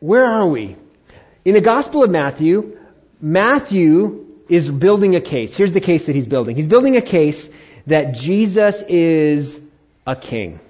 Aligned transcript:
where 0.00 0.24
are 0.24 0.46
we? 0.46 0.76
In 1.44 1.54
the 1.54 1.60
Gospel 1.60 2.02
of 2.02 2.10
Matthew, 2.10 2.78
Matthew 3.20 4.26
is 4.48 4.70
building 4.70 5.16
a 5.16 5.20
case. 5.20 5.56
Here's 5.56 5.72
the 5.72 5.80
case 5.80 6.06
that 6.06 6.14
he's 6.14 6.26
building. 6.26 6.56
He's 6.56 6.68
building 6.68 6.96
a 6.96 7.02
case 7.02 7.48
that 7.86 8.12
Jesus 8.12 8.82
is 8.82 9.58
a 10.06 10.14
king. 10.16 10.60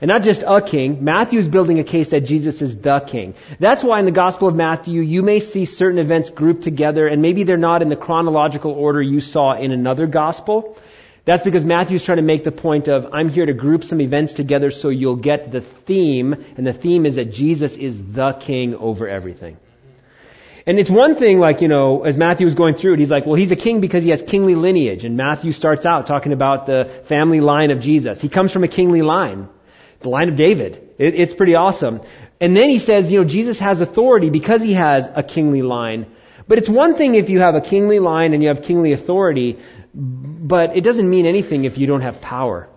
And 0.00 0.08
not 0.08 0.22
just 0.22 0.42
a 0.46 0.60
king, 0.60 1.04
Matthew 1.04 1.38
is 1.38 1.48
building 1.48 1.78
a 1.78 1.84
case 1.84 2.10
that 2.10 2.20
Jesus 2.20 2.60
is 2.60 2.76
the 2.76 3.00
king. 3.00 3.34
That's 3.58 3.82
why 3.82 3.98
in 3.98 4.04
the 4.04 4.10
Gospel 4.10 4.48
of 4.48 4.54
Matthew, 4.54 5.00
you 5.00 5.22
may 5.22 5.40
see 5.40 5.64
certain 5.64 5.98
events 5.98 6.28
grouped 6.28 6.62
together, 6.62 7.06
and 7.06 7.22
maybe 7.22 7.44
they're 7.44 7.56
not 7.56 7.80
in 7.80 7.88
the 7.88 7.96
chronological 7.96 8.72
order 8.72 9.00
you 9.00 9.20
saw 9.20 9.52
in 9.54 9.72
another 9.72 10.06
Gospel. 10.06 10.76
That's 11.26 11.42
because 11.42 11.64
Matthew's 11.64 12.02
trying 12.02 12.16
to 12.16 12.22
make 12.22 12.44
the 12.44 12.52
point 12.52 12.88
of, 12.88 13.08
I'm 13.12 13.28
here 13.28 13.44
to 13.44 13.52
group 13.52 13.84
some 13.84 14.00
events 14.00 14.32
together 14.32 14.70
so 14.70 14.88
you'll 14.88 15.16
get 15.16 15.52
the 15.52 15.60
theme, 15.60 16.32
and 16.56 16.66
the 16.66 16.72
theme 16.72 17.04
is 17.04 17.16
that 17.16 17.26
Jesus 17.32 17.76
is 17.76 18.00
the 18.00 18.32
king 18.32 18.74
over 18.74 19.06
everything. 19.06 19.58
And 20.66 20.78
it's 20.78 20.90
one 20.90 21.14
thing, 21.14 21.38
like, 21.38 21.60
you 21.60 21.68
know, 21.68 22.04
as 22.04 22.16
Matthew 22.16 22.46
was 22.46 22.54
going 22.54 22.76
through 22.76 22.94
it, 22.94 23.00
he's 23.00 23.10
like, 23.10 23.26
well, 23.26 23.34
he's 23.34 23.52
a 23.52 23.56
king 23.56 23.80
because 23.80 24.02
he 24.02 24.10
has 24.10 24.22
kingly 24.22 24.54
lineage. 24.54 25.04
And 25.04 25.16
Matthew 25.16 25.52
starts 25.52 25.84
out 25.84 26.06
talking 26.06 26.32
about 26.32 26.66
the 26.66 27.02
family 27.04 27.40
line 27.40 27.70
of 27.70 27.80
Jesus. 27.80 28.20
He 28.20 28.28
comes 28.28 28.52
from 28.52 28.64
a 28.64 28.68
kingly 28.68 29.02
line 29.02 29.48
the 30.00 30.08
line 30.08 30.28
of 30.28 30.36
David. 30.36 30.90
It, 30.98 31.14
it's 31.14 31.34
pretty 31.34 31.54
awesome. 31.54 32.00
And 32.40 32.56
then 32.56 32.68
he 32.68 32.78
says, 32.78 33.10
you 33.10 33.20
know, 33.20 33.24
Jesus 33.24 33.58
has 33.58 33.80
authority 33.80 34.30
because 34.30 34.62
he 34.62 34.74
has 34.74 35.08
a 35.14 35.22
kingly 35.22 35.62
line. 35.62 36.06
But 36.48 36.58
it's 36.58 36.68
one 36.68 36.94
thing 36.94 37.14
if 37.14 37.28
you 37.28 37.40
have 37.40 37.54
a 37.54 37.60
kingly 37.60 37.98
line 37.98 38.32
and 38.32 38.42
you 38.42 38.48
have 38.48 38.62
kingly 38.62 38.92
authority, 38.92 39.58
but 39.96 40.76
it 40.76 40.82
doesn't 40.82 41.08
mean 41.08 41.26
anything 41.26 41.64
if 41.64 41.78
you 41.78 41.86
don't 41.86 42.02
have 42.02 42.20
power. 42.20 42.68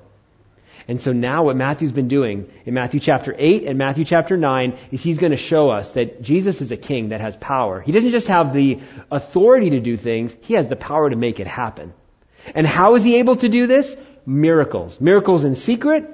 And 0.88 1.00
so 1.00 1.12
now 1.12 1.44
what 1.44 1.58
Matthew's 1.58 1.91
been 1.91 2.08
doing 2.08 2.50
in 2.66 2.73
Matthew 2.73 3.00
chapter 3.00 3.36
8 3.38 3.66
and 3.68 3.77
Matthew 3.77 4.05
chapter 4.05 4.38
9 4.38 4.77
is 4.91 5.04
he's 5.04 5.20
going 5.20 5.32
to 5.32 5.38
show 5.38 5.70
us 5.70 5.91
that 5.91 6.22
Jesus 6.22 6.62
is 6.62 6.72
a 6.72 6.77
king 6.77 7.10
that 7.10 7.20
has 7.20 7.36
power. 7.36 7.82
He 7.82 7.91
doesn't 7.91 8.12
just 8.12 8.27
have 8.27 8.54
the 8.54 8.80
authority 9.12 9.71
to 9.71 9.82
do 9.82 9.98
things, 9.98 10.35
he 10.41 10.54
has 10.54 10.68
the 10.68 10.77
power 10.77 11.10
to 11.10 11.16
make 11.16 11.40
it 11.40 11.46
happen. 11.46 11.93
And 12.55 12.66
how 12.66 12.96
is 12.96 13.04
he 13.04 13.18
able 13.18 13.36
to 13.36 13.49
do 13.49 13.68
this? 13.68 13.96
Miracles. 14.26 14.99
Miracles 15.02 15.43
in 15.43 15.55
secret, 15.55 16.10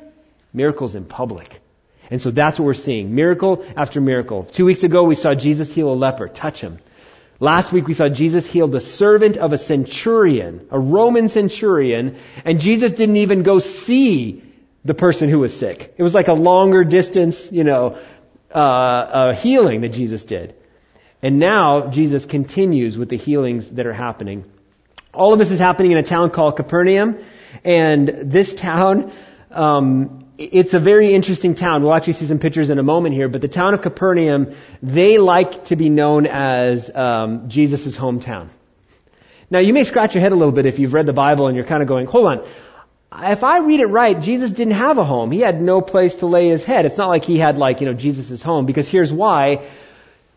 miracles 0.52 0.96
in 0.96 1.06
public. 1.06 1.62
And 2.10 2.22
so 2.22 2.32
that's 2.32 2.60
what 2.60 2.66
we're 2.66 2.74
seeing. 2.74 3.14
Miracle 3.16 3.64
after 3.78 4.02
miracle. 4.02 4.44
Two 4.44 4.66
weeks 4.66 4.84
ago 4.84 5.04
we 5.04 5.16
saw 5.16 5.36
Jesus 5.36 5.72
heal 5.72 5.90
a 5.90 5.94
leper, 5.94 6.28
touch 6.28 6.60
him. 6.60 6.80
Last 7.40 7.74
week 7.74 7.88
we 7.88 7.94
saw 7.94 8.08
Jesus 8.08 8.48
heal 8.48 8.68
the 8.68 8.80
servant 8.80 9.36
of 9.38 9.52
a 9.52 9.58
centurion, 9.58 10.68
a 10.72 10.80
Roman 10.80 11.28
centurion, 11.28 12.18
and 12.46 12.60
Jesus 12.62 12.92
didn't 12.94 13.18
even 13.18 13.44
go 13.44 13.60
see 13.60 14.42
the 14.86 14.94
person 14.94 15.30
who 15.30 15.40
was 15.40 15.58
sick. 15.58 15.94
It 15.98 16.04
was 16.04 16.14
like 16.14 16.30
a 16.30 16.34
longer 16.34 16.86
distance, 16.86 17.52
you 17.52 17.64
know, 17.64 17.98
uh, 18.54 18.58
uh, 18.58 19.36
healing 19.36 19.82
that 19.82 19.90
Jesus 19.90 20.24
did. 20.24 20.56
And 21.22 21.40
now 21.40 21.88
Jesus 21.90 22.26
continues 22.26 22.98
with 22.98 23.10
the 23.10 23.18
healings 23.18 23.68
that 23.72 23.86
are 23.86 23.94
happening. 23.94 24.46
All 25.14 25.34
of 25.34 25.40
this 25.40 25.52
is 25.52 25.60
happening 25.60 25.92
in 25.92 25.98
a 25.98 26.04
town 26.04 26.30
called 26.30 26.56
Capernaum, 26.56 27.18
and 27.64 28.08
this 28.08 28.54
town 28.54 29.12
um, 29.52 30.25
it's 30.38 30.74
a 30.74 30.80
very 30.80 31.14
interesting 31.14 31.56
town. 31.56 31.82
We'll 31.82 31.94
actually 31.94 32.14
see 32.14 32.28
some 32.28 32.40
pictures 32.40 32.70
in 32.70 32.80
a 32.80 32.84
moment 32.84 33.16
here, 33.16 33.30
but 33.30 33.42
the 33.42 33.48
town 33.48 33.74
of 33.74 33.82
Capernaum, 33.82 34.56
they 34.82 35.18
like 35.18 35.66
to 35.66 35.76
be 35.76 35.90
known 35.90 36.28
as 36.28 36.94
um, 36.94 37.48
Jesus' 37.50 37.98
hometown. 37.98 38.50
Now, 39.50 39.60
you 39.60 39.74
may 39.74 39.84
scratch 39.84 40.16
your 40.16 40.22
head 40.22 40.32
a 40.32 40.36
little 40.36 40.52
bit 40.52 40.66
if 40.66 40.80
you've 40.80 40.94
read 40.94 41.06
the 41.06 41.14
Bible 41.14 41.48
and 41.48 41.56
you're 41.56 41.66
kind 41.66 41.82
of 41.82 41.88
going, 41.88 42.08
hold 42.08 42.26
on. 42.26 42.48
If 43.18 43.44
I 43.44 43.60
read 43.60 43.80
it 43.80 43.86
right, 43.86 44.20
Jesus 44.20 44.52
didn't 44.52 44.74
have 44.74 44.98
a 44.98 45.06
home. 45.06 45.32
He 45.32 45.40
had 45.40 45.62
no 45.62 45.80
place 45.80 46.16
to 46.16 46.26
lay 46.26 46.50
his 46.50 46.66
head. 46.66 46.86
It's 46.86 46.98
not 46.98 47.08
like 47.08 47.24
he 47.24 47.38
had 47.38 47.58
like, 47.58 47.80
you 47.80 47.88
know, 47.88 47.94
Jesus' 47.94 48.42
home, 48.42 48.66
because 48.66 48.90
here's 48.90 49.14
why. 49.14 49.70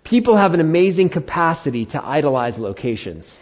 People 0.04 0.36
have 0.36 0.54
an 0.54 0.60
amazing 0.60 1.08
capacity 1.08 1.86
to 1.86 2.04
idolize 2.04 2.58
locations. 2.58 3.34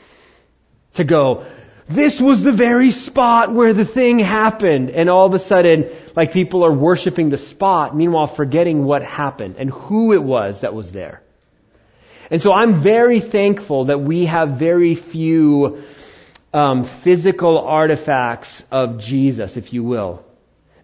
To 0.94 1.04
go, 1.04 1.44
this 1.88 2.20
was 2.20 2.42
the 2.42 2.52
very 2.52 2.90
spot 2.90 3.52
where 3.52 3.72
the 3.72 3.84
thing 3.84 4.18
happened. 4.18 4.90
And 4.90 5.08
all 5.08 5.26
of 5.26 5.34
a 5.34 5.38
sudden, 5.38 5.88
like 6.16 6.32
people 6.32 6.64
are 6.64 6.72
worshiping 6.72 7.30
the 7.30 7.38
spot, 7.38 7.96
meanwhile 7.96 8.26
forgetting 8.26 8.84
what 8.84 9.02
happened 9.02 9.56
and 9.58 9.70
who 9.70 10.12
it 10.12 10.22
was 10.22 10.60
that 10.60 10.74
was 10.74 10.90
there. 10.92 11.22
And 12.30 12.42
so 12.42 12.52
I'm 12.52 12.82
very 12.82 13.20
thankful 13.20 13.84
that 13.84 14.00
we 14.00 14.26
have 14.26 14.58
very 14.58 14.96
few 14.96 15.84
um, 16.52 16.84
physical 16.84 17.58
artifacts 17.58 18.64
of 18.72 18.98
Jesus, 18.98 19.56
if 19.56 19.72
you 19.72 19.84
will. 19.84 20.24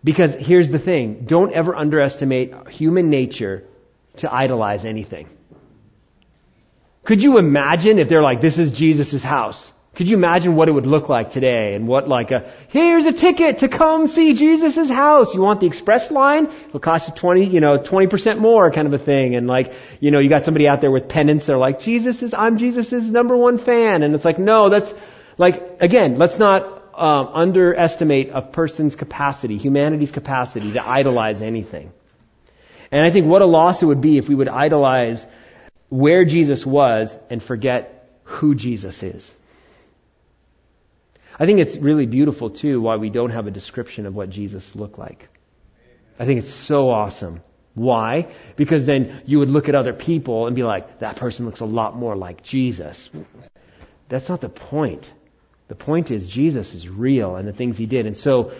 Because 0.04 0.34
here's 0.34 0.70
the 0.70 0.78
thing 0.78 1.24
don't 1.24 1.52
ever 1.52 1.74
underestimate 1.74 2.68
human 2.68 3.10
nature 3.10 3.64
to 4.18 4.32
idolize 4.32 4.84
anything. 4.84 5.28
Could 7.04 7.22
you 7.22 7.38
imagine 7.38 7.98
if 7.98 8.08
they're 8.08 8.22
like, 8.22 8.40
this 8.40 8.58
is 8.58 8.70
Jesus' 8.70 9.22
house? 9.22 9.71
Could 9.94 10.08
you 10.08 10.16
imagine 10.16 10.56
what 10.56 10.70
it 10.70 10.72
would 10.72 10.86
look 10.86 11.10
like 11.10 11.30
today 11.30 11.74
and 11.74 11.86
what 11.86 12.08
like 12.08 12.30
a, 12.30 12.50
here's 12.68 13.04
a 13.04 13.12
ticket 13.12 13.58
to 13.58 13.68
come 13.68 14.06
see 14.06 14.32
Jesus' 14.32 14.88
house. 14.88 15.34
You 15.34 15.42
want 15.42 15.60
the 15.60 15.66
express 15.66 16.10
line? 16.10 16.46
It'll 16.46 16.80
cost 16.80 17.08
you 17.08 17.14
20, 17.14 17.44
you 17.44 17.60
know, 17.60 17.76
20% 17.76 18.38
more 18.38 18.70
kind 18.70 18.86
of 18.86 18.94
a 18.94 18.98
thing. 18.98 19.34
And 19.34 19.46
like, 19.46 19.74
you 20.00 20.10
know, 20.10 20.18
you 20.18 20.30
got 20.30 20.44
somebody 20.44 20.66
out 20.66 20.80
there 20.80 20.90
with 20.90 21.08
pennants. 21.10 21.44
They're 21.44 21.58
like, 21.58 21.80
Jesus 21.80 22.22
is, 22.22 22.32
I'm 22.32 22.56
Jesus' 22.56 23.10
number 23.10 23.36
one 23.36 23.58
fan. 23.58 24.02
And 24.02 24.14
it's 24.14 24.24
like, 24.24 24.38
no, 24.38 24.70
that's 24.70 24.94
like, 25.36 25.82
again, 25.82 26.16
let's 26.16 26.38
not 26.38 26.64
um, 26.94 27.28
underestimate 27.34 28.30
a 28.32 28.40
person's 28.40 28.96
capacity, 28.96 29.58
humanity's 29.58 30.10
capacity 30.10 30.72
to 30.72 30.88
idolize 30.88 31.42
anything. 31.42 31.92
And 32.90 33.04
I 33.04 33.10
think 33.10 33.26
what 33.26 33.42
a 33.42 33.46
loss 33.46 33.82
it 33.82 33.86
would 33.86 34.00
be 34.00 34.16
if 34.16 34.26
we 34.26 34.34
would 34.34 34.48
idolize 34.48 35.26
where 35.90 36.24
Jesus 36.24 36.64
was 36.64 37.14
and 37.28 37.42
forget 37.42 38.08
who 38.24 38.54
Jesus 38.54 39.02
is. 39.02 39.30
I 41.42 41.46
think 41.46 41.58
it's 41.58 41.74
really 41.76 42.06
beautiful 42.06 42.50
too 42.50 42.80
why 42.80 42.98
we 42.98 43.10
don't 43.10 43.30
have 43.30 43.48
a 43.48 43.50
description 43.50 44.06
of 44.06 44.14
what 44.14 44.30
Jesus 44.30 44.76
looked 44.76 44.96
like. 44.96 45.28
I 46.16 46.24
think 46.24 46.38
it's 46.38 46.54
so 46.54 46.88
awesome. 46.88 47.40
Why? 47.74 48.28
Because 48.54 48.86
then 48.86 49.22
you 49.26 49.40
would 49.40 49.50
look 49.50 49.68
at 49.68 49.74
other 49.74 49.92
people 49.92 50.46
and 50.46 50.54
be 50.54 50.62
like, 50.62 51.00
that 51.00 51.16
person 51.16 51.44
looks 51.44 51.58
a 51.58 51.64
lot 51.64 51.96
more 51.96 52.14
like 52.14 52.44
Jesus. 52.44 53.10
That's 54.08 54.28
not 54.28 54.40
the 54.40 54.50
point. 54.50 55.12
The 55.66 55.74
point 55.74 56.12
is 56.12 56.28
Jesus 56.28 56.74
is 56.74 56.88
real 56.88 57.34
and 57.34 57.48
the 57.48 57.52
things 57.52 57.76
he 57.76 57.86
did. 57.86 58.06
And 58.06 58.16
so 58.16 58.52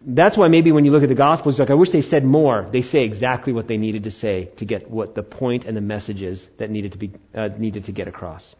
that's 0.00 0.36
why 0.36 0.46
maybe 0.46 0.70
when 0.70 0.84
you 0.84 0.92
look 0.92 1.02
at 1.02 1.08
the 1.08 1.16
Gospels, 1.16 1.58
like, 1.58 1.70
I 1.70 1.74
wish 1.74 1.90
they 1.90 2.02
said 2.02 2.24
more. 2.24 2.68
They 2.70 2.82
say 2.82 3.00
exactly 3.00 3.52
what 3.52 3.66
they 3.66 3.78
needed 3.78 4.04
to 4.04 4.12
say 4.12 4.44
to 4.58 4.64
get 4.64 4.88
what 4.88 5.16
the 5.16 5.24
point 5.24 5.64
and 5.64 5.76
the 5.76 5.80
messages 5.80 6.48
that 6.58 6.70
needed 6.70 6.92
to 6.92 6.98
be, 6.98 7.10
uh, 7.34 7.48
needed 7.58 7.86
to 7.86 7.92
get 7.92 8.06
across. 8.06 8.54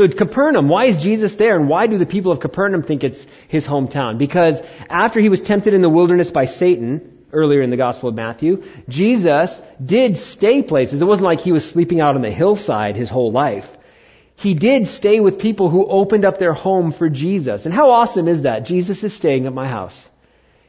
So 0.00 0.04
it's 0.04 0.14
Capernaum. 0.14 0.70
Why 0.70 0.86
is 0.86 1.02
Jesus 1.02 1.34
there? 1.34 1.54
And 1.56 1.68
why 1.68 1.86
do 1.86 1.98
the 1.98 2.06
people 2.06 2.32
of 2.32 2.40
Capernaum 2.40 2.82
think 2.82 3.04
it's 3.04 3.26
his 3.48 3.68
hometown? 3.68 4.16
Because 4.16 4.58
after 4.88 5.20
he 5.20 5.28
was 5.28 5.42
tempted 5.42 5.74
in 5.74 5.82
the 5.82 5.90
wilderness 5.90 6.30
by 6.30 6.46
Satan, 6.46 7.18
earlier 7.34 7.60
in 7.60 7.68
the 7.68 7.76
Gospel 7.76 8.08
of 8.08 8.14
Matthew, 8.14 8.64
Jesus 8.88 9.60
did 9.84 10.16
stay 10.16 10.62
places. 10.62 11.02
It 11.02 11.04
wasn't 11.04 11.26
like 11.26 11.40
he 11.40 11.52
was 11.52 11.68
sleeping 11.68 12.00
out 12.00 12.14
on 12.14 12.22
the 12.22 12.30
hillside 12.30 12.96
his 12.96 13.10
whole 13.10 13.30
life. 13.30 13.76
He 14.36 14.54
did 14.54 14.86
stay 14.86 15.20
with 15.20 15.38
people 15.38 15.68
who 15.68 15.84
opened 15.84 16.24
up 16.24 16.38
their 16.38 16.54
home 16.54 16.92
for 16.92 17.10
Jesus. 17.10 17.66
And 17.66 17.74
how 17.74 17.90
awesome 17.90 18.26
is 18.26 18.44
that? 18.44 18.60
Jesus 18.60 19.04
is 19.04 19.12
staying 19.12 19.44
at 19.44 19.52
my 19.52 19.68
house. 19.68 20.08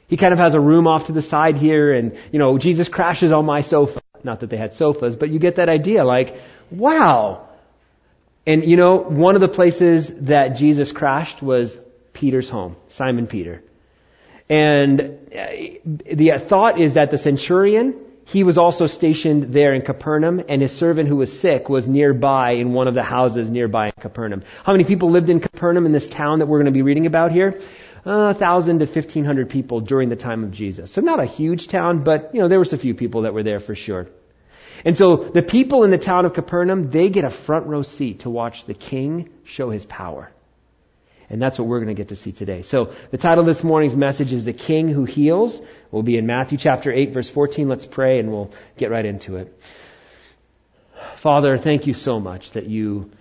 He 0.10 0.18
kind 0.18 0.34
of 0.34 0.40
has 0.40 0.56
a 0.56 0.60
room 0.60 0.90
off 0.90 1.06
to 1.06 1.14
the 1.14 1.22
side 1.22 1.56
here 1.56 1.94
and, 1.94 2.18
you 2.34 2.40
know, 2.40 2.58
Jesus 2.58 2.90
crashes 2.90 3.32
on 3.32 3.46
my 3.46 3.62
sofa. 3.62 4.02
Not 4.26 4.42
that 4.42 4.50
they 4.50 4.58
had 4.58 4.74
sofas, 4.74 5.16
but 5.16 5.30
you 5.30 5.40
get 5.40 5.56
that 5.56 5.70
idea. 5.70 6.04
Like, 6.04 6.36
wow, 6.70 7.48
and 8.46 8.66
you 8.66 8.76
know, 8.76 8.98
one 8.98 9.36
of 9.36 9.42
the 9.42 9.48
places 9.48 10.10
that 10.22 10.58
Jesus 10.58 10.92
crashed 10.92 11.42
was 11.42 11.78
Peter's 12.14 12.50
home, 12.50 12.76
Simon 12.90 13.28
Peter. 13.28 13.64
And 14.50 15.02
uh, 15.34 15.48
the 15.86 16.34
thought 16.38 16.80
is 16.80 16.94
that 16.94 17.12
the 17.12 17.18
centurion, 17.18 17.96
he 18.26 18.44
was 18.44 18.58
also 18.58 18.88
stationed 18.88 19.54
there 19.54 19.74
in 19.74 19.82
Capernaum, 19.82 20.42
and 20.50 20.62
his 20.62 20.72
servant 20.72 21.08
who 21.08 21.18
was 21.18 21.40
sick 21.40 21.70
was 21.70 21.88
nearby 21.88 22.54
in 22.54 22.74
one 22.74 22.88
of 22.88 22.94
the 22.94 23.04
houses 23.04 23.50
nearby 23.50 23.88
in 23.88 23.94
Capernaum. 24.00 24.44
How 24.64 24.74
many 24.74 24.84
people 24.84 25.10
lived 25.12 25.30
in 25.30 25.40
Capernaum 25.40 25.86
in 25.86 25.92
this 25.92 26.10
town 26.10 26.40
that 26.40 26.48
we're 26.48 26.58
going 26.58 26.66
to 26.66 26.72
be 26.72 26.82
reading 26.82 27.06
about 27.06 27.32
here? 27.32 27.60
Uh, 28.04 28.34
1,000 28.34 28.80
to 28.80 28.86
1,500 28.86 29.50
people 29.50 29.80
during 29.80 30.10
the 30.10 30.16
time 30.16 30.44
of 30.44 30.52
Jesus. 30.52 30.92
So 30.92 31.02
not 31.02 31.20
a 31.20 31.26
huge 31.26 31.68
town, 31.68 32.04
but, 32.04 32.32
you 32.34 32.42
know, 32.42 32.48
there 32.48 32.58
was 32.58 32.74
a 32.74 32.78
few 32.78 32.96
people 32.96 33.22
that 33.22 33.34
were 33.34 33.44
there 33.44 33.60
for 33.60 33.76
sure. 33.76 34.08
And 34.84 34.98
so 34.98 35.18
the 35.18 35.44
people 35.44 35.84
in 35.84 35.92
the 35.92 35.98
town 35.98 36.26
of 36.26 36.34
Capernaum, 36.34 36.90
they 36.90 37.10
get 37.10 37.24
a 37.24 37.30
front 37.30 37.68
row 37.68 37.82
seat 37.82 38.22
to 38.22 38.30
watch 38.30 38.66
the 38.66 38.74
king 38.74 39.30
show 39.44 39.70
his 39.70 39.86
power. 39.86 40.32
And 41.30 41.42
that's 41.42 41.58
what 41.58 41.68
we're 41.68 41.80
going 41.80 41.96
to 41.96 42.00
get 42.00 42.10
to 42.10 42.16
see 42.16 42.34
today. 42.34 42.62
So 42.62 42.94
the 43.10 43.18
title 43.18 43.42
of 43.42 43.46
this 43.46 43.64
morning's 43.64 43.96
message 43.96 44.34
is 44.34 44.44
The 44.44 44.54
King 44.54 44.90
Who 44.90 45.06
Heals. 45.06 45.62
We'll 45.90 46.04
be 46.04 46.18
in 46.18 46.26
Matthew 46.26 46.58
chapter 46.58 46.92
8 46.92 47.14
verse 47.14 47.30
14. 47.30 47.70
Let's 47.70 47.86
pray 47.86 48.20
and 48.20 48.32
we'll 48.32 48.52
get 48.78 48.92
right 48.92 49.06
into 49.06 49.38
it. 49.38 49.58
Father, 51.16 51.58
thank 51.58 51.88
you 51.88 51.94
so 51.94 52.20
much 52.20 52.52
that 52.52 52.66
you 52.66 53.12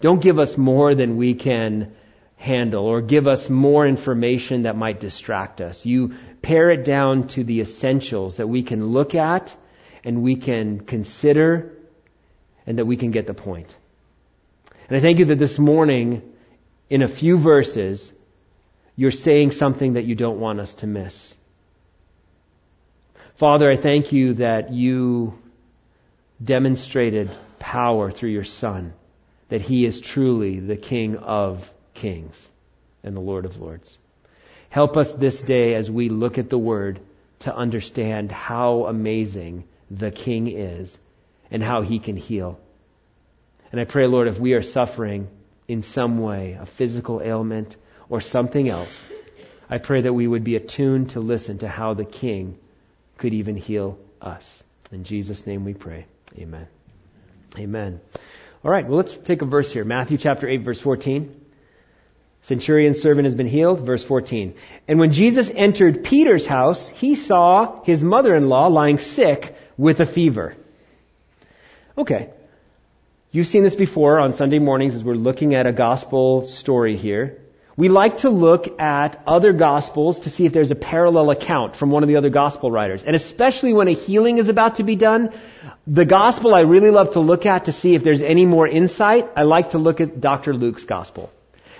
don't 0.00 0.20
give 0.20 0.38
us 0.38 0.56
more 0.56 0.94
than 0.94 1.16
we 1.16 1.34
can 1.34 1.94
handle 2.36 2.86
or 2.86 3.02
give 3.02 3.28
us 3.28 3.50
more 3.50 3.86
information 3.86 4.62
that 4.62 4.76
might 4.76 4.98
distract 4.98 5.60
us. 5.60 5.84
You 5.84 6.14
pare 6.40 6.70
it 6.70 6.84
down 6.84 7.28
to 7.28 7.44
the 7.44 7.60
essentials 7.60 8.38
that 8.38 8.48
we 8.48 8.62
can 8.62 8.86
look 8.86 9.14
at 9.14 9.54
and 10.04 10.22
we 10.22 10.36
can 10.36 10.80
consider 10.80 11.72
and 12.66 12.78
that 12.78 12.86
we 12.86 12.96
can 12.96 13.10
get 13.10 13.26
the 13.26 13.34
point. 13.34 13.74
And 14.88 14.96
I 14.96 15.00
thank 15.00 15.18
you 15.18 15.26
that 15.26 15.38
this 15.38 15.58
morning, 15.58 16.22
in 16.88 17.02
a 17.02 17.08
few 17.08 17.38
verses, 17.38 18.10
you're 18.96 19.10
saying 19.10 19.52
something 19.52 19.94
that 19.94 20.04
you 20.04 20.14
don't 20.14 20.40
want 20.40 20.60
us 20.60 20.74
to 20.76 20.86
miss. 20.86 21.34
Father, 23.36 23.70
I 23.70 23.76
thank 23.76 24.12
you 24.12 24.34
that 24.34 24.72
you 24.72 25.38
demonstrated 26.42 27.30
power 27.58 28.10
through 28.10 28.30
your 28.30 28.44
Son, 28.44 28.92
that 29.48 29.62
he 29.62 29.86
is 29.86 30.00
truly 30.00 30.60
the 30.60 30.76
King 30.76 31.16
of 31.16 31.72
kings 31.94 32.34
and 33.02 33.16
the 33.16 33.20
Lord 33.20 33.44
of 33.44 33.58
lords. 33.58 33.96
Help 34.68 34.96
us 34.96 35.12
this 35.12 35.40
day 35.40 35.74
as 35.74 35.90
we 35.90 36.08
look 36.08 36.38
at 36.38 36.50
the 36.50 36.58
Word 36.58 37.00
to 37.40 37.54
understand 37.54 38.30
how 38.30 38.86
amazing 38.86 39.64
the 39.90 40.10
King 40.10 40.46
is 40.46 40.96
and 41.50 41.62
how 41.62 41.82
he 41.82 41.98
can 41.98 42.16
heal. 42.16 42.58
And 43.72 43.80
I 43.80 43.84
pray, 43.84 44.06
Lord, 44.06 44.28
if 44.28 44.38
we 44.38 44.54
are 44.54 44.62
suffering 44.62 45.28
in 45.68 45.82
some 45.82 46.18
way, 46.18 46.58
a 46.60 46.66
physical 46.66 47.20
ailment 47.22 47.76
or 48.08 48.20
something 48.20 48.68
else, 48.68 49.06
I 49.68 49.78
pray 49.78 50.02
that 50.02 50.12
we 50.12 50.26
would 50.26 50.44
be 50.44 50.56
attuned 50.56 51.10
to 51.10 51.20
listen 51.20 51.58
to 51.58 51.68
how 51.68 51.94
the 51.94 52.04
King 52.04 52.58
could 53.18 53.34
even 53.34 53.56
heal 53.56 53.98
us. 54.20 54.62
In 54.90 55.04
Jesus' 55.04 55.46
name 55.46 55.64
we 55.64 55.74
pray. 55.74 56.06
Amen. 56.38 56.66
Amen. 57.56 58.00
All 58.64 58.70
right, 58.70 58.86
well, 58.86 58.96
let's 58.96 59.16
take 59.16 59.42
a 59.42 59.46
verse 59.46 59.72
here. 59.72 59.84
Matthew 59.84 60.18
chapter 60.18 60.48
8, 60.48 60.62
verse 60.62 60.80
14. 60.80 61.40
Centurion's 62.42 63.00
servant 63.00 63.26
has 63.26 63.34
been 63.34 63.46
healed. 63.46 63.80
Verse 63.80 64.02
14. 64.02 64.54
And 64.88 64.98
when 64.98 65.12
Jesus 65.12 65.50
entered 65.54 66.04
Peter's 66.04 66.46
house, 66.46 66.88
he 66.88 67.14
saw 67.14 67.82
his 67.84 68.02
mother-in-law 68.02 68.68
lying 68.68 68.98
sick 68.98 69.54
with 69.80 70.00
a 70.00 70.06
fever. 70.06 70.54
Okay. 71.96 72.28
You've 73.32 73.46
seen 73.46 73.62
this 73.62 73.76
before 73.76 74.20
on 74.20 74.34
Sunday 74.34 74.58
mornings 74.58 74.94
as 74.94 75.02
we're 75.02 75.14
looking 75.14 75.54
at 75.54 75.66
a 75.66 75.72
gospel 75.72 76.46
story 76.46 76.96
here. 76.96 77.38
We 77.76 77.88
like 77.88 78.18
to 78.18 78.28
look 78.28 78.80
at 78.80 79.22
other 79.26 79.54
gospels 79.54 80.20
to 80.20 80.30
see 80.30 80.44
if 80.44 80.52
there's 80.52 80.70
a 80.70 80.74
parallel 80.74 81.30
account 81.30 81.76
from 81.76 81.90
one 81.90 82.02
of 82.02 82.10
the 82.10 82.16
other 82.16 82.28
gospel 82.28 82.70
writers. 82.70 83.04
And 83.04 83.16
especially 83.16 83.72
when 83.72 83.88
a 83.88 83.92
healing 83.92 84.36
is 84.36 84.48
about 84.48 84.76
to 84.76 84.82
be 84.82 84.96
done, 84.96 85.32
the 85.86 86.04
gospel 86.04 86.54
I 86.54 86.60
really 86.60 86.90
love 86.90 87.12
to 87.12 87.20
look 87.20 87.46
at 87.46 87.64
to 87.66 87.72
see 87.72 87.94
if 87.94 88.04
there's 88.04 88.20
any 88.20 88.44
more 88.44 88.68
insight, 88.68 89.30
I 89.34 89.44
like 89.44 89.70
to 89.70 89.78
look 89.78 90.02
at 90.02 90.20
Dr. 90.20 90.52
Luke's 90.52 90.84
gospel. 90.84 91.30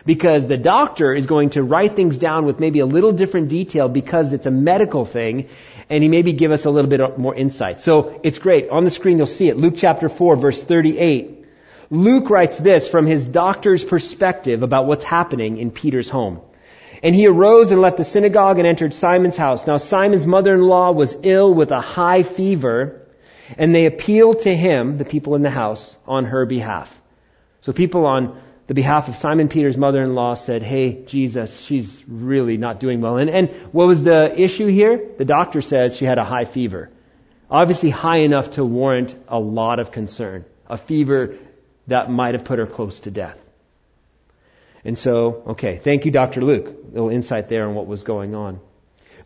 Because 0.07 0.47
the 0.47 0.57
doctor 0.57 1.15
is 1.15 1.27
going 1.27 1.51
to 1.51 1.63
write 1.63 1.97
things 1.97 2.19
down 2.19 2.47
with 2.47 2.59
maybe 2.59 2.81
a 2.81 2.87
little 2.87 3.13
different 3.13 3.49
detail 3.49 3.89
because 3.89 4.33
it's 4.33 4.47
a 4.47 4.51
medical 4.51 5.05
thing, 5.05 5.49
and 5.89 6.03
he 6.03 6.09
maybe 6.09 6.33
give 6.33 6.53
us 6.53 6.65
a 6.65 6.71
little 6.71 6.91
bit 6.91 7.19
more 7.19 7.35
insight. 7.35 7.81
So 7.81 8.21
it's 8.23 8.39
great. 8.39 8.71
On 8.71 8.85
the 8.85 8.91
screen 8.91 9.19
you'll 9.19 9.27
see 9.27 9.49
it. 9.49 9.57
Luke 9.57 9.75
chapter 9.77 10.09
4 10.09 10.37
verse 10.37 10.63
38. 10.63 11.45
Luke 11.91 12.31
writes 12.31 12.57
this 12.57 12.89
from 12.89 13.07
his 13.07 13.25
doctor's 13.27 13.83
perspective 13.83 14.63
about 14.63 14.87
what's 14.87 15.05
happening 15.05 15.59
in 15.59 15.73
Peter's 15.73 16.09
home. 16.09 16.41
And 17.03 17.15
he 17.15 17.27
arose 17.27 17.73
and 17.73 17.81
left 17.81 17.97
the 17.97 18.05
synagogue 18.05 18.59
and 18.59 18.67
entered 18.67 18.95
Simon's 18.95 19.37
house. 19.37 19.67
Now 19.67 19.79
Simon's 19.79 20.27
mother-in-law 20.27 20.93
was 20.93 21.17
ill 21.23 21.53
with 21.53 21.73
a 21.73 21.81
high 21.81 22.23
fever, 22.23 23.07
and 23.59 23.75
they 23.75 23.87
appealed 23.87 24.41
to 24.41 24.55
him, 24.55 24.99
the 24.99 25.05
people 25.05 25.35
in 25.35 25.43
the 25.43 25.51
house, 25.51 25.97
on 26.07 26.27
her 26.27 26.47
behalf. 26.47 26.97
So 27.63 27.73
people 27.73 28.07
on 28.07 28.41
the 28.71 28.75
behalf 28.75 29.09
of 29.09 29.17
Simon 29.17 29.49
Peter's 29.49 29.77
mother-in-law 29.77 30.35
said, 30.35 30.63
Hey, 30.63 31.03
Jesus, 31.05 31.61
she's 31.63 32.01
really 32.07 32.57
not 32.57 32.79
doing 32.79 33.01
well. 33.01 33.17
And, 33.17 33.29
and 33.29 33.49
what 33.73 33.89
was 33.89 34.05
the 34.05 34.41
issue 34.41 34.69
here? 34.69 35.09
The 35.19 35.25
doctor 35.25 35.61
says 35.61 35.97
she 35.97 36.05
had 36.05 36.19
a 36.19 36.25
high 36.25 36.45
fever. 36.45 36.89
Obviously 37.51 37.91
high 37.91 38.19
enough 38.19 38.53
to 38.53 38.65
warrant 38.65 39.17
a 39.27 39.41
lot 39.41 39.81
of 39.81 39.91
concern. 39.91 40.45
A 40.69 40.77
fever 40.77 41.35
that 41.89 42.13
might 42.13 42.35
have 42.35 42.45
put 42.45 42.61
her 42.61 42.67
close 42.69 43.01
to 43.01 43.11
death. 43.11 43.37
And 44.85 44.97
so, 44.97 45.43
okay, 45.49 45.81
thank 45.83 46.05
you, 46.05 46.13
Dr. 46.13 46.41
Luke. 46.41 46.69
A 46.69 46.93
little 46.93 47.11
insight 47.11 47.49
there 47.49 47.67
on 47.67 47.75
what 47.75 47.89
was 47.89 48.05
going 48.05 48.37
on. 48.37 48.61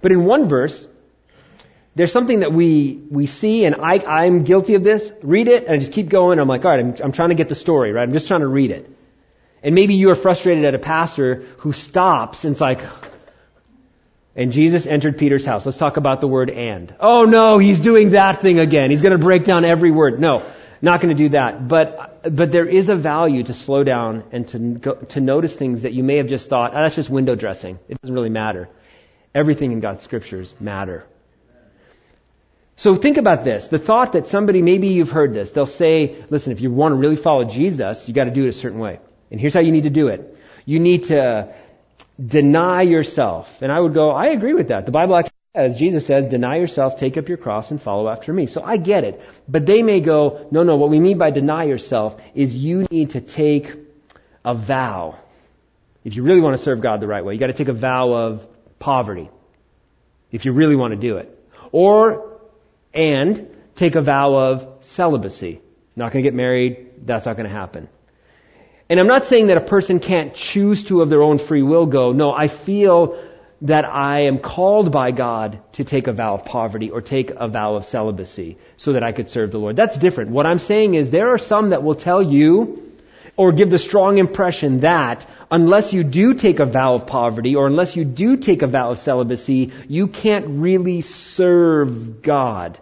But 0.01 0.13
in 0.13 0.25
one 0.25 0.49
verse, 0.49 0.89
there's 1.95 2.13
something 2.13 2.41
that 2.41 2.55
we, 2.55 2.99
we 3.11 3.27
see, 3.27 3.67
and 3.67 3.75
I, 3.75 3.99
I'm 3.99 4.45
guilty 4.45 4.75
of 4.75 4.83
this. 4.83 5.13
Read 5.23 5.49
it, 5.49 5.65
and 5.65 5.75
I 5.75 5.77
just 5.77 5.93
keep 5.93 6.09
going. 6.09 6.39
I'm 6.39 6.49
like, 6.49 6.65
all 6.65 6.71
right, 6.71 6.81
I'm, 6.81 6.95
I'm 7.05 7.13
trying 7.13 7.29
to 7.29 7.35
get 7.35 7.51
the 7.51 7.55
story, 7.55 7.93
right? 7.93 8.05
I'm 8.05 8.15
just 8.15 8.27
trying 8.27 8.41
to 8.41 8.49
read 8.49 8.71
it. 8.71 8.91
And 9.65 9.75
maybe 9.75 9.95
you 9.95 10.11
are 10.11 10.15
frustrated 10.15 10.67
at 10.67 10.75
a 10.75 10.79
pastor 10.79 11.47
who 11.59 11.73
stops 11.73 12.45
and 12.45 12.53
it's 12.53 12.61
like, 12.61 12.81
and 14.37 14.53
Jesus 14.53 14.85
entered 14.85 15.17
Peter's 15.17 15.47
house. 15.47 15.65
Let's 15.65 15.79
talk 15.79 15.97
about 15.97 16.21
the 16.21 16.29
word 16.29 16.51
and. 16.51 16.95
Oh 17.01 17.25
no, 17.25 17.59
he's 17.59 17.81
doing 17.81 18.11
that 18.11 18.43
thing 18.43 18.59
again. 18.59 18.91
He's 18.91 19.01
going 19.01 19.13
to 19.13 19.25
break 19.25 19.45
down 19.45 19.65
every 19.65 19.91
word. 19.91 20.21
No, 20.21 20.47
not 20.83 21.01
going 21.01 21.17
to 21.17 21.23
do 21.23 21.31
that. 21.31 21.67
But, 21.67 22.37
but 22.37 22.53
there 22.53 22.67
is 22.67 22.91
a 22.91 22.95
value 22.95 23.43
to 23.45 23.55
slow 23.55 23.85
down 23.85 24.25
and 24.33 24.47
to, 24.49 24.59
go, 24.59 24.95
to 24.95 25.21
notice 25.21 25.57
things 25.57 25.83
that 25.83 25.95
you 25.95 26.05
may 26.05 26.17
have 26.17 26.27
just 26.27 26.51
thought, 26.51 26.73
oh, 26.73 26.83
that's 26.83 26.95
just 26.95 27.09
window 27.09 27.35
dressing. 27.35 27.79
It 27.89 27.99
doesn't 28.03 28.15
really 28.15 28.29
matter. 28.29 28.69
Everything 29.35 29.73
in 29.73 29.81
God's 29.81 30.03
scriptures 30.03 30.53
matter. 30.61 31.07
So 32.77 32.97
think 32.97 33.17
about 33.17 33.45
this. 33.45 33.69
The 33.69 33.79
thought 33.79 34.13
that 34.13 34.27
somebody, 34.27 34.61
maybe 34.61 34.89
you've 34.89 35.13
heard 35.13 35.33
this, 35.33 35.53
they'll 35.53 35.65
say, 35.65 36.23
listen, 36.29 36.53
if 36.53 36.61
you 36.61 36.71
want 36.71 36.93
to 36.93 36.97
really 36.97 37.17
follow 37.17 37.45
Jesus, 37.45 38.07
you 38.07 38.13
got 38.13 38.25
to 38.25 38.31
do 38.31 38.45
it 38.45 38.49
a 38.49 38.53
certain 38.53 38.79
way. 38.79 38.99
And 39.35 39.41
here's 39.41 39.53
how 39.53 39.59
you 39.59 39.73
need 39.73 39.83
to 39.83 39.91
do 39.91 40.07
it. 40.07 40.39
You 40.65 40.79
need 40.79 41.07
to 41.07 41.53
deny 42.25 42.83
yourself. 42.83 43.63
And 43.63 43.73
I 43.73 43.81
would 43.81 43.93
go, 43.93 44.13
I 44.13 44.27
agree 44.27 44.55
with 44.55 44.69
that. 44.69 44.87
The 44.87 44.93
Bible 44.93 45.17
actually 45.17 45.33
says, 45.57 45.77
Jesus 45.77 46.07
says, 46.07 46.29
deny 46.29 46.59
yourself, 46.59 46.97
take 46.97 47.17
up 47.17 47.29
your 47.29 47.37
cross, 47.37 47.73
and 47.73 47.83
follow 47.83 48.09
after 48.09 48.33
me. 48.33 48.47
So 48.47 48.63
I 48.63 48.77
get 48.77 49.03
it. 49.03 49.21
But 49.49 49.67
they 49.67 49.83
may 49.83 50.01
go, 50.01 50.47
no, 50.53 50.63
no, 50.63 50.77
what 50.77 50.89
we 50.89 51.01
mean 51.01 51.19
by 51.19 51.33
deny 51.33 51.65
yourself 51.65 52.15
is 52.37 52.57
you 52.57 52.87
need 52.93 53.11
to 53.11 53.21
take 53.21 53.73
a 54.45 54.55
vow. 54.55 55.19
If 56.05 56.15
you 56.15 56.23
really 56.23 56.41
want 56.41 56.57
to 56.57 56.63
serve 56.63 56.81
God 56.81 57.01
the 57.01 57.09
right 57.09 57.25
way, 57.25 57.35
you 57.35 57.41
got 57.41 57.49
to 57.49 57.55
take 57.55 57.67
a 57.67 57.73
vow 57.73 58.13
of 58.13 58.47
poverty. 58.79 59.31
If 60.31 60.45
you 60.45 60.53
really 60.53 60.77
want 60.77 60.93
to 60.93 60.97
do 60.97 61.17
it. 61.17 61.37
Or, 61.73 62.39
and, 62.95 63.49
take 63.75 63.97
a 63.97 64.01
vow 64.01 64.33
of 64.33 64.69
celibacy. 64.83 65.61
Not 65.97 66.13
going 66.13 66.23
to 66.23 66.31
get 66.31 66.35
married, 66.35 67.05
that's 67.05 67.27
not 67.27 67.37
going 67.37 67.49
to 67.49 67.53
happen. 67.53 67.89
And 68.89 69.01
I'm 69.01 69.07
not 69.07 69.27
saying 69.27 69.47
that 69.47 69.57
a 69.57 69.63
person 69.63 69.99
can't 69.99 70.35
choose 70.35 70.85
to 70.85 71.01
of 71.01 71.09
their 71.09 71.23
own 71.23 71.39
free 71.39 71.63
will 71.63 71.87
go, 71.87 72.13
no, 72.13 72.33
I 72.33 72.49
feel 72.49 73.19
that 73.63 73.87
I 73.87 74.21
am 74.21 74.39
called 74.39 74.93
by 74.93 75.11
God 75.11 75.59
to 75.73 75.85
take 75.85 76.07
a 76.07 76.13
vow 76.13 76.35
of 76.35 76.45
poverty 76.45 76.91
or 76.91 77.01
take 77.01 77.31
a 77.31 77.49
vow 77.49 77.77
of 77.77 77.87
celibacy 77.87 78.59
so 78.77 78.93
that 78.93 79.03
I 79.03 79.13
could 79.13 79.31
serve 79.31 79.53
the 79.53 79.59
Lord. 79.59 79.77
That's 79.77 79.97
different. 79.97 80.31
What 80.31 80.47
I'm 80.47 80.59
saying 80.59 80.95
is 80.95 81.09
there 81.09 81.31
are 81.31 81.39
some 81.39 81.71
that 81.71 81.83
will 81.83 81.95
tell 81.95 82.21
you 82.21 82.93
or 83.37 83.53
give 83.53 83.71
the 83.71 83.79
strong 83.79 84.19
impression 84.19 84.81
that 84.81 85.27
unless 85.51 85.93
you 85.93 86.05
do 86.05 86.35
take 86.35 86.61
a 86.61 86.67
vow 86.67 86.95
of 86.95 87.07
poverty 87.07 87.57
or 87.57 87.67
unless 87.67 87.97
you 87.97 88.05
do 88.05 88.37
take 88.37 88.61
a 88.63 88.67
vow 88.67 88.91
of 88.91 88.99
celibacy, 88.99 89.73
you 89.89 90.09
can't 90.09 90.47
really 90.47 91.01
serve 91.01 92.23
God. 92.23 92.79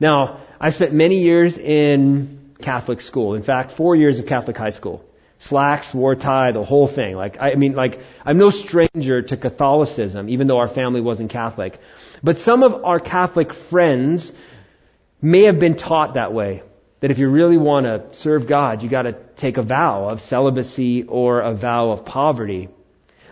Now, 0.00 0.40
I've 0.58 0.74
spent 0.74 0.94
many 0.94 1.18
years 1.18 1.58
in 1.58 2.43
Catholic 2.60 3.00
school. 3.00 3.34
In 3.34 3.42
fact, 3.42 3.72
four 3.72 3.96
years 3.96 4.18
of 4.18 4.26
Catholic 4.26 4.56
high 4.56 4.70
school. 4.70 5.04
Slacks, 5.40 5.92
wore 5.92 6.14
tie, 6.14 6.52
the 6.52 6.64
whole 6.64 6.86
thing. 6.86 7.16
Like, 7.16 7.36
I 7.40 7.54
mean, 7.54 7.74
like, 7.74 8.00
I'm 8.24 8.38
no 8.38 8.50
stranger 8.50 9.20
to 9.22 9.36
Catholicism, 9.36 10.28
even 10.28 10.46
though 10.46 10.58
our 10.58 10.68
family 10.68 11.00
wasn't 11.00 11.30
Catholic. 11.30 11.78
But 12.22 12.38
some 12.38 12.62
of 12.62 12.84
our 12.84 12.98
Catholic 13.00 13.52
friends 13.52 14.32
may 15.20 15.42
have 15.42 15.58
been 15.58 15.74
taught 15.74 16.14
that 16.14 16.32
way. 16.32 16.62
That 17.00 17.10
if 17.10 17.18
you 17.18 17.28
really 17.28 17.58
want 17.58 17.84
to 17.84 18.14
serve 18.14 18.46
God, 18.46 18.82
you 18.82 18.88
gotta 18.88 19.12
take 19.36 19.58
a 19.58 19.62
vow 19.62 20.08
of 20.08 20.22
celibacy 20.22 21.02
or 21.02 21.40
a 21.40 21.52
vow 21.52 21.90
of 21.90 22.06
poverty. 22.06 22.70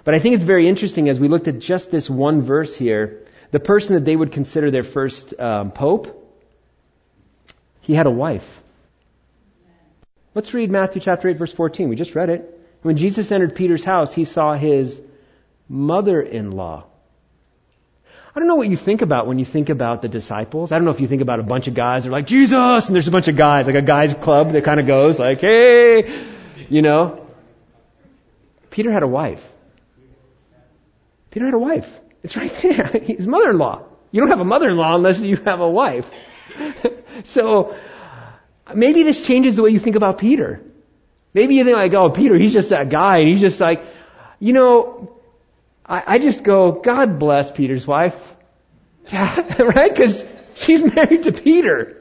But 0.05 0.15
I 0.15 0.19
think 0.19 0.35
it's 0.35 0.45
very 0.45 0.69
interesting 0.69 1.09
as 1.09 1.19
we 1.19 1.29
looked 1.29 1.49
at 1.49 1.59
just 1.59 1.91
this 1.91 2.11
one 2.11 2.43
verse 2.43 2.75
here, 2.75 3.25
the 3.51 3.61
person 3.61 3.95
that 3.95 4.05
they 4.05 4.17
would 4.17 4.33
consider 4.33 4.71
their 4.71 4.83
first 4.83 5.39
um, 5.39 5.71
pope, 5.71 6.19
he 7.81 7.95
had 7.95 8.07
a 8.07 8.11
wife. 8.11 8.62
Let's 10.35 10.55
read 10.55 10.71
Matthew 10.71 11.01
chapter 11.01 11.29
8 11.29 11.37
verse 11.37 11.53
14. 11.53 11.89
We 11.89 11.97
just 11.97 12.15
read 12.15 12.31
it. 12.31 12.59
When 12.83 12.97
Jesus 12.97 13.31
entered 13.31 13.55
Peter's 13.55 13.85
house, 13.85 14.13
he 14.13 14.25
saw 14.25 14.55
his 14.55 15.01
mother-in-law. 15.69 16.85
I 18.35 18.39
don't 18.39 18.49
know 18.49 18.55
what 18.55 18.69
you 18.69 18.77
think 18.77 19.03
about 19.03 19.27
when 19.27 19.39
you 19.39 19.45
think 19.45 19.69
about 19.69 20.01
the 20.01 20.09
disciples. 20.09 20.73
I 20.73 20.79
don't 20.79 20.87
know 20.87 20.91
if 20.91 21.01
you 21.01 21.07
think 21.07 21.21
about 21.21 21.39
a 21.39 21.43
bunch 21.43 21.69
of 21.69 21.75
guys. 21.75 22.05
They're 22.05 22.13
like, 22.13 22.27
Jesus! 22.27 22.87
And 22.87 22.95
there's 22.95 23.09
a 23.09 23.11
bunch 23.11 23.29
of 23.29 23.37
guys, 23.37 23.67
like 23.67 23.77
a 23.77 23.83
guys 23.83 24.15
club 24.15 24.53
that 24.53 24.65
kind 24.65 24.81
of 24.81 24.87
goes 24.87 25.19
like, 25.19 25.41
hey! 25.41 26.25
You 26.71 26.81
know? 26.81 27.27
Peter 28.71 28.91
had 28.91 29.03
a 29.03 29.07
wife. 29.07 29.47
Peter 31.31 31.45
had 31.45 31.55
a 31.55 31.59
wife. 31.59 32.01
It's 32.23 32.37
right 32.37 32.53
there. 32.63 32.87
His 33.03 33.27
mother-in-law. 33.27 33.83
You 34.11 34.21
don't 34.21 34.31
have 34.31 34.41
a 34.41 34.45
mother-in-law 34.45 34.95
unless 34.95 35.21
you 35.21 35.37
have 35.37 35.61
a 35.61 35.69
wife. 35.69 36.11
so, 37.25 37.77
Maybe 38.75 39.03
this 39.03 39.27
changes 39.27 39.57
the 39.57 39.63
way 39.63 39.71
you 39.71 39.79
think 39.79 39.97
about 39.97 40.19
Peter. 40.19 40.61
Maybe 41.35 41.55
you 41.57 41.65
think 41.65 41.77
like, 41.77 41.95
oh, 41.95 42.11
Peter, 42.11 42.37
he's 42.37 42.53
just 42.53 42.71
that 42.71 42.91
guy, 42.91 43.19
and 43.19 43.29
he's 43.29 43.41
just 43.41 43.61
like, 43.61 43.85
you 44.39 44.53
know, 44.53 45.17
I, 45.87 46.03
I 46.07 46.19
just 46.19 46.45
go, 46.45 46.73
God 46.73 47.19
bless 47.19 47.51
Peter's 47.51 47.87
wife. 47.87 48.37
right? 49.13 49.95
Because 49.95 50.25
She's 50.55 50.83
married 50.83 51.25
to 51.25 51.33
Peter. 51.33 51.99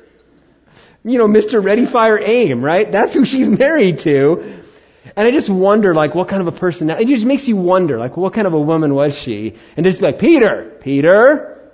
You 1.03 1.17
know, 1.17 1.27
Mr. 1.27 1.63
Ready, 1.63 1.85
Fire, 1.85 2.19
Aim, 2.19 2.63
right? 2.63 2.91
That's 2.91 3.13
who 3.13 3.25
she's 3.25 3.47
married 3.47 3.99
to. 3.99 4.61
And 5.15 5.27
I 5.27 5.31
just 5.31 5.49
wonder, 5.49 5.95
like, 5.95 6.13
what 6.13 6.27
kind 6.27 6.41
of 6.41 6.47
a 6.47 6.57
person, 6.57 6.89
it 6.89 7.07
just 7.07 7.25
makes 7.25 7.47
you 7.47 7.55
wonder, 7.55 7.97
like, 7.97 8.17
what 8.17 8.33
kind 8.33 8.45
of 8.45 8.53
a 8.53 8.59
woman 8.59 8.93
was 8.93 9.17
she? 9.17 9.55
And 9.75 9.83
just 9.83 9.99
be 9.99 10.05
like, 10.05 10.19
Peter, 10.19 10.77
Peter. 10.81 11.71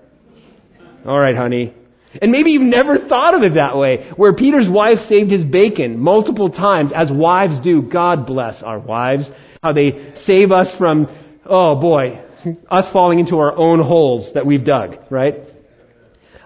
Alright, 1.06 1.36
honey. 1.36 1.74
And 2.22 2.32
maybe 2.32 2.52
you've 2.52 2.62
never 2.62 2.98
thought 2.98 3.34
of 3.34 3.44
it 3.44 3.54
that 3.54 3.78
way, 3.78 4.04
where 4.16 4.34
Peter's 4.34 4.70
wife 4.70 5.02
saved 5.02 5.32
his 5.32 5.44
bacon 5.44 6.00
multiple 6.00 6.50
times, 6.50 6.92
as 6.92 7.12
wives 7.12 7.60
do. 7.60 7.82
God 7.82 8.26
bless 8.26 8.64
our 8.64 8.80
wives. 8.80 9.32
How 9.64 9.74
they 9.74 10.14
save 10.16 10.52
us 10.52 10.74
from, 10.74 11.10
oh 11.46 11.76
boy, 11.76 12.22
us 12.70 12.90
falling 12.90 13.20
into 13.20 13.40
our 13.40 13.56
own 13.56 13.80
holes 13.80 14.34
that 14.34 14.46
we've 14.46 14.64
dug, 14.64 15.00
right? 15.10 15.44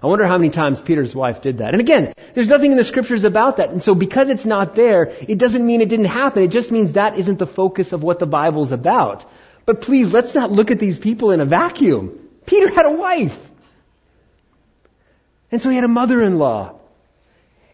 I 0.04 0.08
wonder 0.08 0.26
how 0.26 0.38
many 0.38 0.50
times 0.50 0.82
Peter's 0.82 1.14
wife 1.14 1.42
did 1.42 1.60
that. 1.60 1.76
And 1.76 1.82
again, 1.82 2.14
there's 2.34 2.48
nothing 2.48 2.72
in 2.72 2.78
the 2.78 2.84
scriptures 2.84 3.24
about 3.24 3.58
that. 3.58 3.70
And 3.70 3.84
so 3.84 3.94
because 3.94 4.30
it's 4.30 4.48
not 4.48 4.74
there, 4.74 5.14
it 5.28 5.38
doesn't 5.38 5.64
mean 5.64 5.82
it 5.82 5.90
didn't 5.90 6.06
happen. 6.06 6.42
It 6.42 6.48
just 6.48 6.72
means 6.72 6.94
that 6.94 7.20
isn't 7.20 7.38
the 7.38 7.46
focus 7.46 7.94
of 7.94 8.02
what 8.02 8.18
the 8.18 8.26
Bible's 8.26 8.72
about. 8.72 9.30
But 9.68 9.82
please, 9.82 10.12
let's 10.12 10.34
not 10.34 10.52
look 10.52 10.72
at 10.72 10.80
these 10.80 10.98
people 10.98 11.30
in 11.30 11.40
a 11.40 11.46
vacuum. 11.46 12.18
Peter 12.48 12.74
had 12.74 12.88
a 12.88 12.92
wife. 12.92 13.38
And 15.52 15.62
so 15.62 15.70
he 15.70 15.76
had 15.76 15.84
a 15.84 15.90
mother-in-law. 15.90 16.80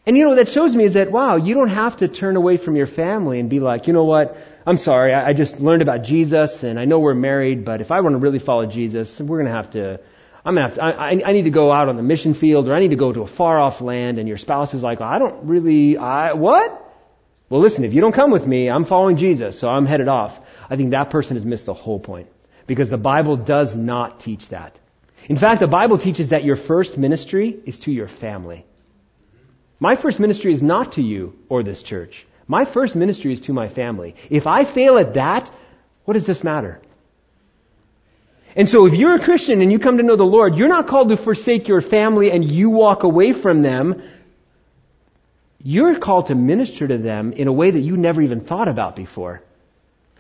And 0.08 0.18
you 0.18 0.24
know, 0.24 0.30
what 0.30 0.36
that 0.36 0.50
shows 0.50 0.76
me 0.76 0.86
is 0.86 0.94
that, 0.94 1.12
wow, 1.12 1.36
you 1.36 1.54
don't 1.54 1.70
have 1.70 1.98
to 1.98 2.08
turn 2.08 2.38
away 2.38 2.58
from 2.58 2.76
your 2.76 2.88
family 2.88 3.40
and 3.40 3.50
be 3.50 3.60
like, 3.60 3.88
you 3.88 3.94
know 3.94 4.06
what, 4.06 4.38
I'm 4.66 4.78
sorry, 4.78 5.14
I, 5.14 5.34
just 5.34 5.60
learned 5.60 5.82
about 5.82 6.04
Jesus 6.04 6.64
and 6.64 6.80
I 6.80 6.86
know 6.86 7.00
we're 7.00 7.14
married, 7.14 7.66
but 7.66 7.82
if 7.82 7.92
I 7.92 8.00
want 8.00 8.14
to 8.14 8.20
really 8.20 8.40
follow 8.40 8.66
Jesus, 8.66 9.20
we're 9.20 9.38
going 9.38 9.48
to 9.48 9.52
have 9.52 9.72
to, 9.72 10.00
I'm 10.46 10.56
gonna 10.56 10.62
have 10.62 10.76
to, 10.76 10.82
I, 10.82 11.10
I 11.10 11.34
need 11.34 11.44
to 11.44 11.50
go 11.50 11.74
out 11.74 11.90
on 11.90 11.98
the 11.98 12.04
mission 12.04 12.34
field 12.34 12.70
or 12.70 12.74
I 12.74 12.80
need 12.80 12.92
to 12.92 12.96
go 12.96 13.12
to 13.12 13.22
a 13.22 13.28
far 13.28 13.60
off 13.60 13.82
land 13.82 14.18
and 14.18 14.30
your 14.30 14.38
spouse 14.38 14.74
is 14.74 14.82
like, 14.82 15.02
I 15.02 15.20
don't 15.20 15.44
really, 15.44 15.98
I, 15.98 16.34
what? 16.34 16.86
Well 17.50 17.60
listen, 17.60 17.84
if 17.84 17.94
you 17.94 18.00
don't 18.00 18.14
come 18.14 18.32
with 18.32 18.48
me, 18.48 18.70
I'm 18.70 18.86
following 18.86 19.18
Jesus, 19.18 19.60
so 19.60 19.70
I'm 19.70 19.86
headed 19.86 20.08
off. 20.08 20.40
I 20.70 20.78
think 20.78 20.92
that 20.92 21.10
person 21.10 21.36
has 21.36 21.46
missed 21.46 21.66
the 21.66 21.74
whole 21.74 22.00
point. 22.00 22.30
Because 22.66 22.90
the 22.90 22.98
Bible 22.98 23.36
does 23.36 23.76
not 23.76 24.22
teach 24.22 24.50
that. 24.50 24.80
In 25.28 25.36
fact, 25.36 25.60
the 25.60 25.68
Bible 25.68 25.98
teaches 25.98 26.30
that 26.30 26.46
your 26.46 26.56
first 26.56 26.98
ministry 26.98 27.60
is 27.66 27.80
to 27.80 27.92
your 27.92 28.08
family. 28.08 28.66
My 29.80 29.96
first 29.96 30.20
ministry 30.20 30.54
is 30.54 30.64
not 30.64 30.94
to 30.94 31.02
you 31.02 31.38
or 31.50 31.64
this 31.64 31.84
church. 31.84 32.26
My 32.48 32.64
first 32.66 32.96
ministry 32.96 33.34
is 33.34 33.42
to 33.42 33.54
my 33.54 33.68
family. 33.68 34.16
If 34.30 34.48
I 34.48 34.64
fail 34.64 34.98
at 34.98 35.16
that, 35.16 35.52
what 36.06 36.14
does 36.14 36.26
this 36.26 36.44
matter? 36.44 36.82
And 38.56 38.68
so 38.68 38.88
if 38.88 38.96
you're 38.96 39.16
a 39.16 39.20
Christian 39.20 39.62
and 39.62 39.72
you 39.72 39.78
come 39.78 39.98
to 39.98 40.04
know 40.04 40.16
the 40.16 40.24
Lord, 40.24 40.56
you're 40.56 40.70
not 40.70 40.88
called 40.88 41.10
to 41.10 41.18
forsake 41.18 41.68
your 41.68 41.82
family 41.82 42.32
and 42.32 42.44
you 42.44 42.70
walk 42.70 43.04
away 43.04 43.34
from 43.34 43.62
them. 43.62 44.02
You're 45.62 46.00
called 46.00 46.28
to 46.28 46.36
minister 46.36 46.88
to 46.88 46.98
them 46.98 47.34
in 47.34 47.48
a 47.48 47.54
way 47.54 47.70
that 47.70 47.80
you 47.80 47.98
never 47.98 48.22
even 48.22 48.40
thought 48.40 48.70
about 48.70 48.96
before. 48.96 49.44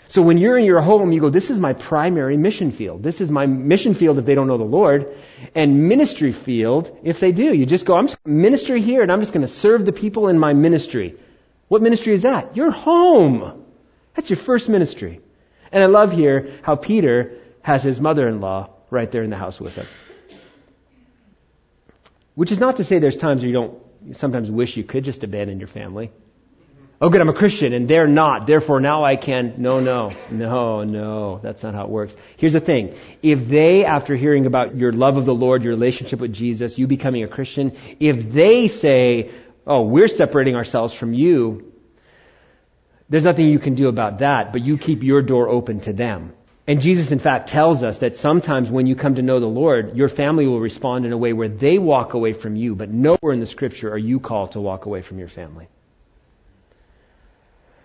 So 0.09 0.21
when 0.21 0.37
you're 0.37 0.57
in 0.57 0.63
your 0.63 0.79
home, 0.79 1.11
you 1.11 1.19
go, 1.19 1.29
this 1.29 1.49
is 1.49 1.59
my 1.59 1.73
primary 1.73 2.37
mission 2.37 2.71
field. 2.71 3.03
This 3.03 3.19
is 3.19 3.29
my 3.29 3.45
mission 3.45 3.93
field 3.93 4.17
if 4.17 4.25
they 4.25 4.35
don't 4.35 4.47
know 4.47 4.57
the 4.57 4.63
Lord. 4.63 5.17
And 5.53 5.89
ministry 5.89 6.31
field 6.31 6.97
if 7.03 7.19
they 7.19 7.33
do. 7.33 7.53
You 7.53 7.65
just 7.65 7.85
go, 7.85 7.95
I'm 7.95 8.07
just 8.07 8.25
ministry 8.25 8.81
here 8.81 9.01
and 9.01 9.11
I'm 9.11 9.19
just 9.19 9.33
going 9.33 9.45
to 9.45 9.51
serve 9.51 9.85
the 9.85 9.91
people 9.91 10.29
in 10.29 10.39
my 10.39 10.53
ministry. 10.53 11.15
What 11.67 11.81
ministry 11.81 12.13
is 12.13 12.21
that? 12.21 12.55
Your 12.55 12.71
home. 12.71 13.65
That's 14.13 14.29
your 14.29 14.37
first 14.37 14.69
ministry. 14.69 15.19
And 15.71 15.83
I 15.83 15.87
love 15.87 16.13
here 16.13 16.59
how 16.63 16.75
Peter 16.75 17.39
has 17.61 17.83
his 17.83 17.99
mother-in-law 17.99 18.69
right 18.89 19.11
there 19.11 19.23
in 19.23 19.29
the 19.29 19.35
house 19.35 19.59
with 19.59 19.75
him. 19.75 19.87
Which 22.35 22.53
is 22.53 22.59
not 22.59 22.77
to 22.77 22.85
say 22.85 22.99
there's 22.99 23.17
times 23.17 23.43
you 23.43 23.51
don't 23.51 23.77
sometimes 24.13 24.49
wish 24.49 24.77
you 24.77 24.85
could 24.85 25.03
just 25.03 25.23
abandon 25.23 25.59
your 25.59 25.67
family. 25.67 26.11
Oh 26.99 27.09
good, 27.09 27.21
I'm 27.21 27.29
a 27.29 27.33
Christian 27.33 27.73
and 27.73 27.87
they're 27.87 28.07
not. 28.07 28.47
Therefore 28.47 28.79
now 28.79 29.03
I 29.03 29.17
can. 29.17 29.53
No, 29.57 29.79
no, 29.79 30.13
no, 30.31 30.83
no. 30.83 31.39
That's 31.43 31.61
not 31.61 31.75
how 31.75 31.83
it 31.83 31.89
works. 31.89 32.15
Here's 32.37 32.53
the 32.53 32.59
thing. 32.59 32.95
If 33.21 33.47
they, 33.47 33.85
after 33.85 34.15
hearing 34.15 34.47
about 34.47 34.75
your 34.75 34.91
love 34.91 35.17
of 35.17 35.25
the 35.25 35.35
Lord, 35.35 35.63
your 35.63 35.73
relationship 35.73 36.19
with 36.19 36.33
Jesus, 36.33 36.79
you 36.79 36.87
becoming 36.87 37.23
a 37.23 37.27
Christian, 37.27 37.73
if 37.99 38.31
they 38.31 38.67
say, 38.67 39.29
oh, 39.67 39.83
we're 39.83 40.07
separating 40.07 40.55
ourselves 40.55 40.91
from 40.91 41.13
you, 41.13 41.71
there's 43.09 43.25
nothing 43.25 43.45
you 43.45 43.59
can 43.59 43.75
do 43.75 43.89
about 43.89 44.19
that, 44.19 44.51
but 44.51 44.65
you 44.65 44.79
keep 44.79 45.03
your 45.03 45.21
door 45.21 45.49
open 45.49 45.81
to 45.81 45.93
them. 45.93 46.33
And 46.65 46.81
Jesus, 46.81 47.11
in 47.11 47.19
fact, 47.19 47.47
tells 47.47 47.83
us 47.83 47.99
that 47.99 48.15
sometimes 48.15 48.71
when 48.71 48.87
you 48.87 48.95
come 48.95 49.15
to 49.15 49.21
know 49.21 49.39
the 49.39 49.45
Lord, 49.45 49.95
your 49.95 50.09
family 50.09 50.47
will 50.47 50.59
respond 50.59 51.05
in 51.05 51.13
a 51.13 51.17
way 51.17 51.31
where 51.31 51.47
they 51.47 51.77
walk 51.77 52.15
away 52.15 52.33
from 52.33 52.55
you, 52.55 52.75
but 52.75 52.89
nowhere 52.89 53.33
in 53.33 53.39
the 53.39 53.45
scripture 53.45 53.91
are 53.91 53.97
you 53.99 54.19
called 54.19 54.53
to 54.53 54.59
walk 54.59 54.87
away 54.87 55.03
from 55.03 55.19
your 55.19 55.29
family. 55.29 55.69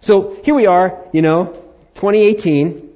So 0.02 0.36
here 0.42 0.56
we 0.56 0.66
are, 0.66 0.98
you 1.12 1.22
know, 1.22 1.46
2018, 1.94 2.90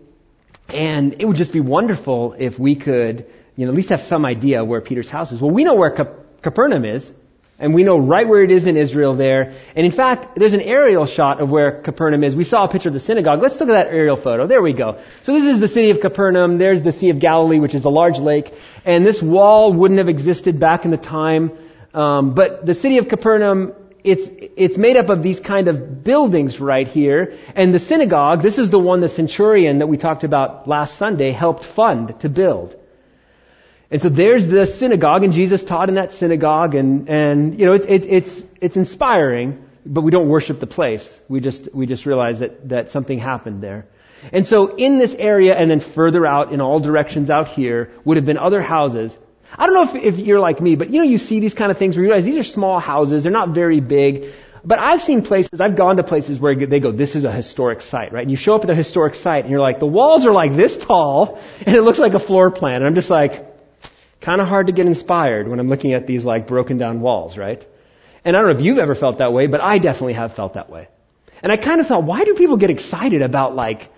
and 0.70 1.14
it 1.20 1.24
would 1.24 1.36
just 1.36 1.52
be 1.52 1.60
wonderful 1.60 2.34
if 2.36 2.58
we 2.58 2.74
could, 2.74 3.26
you 3.54 3.64
know, 3.64 3.70
at 3.70 3.76
least 3.76 3.90
have 3.90 4.00
some 4.00 4.26
idea 4.26 4.64
where 4.64 4.80
Peter's 4.80 5.08
house 5.08 5.30
is. 5.30 5.40
Well, 5.40 5.52
we 5.52 5.62
know 5.62 5.76
where 5.76 5.90
Capernaum 6.42 6.84
is, 6.84 7.12
and 7.60 7.74
we 7.74 7.84
know 7.84 7.96
right 7.96 8.26
where 8.26 8.42
it 8.42 8.50
is 8.50 8.66
in 8.66 8.76
Israel 8.76 9.14
there. 9.14 9.54
And 9.76 9.86
in 9.86 9.92
fact, 9.92 10.34
there's 10.34 10.52
an 10.52 10.60
aerial 10.60 11.06
shot 11.06 11.40
of 11.40 11.48
where 11.48 11.80
Capernaum 11.80 12.24
is. 12.24 12.34
We 12.34 12.42
saw 12.42 12.64
a 12.64 12.68
picture 12.68 12.88
of 12.88 12.92
the 12.92 12.98
synagogue. 12.98 13.40
Let's 13.40 13.60
look 13.60 13.68
at 13.68 13.84
that 13.84 13.86
aerial 13.86 14.16
photo. 14.16 14.48
There 14.48 14.60
we 14.60 14.72
go. 14.72 14.98
So 15.22 15.32
this 15.32 15.44
is 15.44 15.60
the 15.60 15.68
city 15.68 15.90
of 15.90 16.00
Capernaum. 16.00 16.58
There's 16.58 16.82
the 16.82 16.90
Sea 16.90 17.10
of 17.10 17.20
Galilee, 17.20 17.60
which 17.60 17.76
is 17.76 17.84
a 17.84 17.88
large 17.88 18.18
lake. 18.18 18.52
And 18.84 19.06
this 19.06 19.22
wall 19.22 19.72
wouldn't 19.72 19.98
have 19.98 20.08
existed 20.08 20.58
back 20.58 20.84
in 20.84 20.90
the 20.90 20.96
time. 20.96 21.52
Um, 21.94 22.34
but 22.34 22.66
the 22.66 22.74
city 22.74 22.98
of 22.98 23.06
Capernaum, 23.06 23.74
it's, 24.06 24.30
it's 24.56 24.76
made 24.76 24.96
up 24.96 25.10
of 25.10 25.22
these 25.22 25.40
kind 25.40 25.66
of 25.66 26.04
buildings 26.04 26.60
right 26.60 26.86
here. 26.86 27.36
And 27.56 27.74
the 27.74 27.80
synagogue, 27.80 28.40
this 28.40 28.58
is 28.58 28.70
the 28.70 28.78
one 28.78 29.00
the 29.00 29.08
centurion 29.08 29.78
that 29.78 29.88
we 29.88 29.96
talked 29.96 30.22
about 30.22 30.68
last 30.68 30.96
Sunday 30.96 31.32
helped 31.32 31.64
fund 31.64 32.20
to 32.20 32.28
build. 32.28 32.76
And 33.90 34.00
so 34.00 34.08
there's 34.08 34.46
the 34.46 34.66
synagogue, 34.66 35.24
and 35.24 35.32
Jesus 35.32 35.62
taught 35.64 35.88
in 35.88 35.96
that 35.96 36.12
synagogue, 36.12 36.74
and, 36.74 37.08
and 37.08 37.58
you 37.58 37.66
know, 37.66 37.72
it's, 37.72 37.86
it, 37.86 38.06
it's, 38.06 38.42
it's 38.60 38.76
inspiring, 38.76 39.64
but 39.84 40.02
we 40.02 40.12
don't 40.12 40.28
worship 40.28 40.60
the 40.60 40.66
place. 40.66 41.20
We 41.28 41.40
just, 41.40 41.74
we 41.74 41.86
just 41.86 42.06
realize 42.06 42.40
that, 42.40 42.68
that 42.68 42.90
something 42.92 43.18
happened 43.18 43.60
there. 43.60 43.86
And 44.32 44.46
so 44.46 44.76
in 44.76 44.98
this 44.98 45.14
area, 45.14 45.56
and 45.56 45.70
then 45.70 45.80
further 45.80 46.24
out 46.26 46.52
in 46.52 46.60
all 46.60 46.78
directions 46.80 47.28
out 47.28 47.48
here, 47.48 47.92
would 48.04 48.16
have 48.16 48.26
been 48.26 48.38
other 48.38 48.62
houses. 48.62 49.16
I 49.58 49.66
don't 49.66 49.74
know 49.74 49.82
if, 49.82 49.94
if 49.94 50.18
you're 50.18 50.40
like 50.40 50.60
me, 50.60 50.76
but 50.76 50.90
you 50.90 50.98
know, 50.98 51.04
you 51.04 51.18
see 51.18 51.40
these 51.40 51.54
kind 51.54 51.70
of 51.70 51.78
things 51.78 51.96
where 51.96 52.04
you 52.04 52.10
realize 52.10 52.24
these 52.24 52.36
are 52.36 52.44
small 52.44 52.78
houses, 52.78 53.22
they're 53.22 53.32
not 53.32 53.50
very 53.50 53.80
big, 53.80 54.32
but 54.64 54.78
I've 54.78 55.00
seen 55.00 55.22
places, 55.22 55.60
I've 55.60 55.76
gone 55.76 55.96
to 55.96 56.02
places 56.02 56.38
where 56.38 56.54
they 56.54 56.80
go, 56.80 56.90
this 56.90 57.14
is 57.14 57.24
a 57.24 57.32
historic 57.32 57.80
site, 57.80 58.12
right? 58.12 58.22
And 58.22 58.30
you 58.30 58.36
show 58.36 58.54
up 58.54 58.64
at 58.64 58.70
a 58.70 58.74
historic 58.74 59.14
site 59.14 59.44
and 59.44 59.50
you're 59.50 59.60
like, 59.60 59.78
the 59.78 59.86
walls 59.86 60.26
are 60.26 60.32
like 60.32 60.54
this 60.54 60.76
tall 60.76 61.40
and 61.64 61.74
it 61.74 61.82
looks 61.82 61.98
like 61.98 62.14
a 62.14 62.18
floor 62.18 62.50
plan. 62.50 62.76
And 62.76 62.86
I'm 62.86 62.94
just 62.96 63.10
like, 63.10 63.46
kind 64.20 64.40
of 64.40 64.48
hard 64.48 64.66
to 64.66 64.72
get 64.72 64.86
inspired 64.86 65.46
when 65.46 65.60
I'm 65.60 65.68
looking 65.68 65.94
at 65.94 66.06
these 66.06 66.24
like 66.24 66.48
broken 66.48 66.78
down 66.78 67.00
walls, 67.00 67.38
right? 67.38 67.64
And 68.24 68.34
I 68.34 68.40
don't 68.40 68.48
know 68.48 68.56
if 68.58 68.60
you've 68.60 68.78
ever 68.78 68.96
felt 68.96 69.18
that 69.18 69.32
way, 69.32 69.46
but 69.46 69.60
I 69.60 69.78
definitely 69.78 70.14
have 70.14 70.34
felt 70.34 70.54
that 70.54 70.68
way. 70.68 70.88
And 71.42 71.52
I 71.52 71.56
kind 71.56 71.80
of 71.80 71.86
thought, 71.86 72.02
why 72.02 72.24
do 72.24 72.34
people 72.34 72.56
get 72.56 72.70
excited 72.70 73.22
about 73.22 73.54
like 73.54 73.88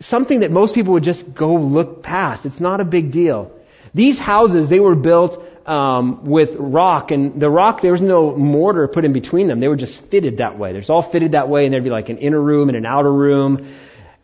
something 0.00 0.40
that 0.40 0.50
most 0.50 0.74
people 0.74 0.92
would 0.92 1.04
just 1.04 1.34
go 1.34 1.54
look 1.54 2.02
past? 2.02 2.44
It's 2.44 2.60
not 2.60 2.82
a 2.82 2.84
big 2.84 3.10
deal. 3.10 3.57
These 3.94 4.18
houses, 4.18 4.68
they 4.68 4.80
were 4.80 4.94
built 4.94 5.42
um, 5.66 6.24
with 6.24 6.56
rock, 6.56 7.10
and 7.10 7.40
the 7.40 7.50
rock 7.50 7.80
there 7.80 7.92
was 7.92 8.00
no 8.00 8.34
mortar 8.36 8.88
put 8.88 9.04
in 9.04 9.12
between 9.12 9.48
them. 9.48 9.60
They 9.60 9.68
were 9.68 9.76
just 9.76 10.00
fitted 10.06 10.38
that 10.38 10.58
way. 10.58 10.72
They're 10.72 10.82
all 10.88 11.02
fitted 11.02 11.32
that 11.32 11.48
way, 11.48 11.64
and 11.64 11.72
there'd 11.72 11.84
be 11.84 11.90
like 11.90 12.08
an 12.08 12.18
inner 12.18 12.40
room 12.40 12.68
and 12.68 12.76
an 12.76 12.86
outer 12.86 13.12
room. 13.12 13.68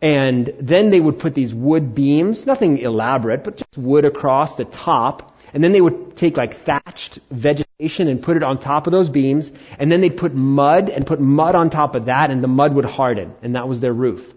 And 0.01 0.53
then 0.59 0.91
they 0.91 0.99
would 0.99 1.19
put 1.19 1.33
these 1.33 1.53
wood 1.53 1.95
beams, 1.95 2.45
nothing 2.45 2.79
elaborate, 2.79 3.43
but 3.43 3.57
just 3.57 3.77
wood 3.77 4.05
across 4.05 4.55
the 4.55 4.65
top. 4.65 5.35
And 5.53 5.63
then 5.63 5.71
they 5.71 5.81
would 5.81 6.17
take 6.17 6.35
like 6.35 6.65
thatched 6.65 7.19
vegetation 7.31 8.09
and 8.09 8.21
put 8.21 8.35
it 8.35 8.43
on 8.43 8.59
top 8.59 8.87
of 8.87 8.91
those 8.91 9.09
beams. 9.09 9.49
And 9.79 9.89
then 9.91 10.01
they'd 10.01 10.17
put 10.17 10.33
mud 10.33 10.89
and 10.89 11.07
put 11.07 11.21
mud 11.21 11.55
on 11.55 11.69
top 11.69 11.95
of 11.95 12.05
that 12.05 12.29
and 12.29 12.43
the 12.43 12.47
mud 12.47 12.75
would 12.75 12.83
harden. 12.83 13.33
And 13.41 13.55
that 13.55 13.67
was 13.67 13.79
their 13.79 13.93
roof. 13.93 14.33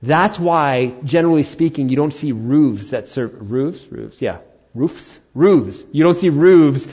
That's 0.00 0.38
why, 0.38 0.94
generally 1.04 1.42
speaking, 1.42 1.88
you 1.88 1.96
don't 1.96 2.14
see 2.14 2.32
roofs 2.32 2.90
that 2.90 3.08
serve, 3.08 3.50
roofs? 3.50 3.84
Roofs? 3.90 4.20
Yeah. 4.22 4.38
Roofs? 4.74 5.18
Roofs. 5.34 5.82
You 5.92 6.04
don't 6.04 6.14
see 6.14 6.28
roofs 6.28 6.86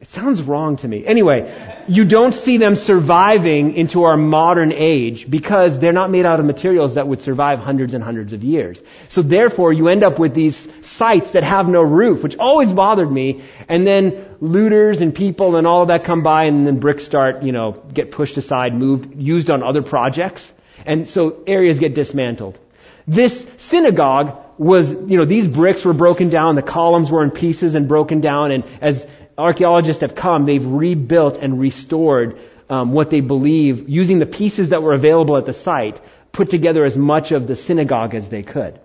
it 0.00 0.08
sounds 0.08 0.40
wrong 0.40 0.78
to 0.78 0.88
me. 0.88 1.04
Anyway, 1.04 1.54
you 1.86 2.06
don't 2.06 2.32
see 2.32 2.56
them 2.56 2.74
surviving 2.74 3.74
into 3.74 4.04
our 4.04 4.16
modern 4.16 4.72
age 4.72 5.28
because 5.28 5.78
they're 5.78 5.92
not 5.92 6.10
made 6.10 6.24
out 6.24 6.40
of 6.40 6.46
materials 6.46 6.94
that 6.94 7.06
would 7.06 7.20
survive 7.20 7.58
hundreds 7.58 7.92
and 7.92 8.02
hundreds 8.02 8.32
of 8.32 8.42
years. 8.42 8.82
So 9.08 9.20
therefore, 9.20 9.74
you 9.74 9.88
end 9.88 10.02
up 10.02 10.18
with 10.18 10.34
these 10.34 10.66
sites 10.80 11.32
that 11.32 11.44
have 11.44 11.68
no 11.68 11.82
roof, 11.82 12.22
which 12.22 12.38
always 12.38 12.72
bothered 12.72 13.12
me. 13.12 13.42
And 13.68 13.86
then 13.86 14.36
looters 14.40 15.02
and 15.02 15.14
people 15.14 15.56
and 15.56 15.66
all 15.66 15.82
of 15.82 15.88
that 15.88 16.04
come 16.04 16.22
by 16.22 16.44
and 16.44 16.66
then 16.66 16.80
bricks 16.80 17.04
start, 17.04 17.42
you 17.42 17.52
know, 17.52 17.72
get 17.72 18.10
pushed 18.10 18.38
aside, 18.38 18.74
moved, 18.74 19.20
used 19.20 19.50
on 19.50 19.62
other 19.62 19.82
projects. 19.82 20.50
And 20.86 21.08
so 21.08 21.42
areas 21.46 21.78
get 21.78 21.94
dismantled. 21.94 22.58
This 23.06 23.46
synagogue 23.56 24.36
was, 24.58 24.90
you 24.90 25.16
know, 25.16 25.24
these 25.24 25.48
bricks 25.48 25.84
were 25.84 25.92
broken 25.94 26.28
down, 26.28 26.54
the 26.54 26.62
columns 26.62 27.10
were 27.10 27.24
in 27.24 27.30
pieces 27.30 27.74
and 27.74 27.88
broken 27.88 28.20
down, 28.20 28.50
and 28.52 28.64
as 28.80 29.06
archaeologists 29.38 30.02
have 30.02 30.14
come, 30.14 30.44
they've 30.44 30.64
rebuilt 30.64 31.38
and 31.38 31.58
restored 31.58 32.38
um, 32.68 32.92
what 32.92 33.10
they 33.10 33.20
believe 33.20 33.88
using 33.88 34.18
the 34.18 34.26
pieces 34.26 34.68
that 34.68 34.82
were 34.82 34.92
available 34.92 35.36
at 35.36 35.46
the 35.46 35.52
site, 35.52 36.00
put 36.30 36.50
together 36.50 36.84
as 36.84 36.96
much 36.96 37.32
of 37.32 37.46
the 37.46 37.56
synagogue 37.56 38.14
as 38.14 38.28
they 38.28 38.42
could. 38.42 38.78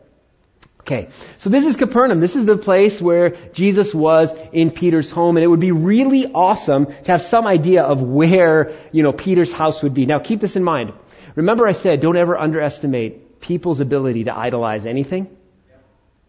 Okay, 0.81 1.09
so 1.39 1.49
this 1.49 1.65
is 1.65 1.77
Capernaum. 1.77 2.19
This 2.19 2.35
is 2.35 2.45
the 2.45 2.57
place 2.57 3.01
where 3.01 3.31
Jesus 3.53 3.91
was 3.93 4.31
in 4.51 4.69
Peter's 4.69 5.09
home, 5.09 5.35
and 5.35 5.43
it 5.43 5.47
would 5.47 5.59
be 5.59 5.71
really 5.71 6.31
awesome 6.31 6.85
to 6.85 7.11
have 7.11 7.23
some 7.23 7.47
idea 7.47 7.83
of 7.83 8.03
where, 8.03 8.73
you 8.91 9.01
know, 9.01 9.11
Peter's 9.11 9.51
house 9.51 9.81
would 9.81 9.95
be. 9.95 10.05
Now 10.05 10.19
keep 10.19 10.41
this 10.41 10.55
in 10.55 10.63
mind. 10.63 10.93
Remember 11.35 11.67
I 11.67 11.73
said, 11.73 11.99
don't 11.99 12.17
ever 12.17 12.37
underestimate 12.37 13.41
people's 13.41 13.81
ability 13.81 14.23
to 14.25 14.37
idolize 14.37 14.85
anything? 14.85 15.27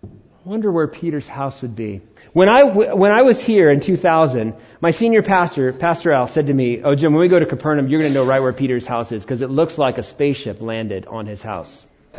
I 0.04 0.08
wonder 0.48 0.70
where 0.70 0.86
Peter's 0.86 1.26
house 1.26 1.62
would 1.62 1.74
be. 1.74 2.02
When 2.32 2.48
I, 2.48 2.62
when 2.64 3.12
I 3.12 3.22
was 3.22 3.40
here 3.40 3.70
in 3.70 3.80
2000, 3.80 4.54
my 4.80 4.90
senior 4.90 5.22
pastor, 5.22 5.72
Pastor 5.72 6.12
Al, 6.12 6.26
said 6.26 6.48
to 6.48 6.54
me, 6.54 6.82
Oh 6.82 6.94
Jim, 6.94 7.12
when 7.12 7.20
we 7.20 7.28
go 7.28 7.38
to 7.38 7.46
Capernaum, 7.46 7.88
you're 7.88 8.00
going 8.00 8.12
to 8.12 8.14
know 8.14 8.24
right 8.24 8.40
where 8.40 8.52
Peter's 8.52 8.86
house 8.86 9.10
is 9.10 9.22
because 9.22 9.40
it 9.40 9.50
looks 9.50 9.78
like 9.78 9.98
a 9.98 10.02
spaceship 10.02 10.60
landed 10.60 11.06
on 11.06 11.26
his 11.26 11.42
house. 11.42 11.86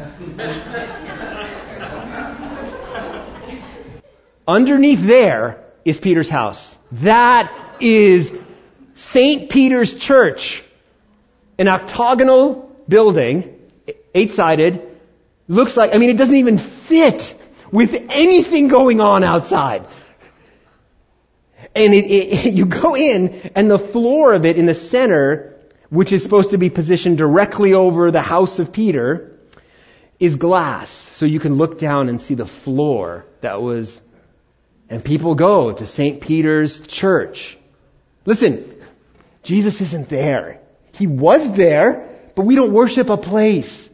Underneath 4.47 5.03
there 5.03 5.63
is 5.83 5.97
Peter's 5.97 6.29
house. 6.29 6.75
That 6.93 7.75
is 7.81 8.37
St. 8.95 9.49
Peter's 9.49 9.93
Church. 9.93 10.63
An 11.57 11.67
octagonal 11.67 12.66
building, 12.87 13.59
eight-sided, 14.13 14.81
looks 15.47 15.77
like, 15.77 15.93
I 15.93 15.97
mean, 15.97 16.09
it 16.09 16.17
doesn't 16.17 16.35
even 16.35 16.57
fit 16.57 17.39
with 17.71 17.93
anything 18.09 18.67
going 18.67 19.01
on 19.01 19.23
outside. 19.23 19.87
And 21.75 21.93
it, 21.93 22.05
it, 22.05 22.53
you 22.53 22.65
go 22.65 22.95
in, 22.95 23.51
and 23.55 23.69
the 23.69 23.79
floor 23.79 24.33
of 24.33 24.45
it 24.45 24.57
in 24.57 24.65
the 24.65 24.73
center, 24.73 25.59
which 25.89 26.11
is 26.11 26.23
supposed 26.23 26.51
to 26.51 26.57
be 26.57 26.69
positioned 26.69 27.17
directly 27.17 27.73
over 27.73 28.11
the 28.11 28.21
house 28.21 28.59
of 28.59 28.71
Peter, 28.71 29.39
is 30.19 30.35
glass. 30.35 30.89
So 30.89 31.25
you 31.25 31.39
can 31.39 31.55
look 31.55 31.77
down 31.77 32.09
and 32.09 32.19
see 32.21 32.35
the 32.35 32.45
floor 32.45 33.25
that 33.41 33.61
was 33.61 34.01
and 34.89 35.03
people 35.03 35.35
go 35.35 35.73
to 35.73 35.85
St. 35.85 36.21
Peter's 36.21 36.79
church. 36.81 37.57
Listen, 38.25 38.63
Jesus 39.43 39.81
isn't 39.81 40.09
there. 40.09 40.61
He 40.93 41.07
was 41.07 41.51
there, 41.53 42.06
but 42.37 42.45
we 42.45 42.53
don't 42.53 42.71
worship 42.71 43.09
a 43.09 43.17
place. 43.17 43.89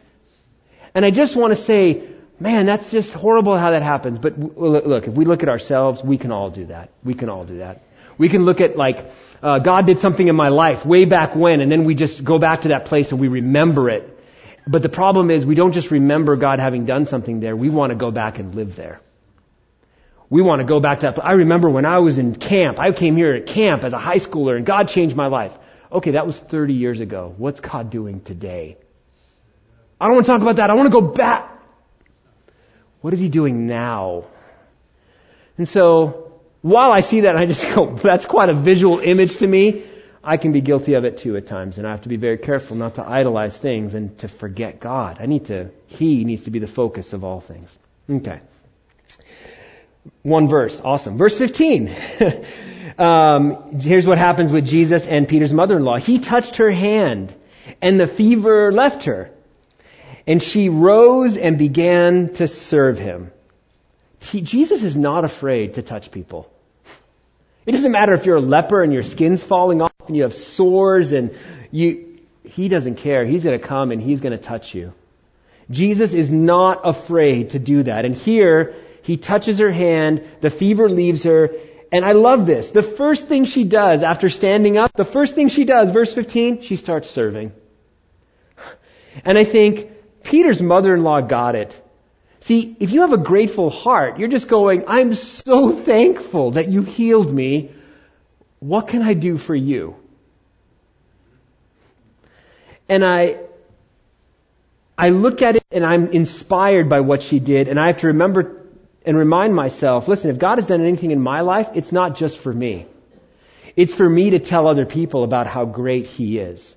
And 0.93 1.05
I 1.05 1.12
just 1.12 1.33
want 1.33 1.51
to 1.51 1.55
say, 1.55 2.03
man, 2.41 2.65
that's 2.65 2.91
just 2.91 3.13
horrible 3.13 3.57
how 3.57 3.71
that 3.71 3.81
happens. 3.81 4.19
But 4.19 4.38
look, 4.38 5.07
if 5.07 5.13
we 5.13 5.23
look 5.23 5.43
at 5.43 5.50
ourselves, 5.50 6.03
we 6.03 6.17
can 6.17 6.33
all 6.33 6.50
do 6.50 6.65
that. 6.65 6.89
We 7.05 7.13
can 7.13 7.29
all 7.29 7.45
do 7.45 7.59
that. 7.59 7.83
We 8.17 8.27
can 8.27 8.43
look 8.43 8.59
at 8.59 8.75
like, 8.75 9.09
uh, 9.41 9.59
God 9.59 9.85
did 9.85 10.01
something 10.01 10.27
in 10.27 10.35
my 10.35 10.50
life 10.50 10.85
way 10.85 11.05
back 11.05 11.38
when, 11.38 11.62
and 11.62 11.71
then 11.71 11.85
we 11.85 11.95
just 11.95 12.21
go 12.21 12.38
back 12.38 12.63
to 12.63 12.67
that 12.67 12.83
place 12.83 13.13
and 13.13 13.21
we 13.21 13.29
remember 13.29 13.89
it. 13.89 14.19
But 14.67 14.81
the 14.81 14.89
problem 14.89 15.31
is 15.31 15.45
we 15.45 15.55
don't 15.55 15.71
just 15.71 15.89
remember 15.89 16.35
God 16.35 16.59
having 16.59 16.83
done 16.83 17.05
something 17.05 17.39
there, 17.39 17.55
we 17.55 17.69
want 17.69 17.91
to 17.91 17.95
go 17.95 18.12
back 18.12 18.39
and 18.39 18.53
live 18.53 18.75
there. 18.75 19.00
We 20.29 20.41
want 20.41 20.59
to 20.59 20.65
go 20.65 20.81
back 20.81 21.00
to 21.00 21.12
that. 21.12 21.25
I 21.25 21.33
remember 21.33 21.69
when 21.69 21.85
I 21.85 22.00
was 22.00 22.17
in 22.17 22.35
camp. 22.35 22.77
I 22.77 22.91
came 22.91 23.15
here 23.15 23.33
at 23.35 23.45
camp 23.45 23.85
as 23.85 23.93
a 23.93 24.00
high 24.00 24.19
schooler 24.19 24.57
and 24.57 24.65
God 24.65 24.89
changed 24.89 25.15
my 25.15 25.27
life. 25.27 25.57
Okay, 25.93 26.12
that 26.12 26.25
was 26.25 26.38
30 26.38 26.73
years 26.73 27.00
ago. 27.00 27.33
What's 27.38 27.59
God 27.59 27.91
doing 27.91 28.21
today? 28.21 28.77
I 30.01 30.07
don't 30.07 30.15
want 30.15 30.25
to 30.25 30.31
talk 30.31 30.41
about 30.41 30.55
that. 30.55 30.71
I 30.71 30.73
want 30.73 30.88
to 30.88 30.91
go 30.91 31.01
back. 31.01 31.50
What 33.01 33.13
is 33.13 33.19
He 33.19 33.29
doing 33.29 33.67
now? 33.67 34.25
And 35.57 35.67
so, 35.67 36.31
while 36.62 36.91
I 36.91 37.01
see 37.01 37.21
that, 37.21 37.35
I 37.35 37.45
just 37.45 37.63
go, 37.75 37.95
that's 37.95 38.25
quite 38.25 38.50
a 38.50 38.55
visual 38.55 39.00
image 39.00 39.38
to 39.38 39.47
me. 39.47 39.83
I 40.23 40.38
can 40.38 40.51
be 40.51 40.62
guilty 40.62 40.95
of 40.95 41.05
it 41.05 41.17
too 41.17 41.38
at 41.38 41.45
times, 41.45 41.77
and 41.77 41.85
I 41.85 41.91
have 41.91 42.03
to 42.03 42.09
be 42.09 42.15
very 42.15 42.38
careful 42.38 42.75
not 42.75 42.95
to 42.95 43.07
idolize 43.07 43.55
things 43.55 43.93
and 43.93 44.18
to 44.20 44.27
forget 44.27 44.79
God. 44.79 45.18
I 45.20 45.27
need 45.27 45.46
to, 45.46 45.70
He 45.87 46.24
needs 46.24 46.46
to 46.46 46.51
be 46.51 46.59
the 46.59 46.68
focus 46.68 47.13
of 47.13 47.24
all 47.24 47.41
things. 47.41 47.68
Okay. 48.09 48.39
One 50.22 50.48
verse. 50.48 50.79
Awesome. 50.83 51.18
Verse 51.18 51.37
15. 51.37 51.96
um, 52.98 53.79
here's 53.79 54.05
what 54.07 54.18
happens 54.18 54.51
with 54.51 54.66
Jesus 54.66 55.05
and 55.05 55.27
Peter's 55.27 55.53
mother-in-law. 55.53 55.98
He 55.98 56.20
touched 56.20 56.57
her 56.57 56.72
hand 56.72 57.33
and 57.81 58.00
the 58.00 58.07
fever 58.07 58.72
left 58.72 59.05
her. 59.05 59.31
And 60.25 60.42
she 60.42 60.70
rose 60.70 61.35
and 61.35 61.57
began 61.57 62.33
to 62.35 62.48
serve 62.48 62.98
him. 62.98 63.31
Jesus 64.22 64.83
is 64.83 64.98
not 64.98 65.25
afraid 65.25 65.74
to 65.74 65.81
touch 65.81 66.11
people. 66.11 66.50
It 67.66 67.74
doesn't 67.74 67.92
matter 67.92 68.13
if 68.13 68.25
you're 68.25 68.37
a 68.37 68.42
leper 68.42 68.81
and 68.81 68.94
your 68.94 69.03
skin's 69.03 69.44
falling 69.44 69.81
off 69.81 69.92
and 70.07 70.16
you 70.16 70.24
have 70.24 70.33
sores 70.33 71.11
and 71.11 71.37
you, 71.72 72.20
he 72.44 72.68
doesn't 72.68 72.96
care. 72.96 73.25
He's 73.25 73.44
going 73.44 73.59
to 73.59 73.66
come 73.66 73.92
and 73.92 74.01
he's 74.01 74.22
going 74.22 74.31
to 74.31 74.44
touch 74.44 74.74
you. 74.74 74.94
Jesus 75.70 76.13
is 76.13 76.31
not 76.31 76.81
afraid 76.87 77.51
to 77.51 77.59
do 77.59 77.83
that. 77.83 78.05
And 78.05 78.16
here, 78.16 78.75
he 79.03 79.18
touches 79.18 79.59
her 79.59 79.72
hand. 79.72 80.27
The 80.42 80.50
fever 80.50 80.89
leaves 80.89 81.24
her. 81.24 81.51
And 81.92 82.03
I 82.03 82.13
love 82.13 82.48
this. 82.48 82.70
The 82.70 82.81
first 82.81 83.27
thing 83.27 83.46
she 83.46 83.66
does 83.66 84.01
after 84.01 84.29
standing 84.29 84.77
up, 84.77 84.94
the 84.94 85.05
first 85.05 85.35
thing 85.35 85.50
she 85.50 85.66
does, 85.66 85.92
verse 85.92 86.11
15, 86.13 86.63
she 86.63 86.75
starts 86.75 87.11
serving. 87.11 87.51
And 89.25 89.37
I 89.37 89.44
think 89.44 89.92
Peter's 90.24 90.61
mother-in-law 90.61 91.22
got 91.22 91.55
it. 91.55 91.79
See, 92.39 92.75
if 92.79 92.92
you 92.92 93.01
have 93.01 93.13
a 93.13 93.18
grateful 93.18 93.70
heart, 93.70 94.18
you're 94.18 94.29
just 94.29 94.48
going, 94.48 94.85
I'm 94.87 95.13
so 95.13 95.72
thankful 95.72 96.51
that 96.51 96.70
you 96.70 96.81
healed 96.81 97.31
me. 97.31 97.72
What 98.59 98.87
can 98.87 99.01
I 99.01 99.13
do 99.13 99.37
for 99.37 99.53
you? 99.55 99.96
And 102.89 103.05
I, 103.05 103.37
I 104.98 105.09
look 105.09 105.42
at 105.42 105.57
it 105.57 105.63
and 105.72 105.85
I'm 105.85 106.07
inspired 106.07 106.89
by 106.89 107.01
what 107.01 107.22
she 107.22 107.39
did 107.39 107.68
and 107.68 107.79
I 107.79 107.87
have 107.87 107.98
to 107.98 108.07
remember 108.07 108.62
and 109.05 109.18
remind 109.18 109.55
myself, 109.55 110.07
listen, 110.07 110.29
if 110.29 110.37
God 110.37 110.57
has 110.57 110.68
done 110.68 110.81
anything 110.81 111.11
in 111.11 111.22
my 111.22 111.42
life, 111.42 111.70
it's 111.74 111.92
not 111.92 112.16
just 112.16 112.39
for 112.39 112.53
me. 112.53 112.85
It's 113.75 113.94
for 113.94 114.07
me 114.07 114.31
to 114.31 114.39
tell 114.39 114.68
other 114.68 114.85
people 114.85 115.24
about 115.24 115.48
how 115.48 115.66
great 115.66 116.07
He 116.07 116.37
is. 116.37 116.74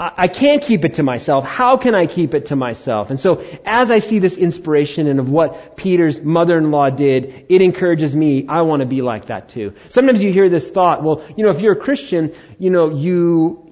I 0.00 0.28
can't 0.28 0.62
keep 0.62 0.84
it 0.84 0.94
to 0.94 1.02
myself. 1.02 1.44
How 1.44 1.76
can 1.76 1.96
I 1.96 2.06
keep 2.06 2.32
it 2.32 2.46
to 2.46 2.56
myself? 2.56 3.10
And 3.10 3.18
so 3.18 3.44
as 3.64 3.90
I 3.90 3.98
see 3.98 4.20
this 4.20 4.36
inspiration 4.36 5.08
and 5.08 5.18
of 5.18 5.28
what 5.28 5.76
Peter's 5.76 6.22
mother-in-law 6.22 6.90
did, 6.90 7.46
it 7.48 7.62
encourages 7.62 8.14
me. 8.14 8.46
I 8.46 8.62
want 8.62 8.78
to 8.80 8.86
be 8.86 9.02
like 9.02 9.26
that 9.26 9.48
too. 9.48 9.74
Sometimes 9.88 10.22
you 10.22 10.32
hear 10.32 10.48
this 10.48 10.70
thought, 10.70 11.02
well, 11.02 11.24
you 11.36 11.42
know, 11.42 11.50
if 11.50 11.60
you're 11.60 11.72
a 11.72 11.80
Christian, 11.80 12.32
you 12.60 12.70
know, 12.70 12.90
you, 12.90 13.64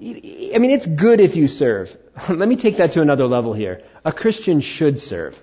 I 0.52 0.58
mean, 0.58 0.72
it's 0.72 0.86
good 0.86 1.20
if 1.20 1.36
you 1.36 1.46
serve. 1.46 1.96
Let 2.28 2.48
me 2.48 2.56
take 2.56 2.78
that 2.78 2.92
to 2.92 3.02
another 3.02 3.28
level 3.28 3.52
here. 3.52 3.82
A 4.04 4.10
Christian 4.10 4.60
should 4.60 4.98
serve. 5.00 5.40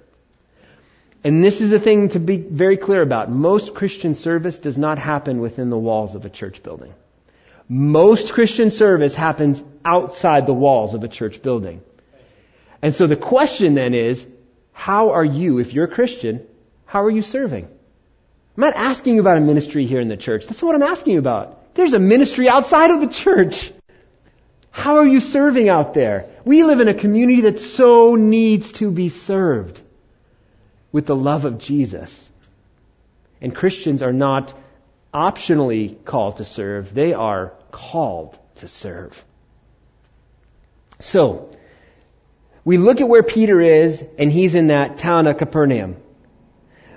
And 1.23 1.43
this 1.43 1.61
is 1.61 1.71
a 1.71 1.79
thing 1.79 2.09
to 2.09 2.19
be 2.19 2.37
very 2.37 2.75
clear 2.75 3.01
about. 3.01 3.31
Most 3.31 3.73
Christian 3.73 4.13
service 4.13 4.59
does 4.59 4.77
not 4.77 4.97
happen 4.99 5.39
within 5.39 5.69
the 5.69 5.77
walls 5.77 6.15
of 6.15 6.25
a 6.25 6.29
church 6.29 6.61
building. 6.63 6.93
Most 7.69 8.33
Christian 8.33 8.69
service 8.69 9.15
happens 9.15 9.63
outside 9.85 10.45
the 10.45 10.53
walls 10.53 10.93
of 10.93 11.03
a 11.03 11.07
church 11.07 11.41
building. 11.41 11.81
And 12.81 12.93
so 12.93 13.07
the 13.07 13.15
question 13.15 13.73
then 13.73 13.93
is, 13.93 14.25
how 14.73 15.11
are 15.11 15.23
you, 15.23 15.59
if 15.59 15.73
you're 15.73 15.85
a 15.85 15.95
Christian, 15.95 16.45
how 16.85 17.03
are 17.03 17.09
you 17.09 17.21
serving? 17.21 17.65
I'm 17.65 18.61
not 18.61 18.75
asking 18.75 19.15
you 19.15 19.21
about 19.21 19.37
a 19.37 19.41
ministry 19.41 19.85
here 19.85 20.01
in 20.01 20.09
the 20.09 20.17
church. 20.17 20.45
That's 20.45 20.61
not 20.61 20.67
what 20.67 20.75
I'm 20.75 20.83
asking 20.83 21.13
you 21.13 21.19
about. 21.19 21.73
There's 21.75 21.93
a 21.93 21.99
ministry 21.99 22.49
outside 22.49 22.91
of 22.91 22.99
the 22.99 23.07
church. 23.07 23.71
How 24.71 24.97
are 24.97 25.07
you 25.07 25.21
serving 25.21 25.69
out 25.69 25.93
there? 25.93 26.29
We 26.43 26.63
live 26.63 26.81
in 26.81 26.89
a 26.89 26.93
community 26.93 27.41
that 27.41 27.61
so 27.61 28.15
needs 28.15 28.73
to 28.73 28.91
be 28.91 29.07
served 29.07 29.79
with 30.93 31.05
the 31.05 31.15
love 31.15 31.43
of 31.43 31.57
Jesus. 31.57 32.29
And 33.41 33.53
Christians 33.53 34.01
are 34.01 34.13
not 34.13 34.53
optionally 35.13 36.03
called 36.05 36.37
to 36.37 36.45
serve, 36.45 36.93
they 36.93 37.13
are 37.13 37.53
called 37.71 38.39
to 38.55 38.69
serve. 38.69 39.25
So, 41.01 41.49
we 42.63 42.77
look 42.77 43.01
at 43.01 43.09
where 43.09 43.23
Peter 43.23 43.59
is, 43.59 44.01
and 44.17 44.31
he's 44.31 44.55
in 44.55 44.67
that 44.67 44.97
town 44.97 45.27
of 45.27 45.37
Capernaum. 45.37 45.97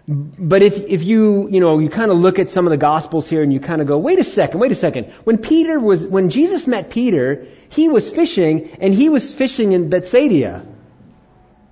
But 0.06 0.62
if, 0.62 0.78
if 0.78 1.02
you, 1.02 1.48
you 1.48 1.58
know, 1.58 1.80
you 1.80 1.88
kind 1.88 2.12
of 2.12 2.18
look 2.18 2.38
at 2.38 2.48
some 2.48 2.66
of 2.66 2.70
the 2.70 2.76
gospels 2.76 3.28
here 3.28 3.42
and 3.42 3.52
you 3.52 3.58
kind 3.58 3.80
of 3.80 3.88
go, 3.88 3.98
wait 3.98 4.20
a 4.20 4.24
second, 4.24 4.60
wait 4.60 4.70
a 4.70 4.76
second. 4.76 5.12
When 5.24 5.38
Peter 5.38 5.80
was, 5.80 6.06
when 6.06 6.30
Jesus 6.30 6.68
met 6.68 6.90
Peter, 6.90 7.48
he 7.70 7.88
was 7.88 8.08
fishing 8.08 8.70
and 8.80 8.94
he 8.94 9.08
was 9.08 9.28
fishing 9.28 9.72
in 9.72 9.90
Bethsaida. 9.90 10.64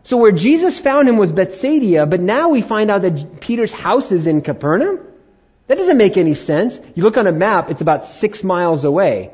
So 0.04 0.18
where 0.18 0.32
Jesus 0.32 0.78
found 0.78 1.08
him 1.08 1.16
was 1.16 1.32
Bethsaida, 1.32 2.06
but 2.06 2.20
now 2.20 2.50
we 2.50 2.60
find 2.60 2.90
out 2.90 3.02
that 3.02 3.40
Peter's 3.40 3.72
house 3.72 4.12
is 4.12 4.26
in 4.26 4.42
Capernaum? 4.42 5.00
That 5.66 5.78
doesn't 5.78 5.96
make 5.96 6.18
any 6.18 6.34
sense. 6.34 6.78
You 6.94 7.02
look 7.02 7.16
on 7.16 7.26
a 7.26 7.32
map, 7.32 7.70
it's 7.70 7.80
about 7.80 8.04
six 8.04 8.44
miles 8.44 8.84
away. 8.84 9.30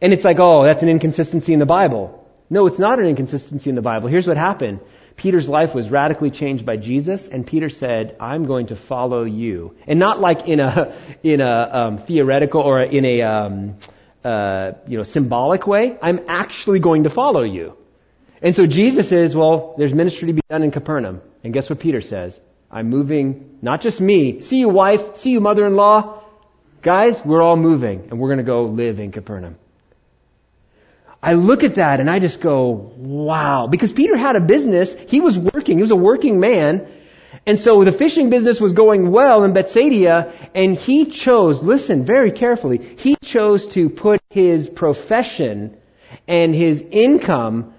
And 0.00 0.14
it's 0.14 0.24
like, 0.24 0.38
oh, 0.40 0.64
that's 0.64 0.82
an 0.82 0.88
inconsistency 0.88 1.52
in 1.52 1.58
the 1.58 1.66
Bible. 1.66 2.26
No, 2.48 2.66
it's 2.66 2.78
not 2.78 3.00
an 3.00 3.06
inconsistency 3.06 3.68
in 3.68 3.76
the 3.76 3.82
Bible. 3.82 4.08
Here's 4.08 4.26
what 4.26 4.38
happened. 4.38 4.80
Peter's 5.16 5.46
life 5.46 5.74
was 5.74 5.90
radically 5.90 6.30
changed 6.30 6.64
by 6.64 6.78
Jesus, 6.78 7.28
and 7.28 7.46
Peter 7.46 7.68
said, 7.68 8.16
"I'm 8.18 8.46
going 8.46 8.66
to 8.66 8.76
follow 8.76 9.24
you," 9.24 9.76
and 9.86 9.98
not 9.98 10.20
like 10.20 10.48
in 10.48 10.58
a 10.58 10.94
in 11.22 11.40
a 11.42 11.70
um, 11.72 11.98
theoretical 11.98 12.62
or 12.62 12.82
in 12.82 13.04
a 13.04 13.22
um, 13.22 13.76
uh, 14.24 14.72
you 14.86 14.96
know 14.96 15.02
symbolic 15.02 15.66
way. 15.66 15.98
I'm 16.00 16.20
actually 16.28 16.80
going 16.80 17.04
to 17.04 17.10
follow 17.10 17.42
you. 17.42 17.76
And 18.42 18.56
so 18.56 18.66
Jesus 18.66 19.08
says, 19.08 19.34
"Well, 19.34 19.74
there's 19.78 19.94
ministry 19.94 20.26
to 20.26 20.32
be 20.32 20.42
done 20.50 20.62
in 20.62 20.70
Capernaum," 20.70 21.22
and 21.44 21.54
guess 21.54 21.70
what 21.70 21.78
Peter 21.78 22.00
says? 22.00 22.38
I'm 22.70 22.88
moving, 22.90 23.58
not 23.62 23.82
just 23.82 24.00
me. 24.00 24.40
See 24.40 24.58
you, 24.58 24.68
wife. 24.68 25.16
See 25.16 25.30
you, 25.30 25.40
mother-in-law. 25.40 26.20
Guys, 26.80 27.22
we're 27.24 27.42
all 27.42 27.56
moving, 27.56 28.08
and 28.10 28.18
we're 28.18 28.28
going 28.28 28.38
to 28.38 28.44
go 28.44 28.64
live 28.64 28.98
in 28.98 29.12
Capernaum. 29.12 29.56
I 31.22 31.34
look 31.34 31.62
at 31.62 31.76
that 31.76 32.00
and 32.00 32.10
I 32.10 32.18
just 32.18 32.40
go, 32.40 32.70
wow. 32.96 33.68
Because 33.68 33.92
Peter 33.92 34.16
had 34.16 34.34
a 34.34 34.40
business. 34.40 34.92
He 35.06 35.20
was 35.20 35.38
working. 35.38 35.78
He 35.78 35.82
was 35.82 35.92
a 35.92 35.96
working 35.96 36.40
man. 36.40 36.88
And 37.46 37.60
so 37.60 37.84
the 37.84 37.92
fishing 37.92 38.28
business 38.28 38.60
was 38.60 38.72
going 38.72 39.10
well 39.10 39.44
in 39.44 39.52
Bethsaida 39.52 40.32
and 40.54 40.76
he 40.76 41.06
chose, 41.06 41.62
listen 41.62 42.04
very 42.04 42.32
carefully, 42.32 42.78
he 42.78 43.16
chose 43.22 43.68
to 43.68 43.88
put 43.88 44.20
his 44.30 44.68
profession 44.68 45.76
and 46.26 46.54
his 46.54 46.82
income 46.90 47.74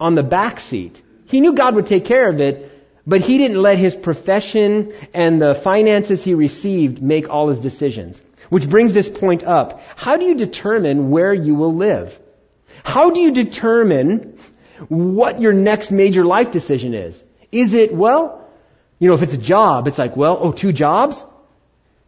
on 0.00 0.14
the 0.14 0.22
back 0.22 0.60
seat. 0.60 1.00
He 1.26 1.40
knew 1.40 1.54
God 1.54 1.74
would 1.74 1.86
take 1.86 2.04
care 2.04 2.28
of 2.28 2.40
it, 2.40 2.72
but 3.06 3.20
he 3.20 3.38
didn't 3.38 3.60
let 3.60 3.78
his 3.78 3.94
profession 3.94 4.92
and 5.14 5.40
the 5.40 5.54
finances 5.54 6.22
he 6.22 6.34
received 6.34 7.02
make 7.02 7.28
all 7.28 7.48
his 7.48 7.60
decisions. 7.60 8.20
Which 8.48 8.68
brings 8.68 8.94
this 8.94 9.08
point 9.08 9.42
up. 9.42 9.80
How 9.96 10.16
do 10.16 10.24
you 10.24 10.34
determine 10.34 11.10
where 11.10 11.34
you 11.34 11.54
will 11.54 11.74
live? 11.74 12.18
How 12.84 13.10
do 13.10 13.20
you 13.20 13.32
determine 13.32 14.38
what 14.88 15.40
your 15.40 15.52
next 15.52 15.90
major 15.90 16.24
life 16.24 16.50
decision 16.52 16.94
is? 16.94 17.20
Is 17.50 17.74
it, 17.74 17.92
well, 17.92 18.48
you 18.98 19.08
know, 19.08 19.14
if 19.14 19.22
it's 19.22 19.32
a 19.32 19.38
job, 19.38 19.88
it's 19.88 19.98
like, 19.98 20.16
well, 20.16 20.38
oh, 20.40 20.52
two 20.52 20.72
jobs? 20.72 21.22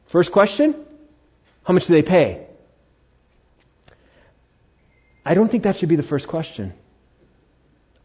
First 0.06 0.32
question, 0.32 0.74
how 1.64 1.74
much 1.74 1.86
do 1.86 1.92
they 1.92 2.02
pay? 2.02 2.46
I 5.24 5.34
don't 5.34 5.50
think 5.50 5.64
that 5.64 5.76
should 5.76 5.88
be 5.88 5.96
the 5.96 6.02
first 6.02 6.28
question. 6.28 6.72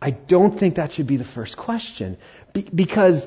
I 0.03 0.11
don't 0.11 0.59
think 0.59 0.75
that 0.75 0.91
should 0.91 1.07
be 1.07 1.15
the 1.15 1.23
first 1.23 1.55
question. 1.55 2.17
Be- 2.51 2.67
because 2.75 3.25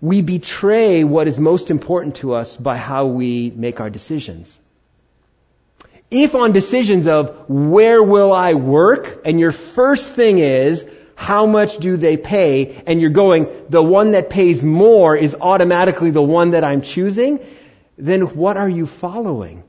we 0.00 0.22
betray 0.22 1.02
what 1.02 1.26
is 1.26 1.40
most 1.40 1.72
important 1.72 2.16
to 2.16 2.34
us 2.34 2.56
by 2.56 2.76
how 2.76 3.06
we 3.06 3.50
make 3.50 3.80
our 3.80 3.90
decisions. 3.90 4.56
If 6.08 6.36
on 6.36 6.52
decisions 6.52 7.08
of 7.08 7.48
where 7.48 8.00
will 8.00 8.32
I 8.32 8.54
work, 8.54 9.22
and 9.24 9.40
your 9.40 9.50
first 9.50 10.12
thing 10.12 10.38
is, 10.38 10.86
how 11.16 11.46
much 11.46 11.78
do 11.78 11.96
they 11.96 12.16
pay, 12.16 12.80
and 12.86 13.00
you're 13.00 13.10
going, 13.10 13.48
the 13.70 13.82
one 13.82 14.12
that 14.12 14.30
pays 14.30 14.62
more 14.62 15.16
is 15.16 15.34
automatically 15.40 16.12
the 16.12 16.22
one 16.22 16.52
that 16.52 16.62
I'm 16.62 16.82
choosing, 16.82 17.40
then 17.98 18.20
what 18.36 18.56
are 18.56 18.68
you 18.68 18.86
following? 18.86 19.64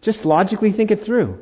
Just 0.00 0.24
logically 0.24 0.70
think 0.70 0.92
it 0.92 1.02
through. 1.02 1.40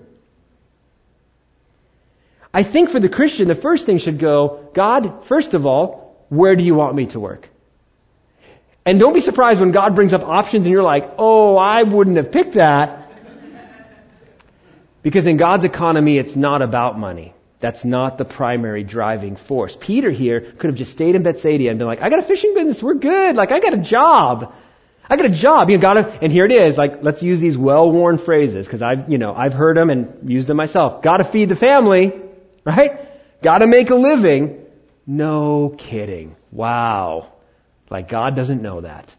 I 2.54 2.62
think 2.62 2.90
for 2.90 3.00
the 3.00 3.08
Christian, 3.08 3.48
the 3.48 3.54
first 3.54 3.86
thing 3.86 3.98
should 3.98 4.18
go, 4.18 4.70
God, 4.74 5.24
first 5.24 5.54
of 5.54 5.66
all, 5.66 6.26
where 6.28 6.54
do 6.54 6.64
you 6.64 6.74
want 6.74 6.94
me 6.94 7.06
to 7.06 7.20
work? 7.20 7.48
And 8.84 8.98
don't 8.98 9.12
be 9.12 9.20
surprised 9.20 9.60
when 9.60 9.70
God 9.70 9.94
brings 9.94 10.12
up 10.12 10.22
options 10.22 10.66
and 10.66 10.72
you're 10.72 10.82
like, 10.82 11.14
oh, 11.18 11.56
I 11.56 11.82
wouldn't 11.82 12.16
have 12.16 12.32
picked 12.32 12.54
that. 12.54 12.98
Because 15.02 15.26
in 15.26 15.36
God's 15.36 15.64
economy, 15.64 16.18
it's 16.18 16.36
not 16.36 16.62
about 16.62 16.98
money. 16.98 17.34
That's 17.60 17.84
not 17.84 18.18
the 18.18 18.24
primary 18.24 18.82
driving 18.82 19.36
force. 19.36 19.76
Peter 19.80 20.10
here 20.10 20.40
could 20.40 20.68
have 20.68 20.74
just 20.74 20.92
stayed 20.92 21.14
in 21.14 21.22
Bethsaida 21.22 21.68
and 21.68 21.78
been 21.78 21.86
like, 21.86 22.02
I 22.02 22.08
got 22.08 22.18
a 22.18 22.22
fishing 22.22 22.54
business. 22.54 22.82
We're 22.82 22.94
good. 22.94 23.36
Like, 23.36 23.52
I 23.52 23.60
got 23.60 23.72
a 23.72 23.78
job. 23.78 24.52
I 25.08 25.16
got 25.16 25.26
a 25.26 25.30
job. 25.30 25.70
You 25.70 25.76
know, 25.76 25.82
gotta, 25.82 26.18
and 26.20 26.32
here 26.32 26.44
it 26.44 26.52
is. 26.52 26.76
Like, 26.76 27.02
let's 27.02 27.22
use 27.22 27.40
these 27.40 27.56
well-worn 27.56 28.18
phrases 28.18 28.66
because 28.66 28.82
I've, 28.82 29.10
you 29.10 29.18
know, 29.18 29.32
I've 29.34 29.54
heard 29.54 29.76
them 29.76 29.90
and 29.90 30.28
used 30.28 30.48
them 30.48 30.56
myself. 30.56 31.02
Gotta 31.02 31.24
feed 31.24 31.48
the 31.48 31.56
family, 31.56 32.12
right? 32.64 33.08
Gotta 33.42 33.66
make 33.66 33.90
a 33.90 33.94
living. 33.94 34.64
No 35.06 35.74
kidding. 35.76 36.36
Wow. 36.50 37.32
Like 37.90 38.08
God 38.08 38.36
doesn't 38.36 38.62
know 38.62 38.80
that. 38.82 39.14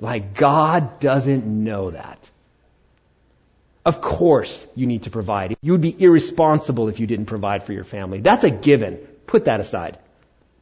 Like 0.00 0.34
God 0.34 1.00
doesn't 1.00 1.46
know 1.46 1.90
that. 1.90 2.30
Of 3.84 4.00
course 4.00 4.66
you 4.74 4.86
need 4.86 5.04
to 5.04 5.10
provide. 5.10 5.56
You 5.62 5.72
would 5.72 5.80
be 5.80 5.94
irresponsible 5.96 6.88
if 6.88 7.00
you 7.00 7.06
didn't 7.06 7.26
provide 7.26 7.62
for 7.62 7.72
your 7.72 7.84
family. 7.84 8.20
That's 8.20 8.44
a 8.44 8.50
given. 8.50 8.96
Put 9.26 9.46
that 9.46 9.60
aside. 9.60 9.98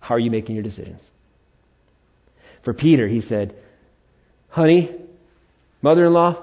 How 0.01 0.14
are 0.14 0.18
you 0.18 0.31
making 0.31 0.55
your 0.57 0.62
decisions? 0.62 1.01
For 2.62 2.75
Peter, 2.75 3.09
he 3.09 3.20
said, 3.20 3.57
honey, 4.49 4.94
mother-in-law, 5.83 6.42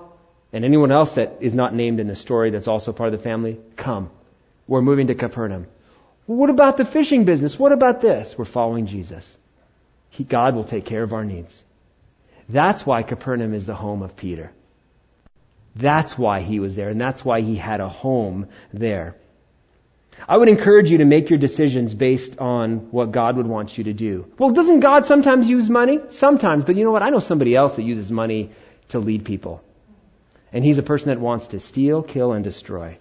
and 0.53 0.65
anyone 0.65 0.91
else 0.91 1.13
that 1.13 1.37
is 1.41 1.53
not 1.53 1.73
named 1.73 1.99
in 1.99 2.07
the 2.07 2.15
story 2.15 2.49
that's 2.49 2.67
also 2.67 2.91
part 2.91 3.13
of 3.13 3.19
the 3.19 3.23
family, 3.23 3.57
come. 3.75 4.09
We're 4.67 4.81
moving 4.81 5.07
to 5.07 5.15
Capernaum. 5.15 5.67
what 6.25 6.49
about 6.49 6.77
the 6.77 6.85
fishing 6.85 7.25
business? 7.25 7.57
What 7.57 7.71
about 7.71 8.01
this? 8.01 8.37
We're 8.37 8.45
following 8.45 8.87
Jesus. 8.87 9.37
He, 10.09 10.23
God 10.23 10.55
will 10.55 10.63
take 10.63 10.85
care 10.85 11.03
of 11.03 11.13
our 11.13 11.23
needs. 11.23 11.63
That's 12.49 12.85
why 12.85 13.03
Capernaum 13.03 13.53
is 13.53 13.65
the 13.65 13.75
home 13.75 14.01
of 14.01 14.15
Peter. 14.15 14.51
That's 15.75 16.17
why 16.17 16.41
he 16.41 16.59
was 16.59 16.75
there, 16.75 16.89
and 16.89 16.99
that's 16.99 17.23
why 17.23 17.41
he 17.41 17.55
had 17.55 17.79
a 17.79 17.87
home 17.87 18.47
there. 18.73 19.15
I 20.27 20.37
would 20.37 20.49
encourage 20.49 20.91
you 20.91 20.99
to 20.99 21.05
make 21.05 21.29
your 21.29 21.39
decisions 21.39 21.93
based 21.93 22.37
on 22.39 22.91
what 22.91 23.11
God 23.11 23.37
would 23.37 23.47
want 23.47 23.77
you 23.77 23.85
to 23.85 23.93
do. 23.93 24.31
Well, 24.37 24.51
doesn't 24.51 24.81
God 24.81 25.05
sometimes 25.05 25.49
use 25.49 25.69
money? 25.69 25.99
Sometimes, 26.09 26.65
but 26.65 26.75
you 26.75 26.83
know 26.83 26.91
what? 26.91 27.03
I 27.03 27.09
know 27.09 27.19
somebody 27.19 27.55
else 27.55 27.75
that 27.77 27.83
uses 27.83 28.11
money 28.11 28.51
to 28.89 28.99
lead 28.99 29.23
people. 29.25 29.63
And 30.51 30.65
he's 30.65 30.77
a 30.77 30.83
person 30.83 31.09
that 31.09 31.19
wants 31.19 31.47
to 31.47 31.59
steal, 31.59 32.03
kill, 32.03 32.33
and 32.33 32.43
destroy. 32.43 32.97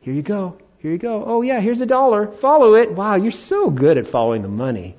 Here 0.00 0.14
you 0.14 0.22
go. 0.22 0.58
Here 0.78 0.92
you 0.92 0.98
go. 0.98 1.24
Oh 1.26 1.42
yeah, 1.42 1.60
here's 1.60 1.80
a 1.80 1.86
dollar. 1.86 2.28
Follow 2.28 2.74
it. 2.74 2.92
Wow, 2.92 3.16
you're 3.16 3.30
so 3.30 3.70
good 3.70 3.98
at 3.98 4.06
following 4.06 4.42
the 4.42 4.48
money. 4.48 4.94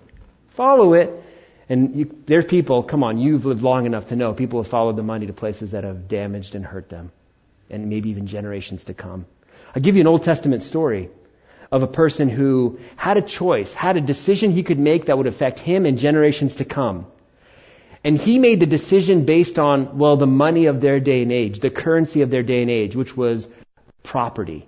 Follow 0.50 0.94
it. 0.94 1.24
And 1.70 1.96
you, 1.96 2.16
there's 2.26 2.46
people, 2.46 2.84
come 2.84 3.04
on, 3.04 3.20
you've 3.20 3.46
lived 3.46 3.62
long 3.62 3.86
enough 3.86 4.08
to 4.08 4.16
know 4.16 4.34
people 4.34 4.62
have 4.62 4.70
followed 4.70 4.96
the 4.96 5.04
money 5.04 5.28
to 5.28 5.34
places 5.34 5.72
that 5.72 5.84
have 5.84 6.08
damaged 6.08 6.56
and 6.56 6.66
hurt 6.66 6.90
them. 6.90 7.12
And 7.70 7.90
maybe 7.90 8.10
even 8.10 8.26
generations 8.28 8.86
to 8.86 8.94
come. 8.94 9.26
I'll 9.76 9.82
give 9.82 9.96
you 9.96 10.02
an 10.02 10.08
Old 10.08 10.24
Testament 10.24 10.64
story 10.64 11.10
of 11.72 11.84
a 11.84 11.88
person 11.88 12.28
who 12.30 12.80
had 12.96 13.18
a 13.18 13.22
choice, 13.22 13.74
had 13.74 13.98
a 13.98 14.02
decision 14.02 14.52
he 14.52 14.64
could 14.64 14.80
make 14.80 15.06
that 15.06 15.18
would 15.18 15.28
affect 15.28 15.60
him 15.60 15.86
and 15.86 16.00
generations 16.00 16.56
to 16.56 16.66
come. 16.66 17.06
And 18.04 18.18
he 18.18 18.40
made 18.40 18.60
the 18.60 18.66
decision 18.66 19.26
based 19.26 19.60
on, 19.60 19.98
well, 19.98 20.18
the 20.18 20.26
money 20.28 20.66
of 20.66 20.82
their 20.82 21.00
day 21.00 21.22
and 21.22 21.32
age, 21.32 21.60
the 21.60 21.70
currency 21.70 22.22
of 22.22 22.32
their 22.32 22.44
day 22.44 22.62
and 22.62 22.72
age, 22.72 22.96
which 22.96 23.16
was 23.16 23.48
property. 24.04 24.66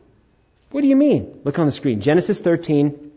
What 0.72 0.82
do 0.82 0.88
you 0.88 0.96
mean? 0.96 1.42
Look 1.44 1.60
on 1.60 1.66
the 1.66 1.72
screen. 1.72 2.02
Genesis 2.02 2.40
13. 2.40 3.12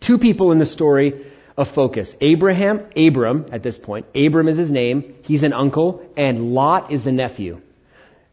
Two 0.00 0.18
people 0.18 0.52
in 0.52 0.58
the 0.58 0.66
story 0.66 1.26
of 1.56 1.68
focus. 1.68 2.14
Abraham, 2.20 2.84
Abram 2.96 3.46
at 3.52 3.62
this 3.62 3.78
point, 3.78 4.06
Abram 4.14 4.48
is 4.48 4.56
his 4.56 4.72
name, 4.72 5.14
he's 5.22 5.42
an 5.42 5.52
uncle, 5.52 6.04
and 6.16 6.54
Lot 6.54 6.90
is 6.90 7.04
the 7.04 7.12
nephew. 7.12 7.60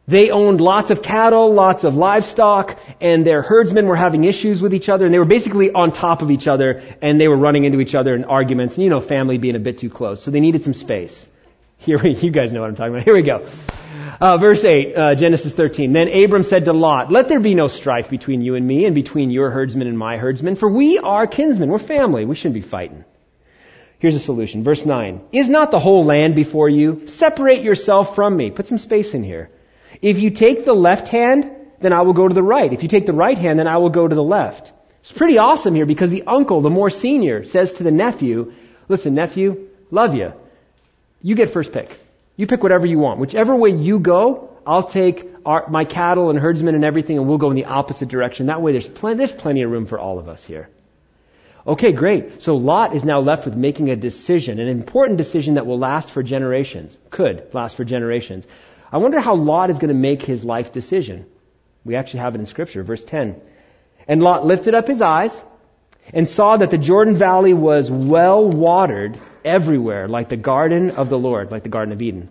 They 0.07 0.31
owned 0.31 0.59
lots 0.59 0.89
of 0.89 1.03
cattle, 1.03 1.53
lots 1.53 1.83
of 1.83 1.95
livestock, 1.95 2.79
and 2.99 3.23
their 3.23 3.43
herdsmen 3.43 3.85
were 3.85 3.95
having 3.95 4.23
issues 4.23 4.59
with 4.59 4.73
each 4.73 4.89
other, 4.89 5.05
and 5.05 5.13
they 5.13 5.19
were 5.19 5.25
basically 5.25 5.71
on 5.71 5.91
top 5.91 6.23
of 6.23 6.31
each 6.31 6.47
other, 6.47 6.81
and 7.01 7.21
they 7.21 7.27
were 7.27 7.37
running 7.37 7.65
into 7.65 7.79
each 7.79 7.93
other 7.93 8.15
in 8.15 8.23
arguments, 8.23 8.75
and 8.75 8.83
you 8.83 8.89
know, 8.89 9.01
family 9.01 9.37
being 9.37 9.55
a 9.55 9.59
bit 9.59 9.77
too 9.77 9.89
close. 9.89 10.23
So 10.23 10.31
they 10.31 10.39
needed 10.39 10.63
some 10.63 10.73
space. 10.73 11.27
Here, 11.77 11.99
we, 11.99 12.15
you 12.15 12.31
guys 12.31 12.51
know 12.51 12.61
what 12.61 12.69
I'm 12.69 12.75
talking 12.75 12.93
about. 12.93 13.03
Here 13.03 13.13
we 13.13 13.21
go. 13.21 13.45
Uh, 14.19 14.37
verse 14.37 14.63
8, 14.63 14.95
uh, 14.95 15.15
Genesis 15.15 15.53
13. 15.53 15.93
Then 15.93 16.07
Abram 16.09 16.43
said 16.43 16.65
to 16.65 16.73
Lot, 16.73 17.11
Let 17.11 17.27
there 17.27 17.39
be 17.39 17.55
no 17.55 17.67
strife 17.67 18.09
between 18.09 18.41
you 18.41 18.55
and 18.55 18.65
me, 18.65 18.85
and 18.85 18.93
between 18.93 19.29
your 19.29 19.49
herdsmen 19.49 19.87
and 19.87 19.97
my 19.97 20.17
herdsmen, 20.17 20.55
for 20.55 20.69
we 20.69 20.97
are 20.97 21.27
kinsmen. 21.27 21.69
We're 21.69 21.79
family. 21.79 22.25
We 22.25 22.35
shouldn't 22.35 22.55
be 22.55 22.61
fighting. 22.61 23.05
Here's 23.99 24.15
a 24.15 24.19
solution. 24.19 24.63
Verse 24.63 24.85
9. 24.85 25.21
Is 25.31 25.49
not 25.49 25.71
the 25.71 25.79
whole 25.79 26.05
land 26.05 26.35
before 26.35 26.69
you? 26.69 27.07
Separate 27.07 27.61
yourself 27.61 28.15
from 28.15 28.35
me. 28.35 28.51
Put 28.51 28.67
some 28.67 28.77
space 28.77 29.13
in 29.13 29.23
here. 29.23 29.49
If 30.01 30.19
you 30.19 30.29
take 30.31 30.65
the 30.65 30.73
left 30.73 31.07
hand, 31.09 31.51
then 31.81 31.93
I 31.93 32.01
will 32.01 32.13
go 32.13 32.27
to 32.27 32.33
the 32.33 32.43
right. 32.43 32.71
If 32.71 32.83
you 32.83 32.89
take 32.89 33.05
the 33.05 33.13
right 33.13 33.37
hand, 33.37 33.59
then 33.59 33.67
I 33.67 33.77
will 33.77 33.89
go 33.89 34.07
to 34.07 34.15
the 34.15 34.23
left. 34.23 34.71
It's 35.01 35.11
pretty 35.11 35.37
awesome 35.37 35.75
here 35.75 35.85
because 35.85 36.09
the 36.09 36.23
uncle, 36.27 36.61
the 36.61 36.69
more 36.69 36.89
senior, 36.89 37.45
says 37.45 37.73
to 37.73 37.83
the 37.83 37.91
nephew, 37.91 38.53
listen, 38.87 39.13
nephew, 39.13 39.69
love 39.91 40.13
you. 40.13 40.33
You 41.21 41.35
get 41.35 41.49
first 41.49 41.71
pick. 41.71 41.97
You 42.39 42.47
pick 42.47 42.63
whatever 42.63 42.87
you 42.87 42.99
want. 42.99 43.19
Whichever 43.19 43.53
way 43.53 43.71
you 43.71 43.99
go, 43.99 44.57
I'll 44.65 44.83
take 44.83 45.29
our, 45.45 45.67
my 45.67 45.83
cattle 45.83 46.29
and 46.29 46.39
herdsmen 46.39 46.73
and 46.73 46.85
everything 46.85 47.17
and 47.17 47.27
we'll 47.27 47.37
go 47.37 47.49
in 47.49 47.57
the 47.57 47.65
opposite 47.65 48.07
direction. 48.07 48.45
That 48.45 48.61
way 48.61 48.71
there's 48.71 48.87
plenty, 48.87 49.17
there's 49.17 49.33
plenty 49.33 49.61
of 49.63 49.69
room 49.69 49.85
for 49.85 49.99
all 49.99 50.19
of 50.19 50.29
us 50.29 50.41
here. 50.41 50.69
Okay, 51.67 51.91
great. 51.91 52.41
So 52.41 52.55
Lot 52.55 52.95
is 52.95 53.03
now 53.03 53.19
left 53.19 53.43
with 53.43 53.57
making 53.57 53.89
a 53.89 53.97
decision, 53.97 54.57
an 54.57 54.69
important 54.69 55.17
decision 55.17 55.55
that 55.55 55.65
will 55.65 55.79
last 55.79 56.11
for 56.11 56.23
generations. 56.23 56.97
Could 57.09 57.53
last 57.53 57.75
for 57.75 57.83
generations. 57.83 58.47
I 58.89 58.99
wonder 58.99 59.19
how 59.19 59.35
Lot 59.35 59.69
is 59.69 59.77
going 59.77 59.89
to 59.89 59.93
make 59.93 60.21
his 60.21 60.41
life 60.41 60.71
decision. 60.71 61.25
We 61.83 61.97
actually 61.97 62.21
have 62.21 62.35
it 62.35 62.39
in 62.39 62.45
scripture, 62.45 62.83
verse 62.83 63.03
10. 63.03 63.41
And 64.07 64.23
Lot 64.23 64.45
lifted 64.45 64.75
up 64.75 64.87
his 64.87 65.01
eyes 65.01 65.43
and 66.13 66.29
saw 66.29 66.55
that 66.55 66.71
the 66.71 66.77
Jordan 66.77 67.15
Valley 67.15 67.53
was 67.53 67.91
well 67.91 68.47
watered 68.47 69.19
everywhere, 69.43 70.07
like 70.07 70.29
the 70.29 70.37
garden 70.37 70.91
of 70.91 71.09
the 71.09 71.17
Lord, 71.17 71.51
like 71.51 71.63
the 71.63 71.69
Garden 71.69 71.93
of 71.93 72.01
Eden. 72.01 72.29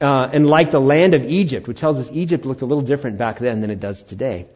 Uh, 0.00 0.28
and 0.32 0.46
like 0.46 0.70
the 0.70 0.80
land 0.80 1.14
of 1.14 1.24
Egypt, 1.24 1.66
which 1.66 1.80
tells 1.80 1.98
us 1.98 2.08
Egypt 2.12 2.46
looked 2.46 2.62
a 2.62 2.66
little 2.66 2.82
different 2.82 3.18
back 3.18 3.38
then 3.38 3.60
than 3.60 3.70
it 3.70 3.80
does 3.80 4.02
today. 4.02 4.46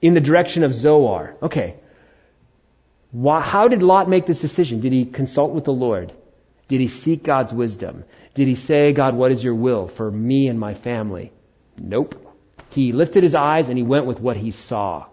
In 0.00 0.14
the 0.14 0.20
direction 0.20 0.64
of 0.64 0.74
Zoar. 0.74 1.36
Okay. 1.42 1.74
Why, 3.10 3.40
how 3.40 3.68
did 3.68 3.82
Lot 3.82 4.08
make 4.08 4.26
this 4.26 4.40
decision? 4.40 4.80
Did 4.80 4.92
he 4.92 5.04
consult 5.04 5.52
with 5.52 5.64
the 5.64 5.72
Lord? 5.72 6.12
Did 6.68 6.80
he 6.80 6.88
seek 6.88 7.22
God's 7.22 7.52
wisdom? 7.52 8.04
Did 8.34 8.48
he 8.48 8.54
say, 8.54 8.92
God, 8.92 9.14
what 9.14 9.32
is 9.32 9.42
your 9.42 9.54
will 9.54 9.86
for 9.88 10.10
me 10.10 10.48
and 10.48 10.58
my 10.58 10.74
family? 10.74 11.32
Nope. 11.78 12.22
He 12.70 12.92
lifted 12.92 13.22
his 13.22 13.34
eyes 13.34 13.68
and 13.68 13.78
he 13.78 13.84
went 13.84 14.06
with 14.06 14.20
what 14.20 14.36
he 14.36 14.50
saw. 14.50 15.06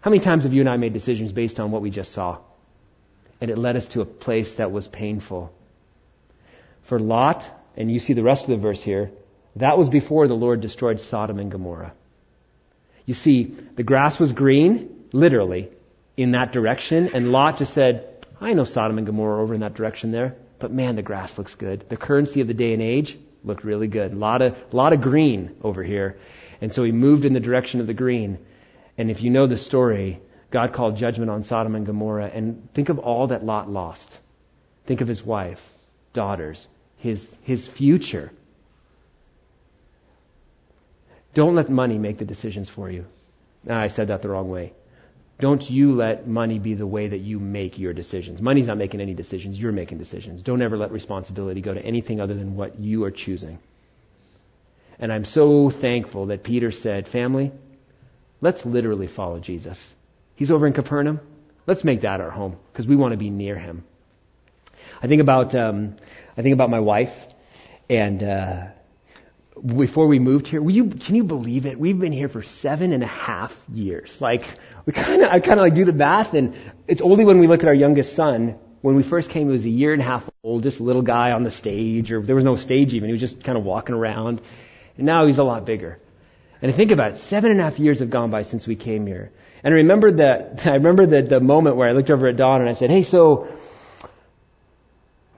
How 0.00 0.10
many 0.10 0.20
times 0.20 0.44
have 0.44 0.52
you 0.52 0.60
and 0.60 0.68
I 0.68 0.76
made 0.76 0.92
decisions 0.92 1.32
based 1.32 1.60
on 1.60 1.70
what 1.70 1.82
we 1.82 1.90
just 1.90 2.12
saw? 2.12 2.38
And 3.40 3.50
it 3.50 3.58
led 3.58 3.76
us 3.76 3.86
to 3.88 4.00
a 4.00 4.06
place 4.06 4.54
that 4.54 4.72
was 4.72 4.88
painful. 4.88 5.52
For 6.82 6.98
Lot, 6.98 7.48
and 7.76 7.90
you 7.90 7.98
see 7.98 8.12
the 8.12 8.22
rest 8.22 8.44
of 8.44 8.50
the 8.50 8.56
verse 8.56 8.82
here, 8.82 9.10
that 9.56 9.78
was 9.78 9.88
before 9.88 10.26
the 10.26 10.34
Lord 10.34 10.60
destroyed 10.60 11.00
Sodom 11.00 11.38
and 11.38 11.50
Gomorrah. 11.50 11.92
You 13.06 13.14
see, 13.14 13.44
the 13.44 13.82
grass 13.82 14.18
was 14.18 14.32
green, 14.32 15.04
literally, 15.12 15.68
in 16.16 16.32
that 16.32 16.52
direction, 16.52 17.10
and 17.14 17.32
Lot 17.32 17.58
just 17.58 17.74
said, 17.74 18.26
I 18.40 18.52
know 18.52 18.64
Sodom 18.64 18.98
and 18.98 19.06
Gomorrah 19.06 19.42
over 19.42 19.54
in 19.54 19.60
that 19.60 19.74
direction 19.74 20.10
there, 20.10 20.36
but 20.58 20.72
man, 20.72 20.96
the 20.96 21.02
grass 21.02 21.36
looks 21.38 21.54
good. 21.54 21.88
The 21.88 21.96
currency 21.96 22.40
of 22.40 22.46
the 22.46 22.54
day 22.54 22.72
and 22.72 22.82
age 22.82 23.18
looked 23.44 23.64
really 23.64 23.88
good. 23.88 24.12
A 24.12 24.16
lot 24.16 24.42
of, 24.42 24.56
lot 24.72 24.92
of 24.92 25.00
green 25.00 25.56
over 25.62 25.82
here. 25.82 26.18
And 26.60 26.72
so 26.72 26.82
he 26.82 26.92
moved 26.92 27.24
in 27.24 27.34
the 27.34 27.40
direction 27.40 27.80
of 27.80 27.86
the 27.86 27.94
green. 27.94 28.38
And 28.96 29.10
if 29.10 29.22
you 29.22 29.30
know 29.30 29.46
the 29.46 29.58
story, 29.58 30.20
God 30.54 30.72
called 30.72 30.96
judgment 30.96 31.32
on 31.32 31.42
Sodom 31.42 31.74
and 31.74 31.84
Gomorrah. 31.84 32.30
And 32.32 32.72
think 32.74 32.88
of 32.88 33.00
all 33.00 33.26
that 33.26 33.44
Lot 33.44 33.68
lost. 33.68 34.16
Think 34.86 35.00
of 35.00 35.08
his 35.08 35.20
wife, 35.20 35.60
daughters, 36.12 36.64
his, 36.98 37.26
his 37.42 37.66
future. 37.66 38.30
Don't 41.34 41.56
let 41.56 41.68
money 41.68 41.98
make 41.98 42.18
the 42.18 42.24
decisions 42.24 42.68
for 42.68 42.88
you. 42.88 43.04
Ah, 43.68 43.80
I 43.80 43.88
said 43.88 44.08
that 44.08 44.22
the 44.22 44.28
wrong 44.28 44.48
way. 44.48 44.72
Don't 45.40 45.68
you 45.68 45.96
let 45.96 46.28
money 46.28 46.60
be 46.60 46.74
the 46.74 46.86
way 46.86 47.08
that 47.08 47.18
you 47.18 47.40
make 47.40 47.80
your 47.80 47.92
decisions. 47.92 48.40
Money's 48.40 48.68
not 48.68 48.78
making 48.78 49.00
any 49.00 49.14
decisions. 49.14 49.60
You're 49.60 49.72
making 49.72 49.98
decisions. 49.98 50.44
Don't 50.44 50.62
ever 50.62 50.76
let 50.76 50.92
responsibility 50.92 51.62
go 51.62 51.74
to 51.74 51.84
anything 51.84 52.20
other 52.20 52.34
than 52.34 52.54
what 52.54 52.78
you 52.78 53.02
are 53.02 53.10
choosing. 53.10 53.58
And 55.00 55.12
I'm 55.12 55.24
so 55.24 55.68
thankful 55.68 56.26
that 56.26 56.44
Peter 56.44 56.70
said, 56.70 57.08
family, 57.08 57.50
Let's 58.44 58.66
literally 58.66 59.06
follow 59.06 59.38
Jesus. 59.38 59.93
He's 60.36 60.50
over 60.50 60.66
in 60.66 60.72
Capernaum. 60.72 61.20
Let's 61.66 61.84
make 61.84 62.02
that 62.02 62.20
our 62.20 62.30
home 62.30 62.56
because 62.72 62.86
we 62.86 62.96
want 62.96 63.12
to 63.12 63.18
be 63.18 63.30
near 63.30 63.58
him. 63.58 63.84
I 65.02 65.06
think 65.06 65.22
about 65.22 65.54
um, 65.54 65.96
I 66.36 66.42
think 66.42 66.52
about 66.52 66.70
my 66.70 66.80
wife, 66.80 67.26
and 67.88 68.22
uh, 68.22 68.66
before 69.64 70.06
we 70.06 70.18
moved 70.18 70.48
here, 70.48 70.60
will 70.60 70.72
you, 70.72 70.86
can 70.86 71.14
you 71.14 71.24
believe 71.24 71.64
it? 71.64 71.78
We've 71.78 71.98
been 71.98 72.12
here 72.12 72.28
for 72.28 72.42
seven 72.42 72.92
and 72.92 73.02
a 73.02 73.08
half 73.08 73.58
years. 73.72 74.20
Like 74.20 74.44
we 74.84 74.92
kind 74.92 75.22
of 75.22 75.30
I 75.30 75.40
kind 75.40 75.60
of 75.60 75.64
like 75.64 75.74
do 75.74 75.84
the 75.84 75.92
math, 75.92 76.34
and 76.34 76.54
it's 76.86 77.00
only 77.00 77.24
when 77.24 77.38
we 77.38 77.46
look 77.46 77.62
at 77.62 77.68
our 77.68 77.74
youngest 77.74 78.14
son. 78.14 78.58
When 78.82 78.96
we 78.96 79.02
first 79.02 79.30
came, 79.30 79.46
he 79.46 79.52
was 79.52 79.64
a 79.64 79.70
year 79.70 79.94
and 79.94 80.02
a 80.02 80.04
half 80.04 80.28
old, 80.42 80.62
just 80.62 80.78
a 80.78 80.82
little 80.82 81.00
guy 81.00 81.32
on 81.32 81.42
the 81.42 81.50
stage, 81.50 82.12
or 82.12 82.20
there 82.20 82.34
was 82.34 82.44
no 82.44 82.56
stage 82.56 82.92
even. 82.92 83.08
He 83.08 83.12
was 83.12 83.20
just 83.20 83.42
kind 83.42 83.56
of 83.56 83.64
walking 83.64 83.94
around. 83.94 84.42
And 84.98 85.06
now 85.06 85.26
he's 85.26 85.38
a 85.38 85.44
lot 85.44 85.64
bigger. 85.64 85.98
And 86.60 86.70
I 86.70 86.74
think 86.74 86.90
about 86.90 87.12
it, 87.12 87.18
seven 87.18 87.50
and 87.50 87.60
a 87.60 87.62
half 87.62 87.78
years 87.78 88.00
have 88.00 88.10
gone 88.10 88.30
by 88.30 88.42
since 88.42 88.66
we 88.66 88.76
came 88.76 89.06
here. 89.06 89.32
And 89.64 89.72
I 89.72 89.78
remember 89.78 90.12
that, 90.12 90.66
I 90.66 90.74
remember 90.74 91.06
the, 91.06 91.22
the 91.22 91.40
moment 91.40 91.76
where 91.76 91.88
I 91.88 91.92
looked 91.92 92.10
over 92.10 92.28
at 92.28 92.36
Dawn 92.36 92.60
and 92.60 92.68
I 92.68 92.74
said, 92.74 92.90
hey, 92.90 93.02
so, 93.02 93.48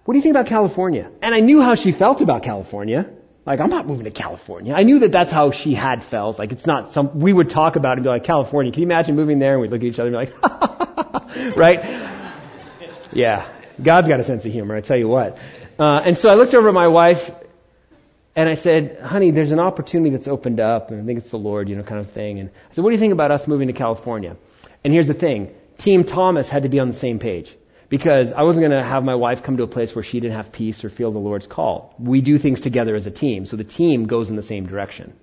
what 0.05 0.13
do 0.13 0.19
you 0.19 0.23
think 0.23 0.35
about 0.35 0.47
California? 0.47 1.11
And 1.23 1.35
I 1.35 1.41
knew 1.41 1.63
how 1.63 1.77
she 1.77 1.93
felt 1.93 2.21
about 2.21 2.43
California. 2.43 3.11
Like, 3.45 3.61
I'm 3.61 3.71
not 3.71 3.87
moving 3.87 4.05
to 4.05 4.11
California. 4.11 4.75
I 4.75 4.83
knew 4.83 4.99
that 5.01 5.13
that's 5.13 5.31
how 5.31 5.53
she 5.53 5.73
had 5.73 6.05
felt. 6.05 6.39
Like, 6.39 6.51
it's 6.51 6.67
not 6.67 6.91
some, 6.91 7.21
we 7.21 7.33
would 7.33 7.49
talk 7.49 7.77
about 7.77 7.93
it 7.93 7.99
and 7.99 8.03
be 8.03 8.11
like, 8.11 8.25
California, 8.25 8.73
can 8.73 8.83
you 8.83 8.87
imagine 8.87 9.15
moving 9.15 9.39
there? 9.39 9.53
And 9.53 9.63
we'd 9.63 9.71
look 9.71 9.83
at 9.83 9.87
each 9.87 9.99
other 10.01 10.13
and 10.13 10.29
be 10.29 10.33
like, 10.33 11.57
right? 11.57 12.11
Yeah. 13.13 13.49
God's 13.81 14.09
got 14.09 14.19
a 14.19 14.25
sense 14.25 14.45
of 14.45 14.53
humor, 14.53 14.75
I 14.75 14.81
tell 14.81 14.97
you 14.97 15.07
what. 15.07 15.39
Uh, 15.79 16.03
and 16.05 16.19
so 16.19 16.29
I 16.29 16.35
looked 16.35 16.55
over 16.55 16.69
at 16.69 16.75
my 16.75 16.89
wife 16.89 17.31
and 18.37 18.51
I 18.51 18.55
said, 18.55 19.01
honey, 19.03 19.31
there's 19.31 19.51
an 19.51 19.59
opportunity 19.59 20.11
that's 20.11 20.29
opened 20.29 20.61
up, 20.61 20.91
and 20.91 21.01
I 21.01 21.05
think 21.07 21.19
it's 21.21 21.31
the 21.31 21.39
Lord, 21.39 21.71
you 21.71 21.77
know, 21.77 21.83
kind 21.83 22.01
of 22.01 22.11
thing. 22.11 22.39
And 22.39 22.51
I 22.51 22.75
said, 22.75 22.85
what 22.85 22.91
do 22.91 22.95
you 22.95 23.01
think 23.01 23.15
about 23.15 23.31
us 23.31 23.49
moving 23.49 23.69
to 23.69 23.73
California? 23.73 24.37
And 24.85 24.93
here's 24.93 25.07
the 25.07 25.15
thing. 25.15 25.55
Team 25.79 26.05
Thomas 26.05 26.49
had 26.49 26.65
to 26.65 26.69
be 26.69 26.79
on 26.79 26.89
the 26.89 26.95
same 26.95 27.19
page. 27.19 27.57
Because 27.89 28.33
I 28.33 28.43
wasn't 28.43 28.63
going 28.63 28.79
to 28.79 28.83
have 28.83 29.05
my 29.05 29.15
wife 29.15 29.45
come 29.45 29.57
to 29.59 29.63
a 29.63 29.69
place 29.69 29.95
where 29.95 30.03
she 30.03 30.19
didn't 30.19 30.37
have 30.37 30.51
peace 30.51 30.85
or 30.85 30.91
feel 30.91 31.13
the 31.13 31.21
Lord's 31.21 31.47
call. 31.47 31.95
We 31.99 32.21
do 32.21 32.37
things 32.37 32.61
together 32.61 32.95
as 32.97 33.07
a 33.07 33.13
team, 33.13 33.47
so 33.47 33.57
the 33.57 33.65
team 33.65 34.07
goes 34.07 34.29
in 34.29 34.37
the 34.37 34.43
same 34.43 34.67
direction. 34.67 35.15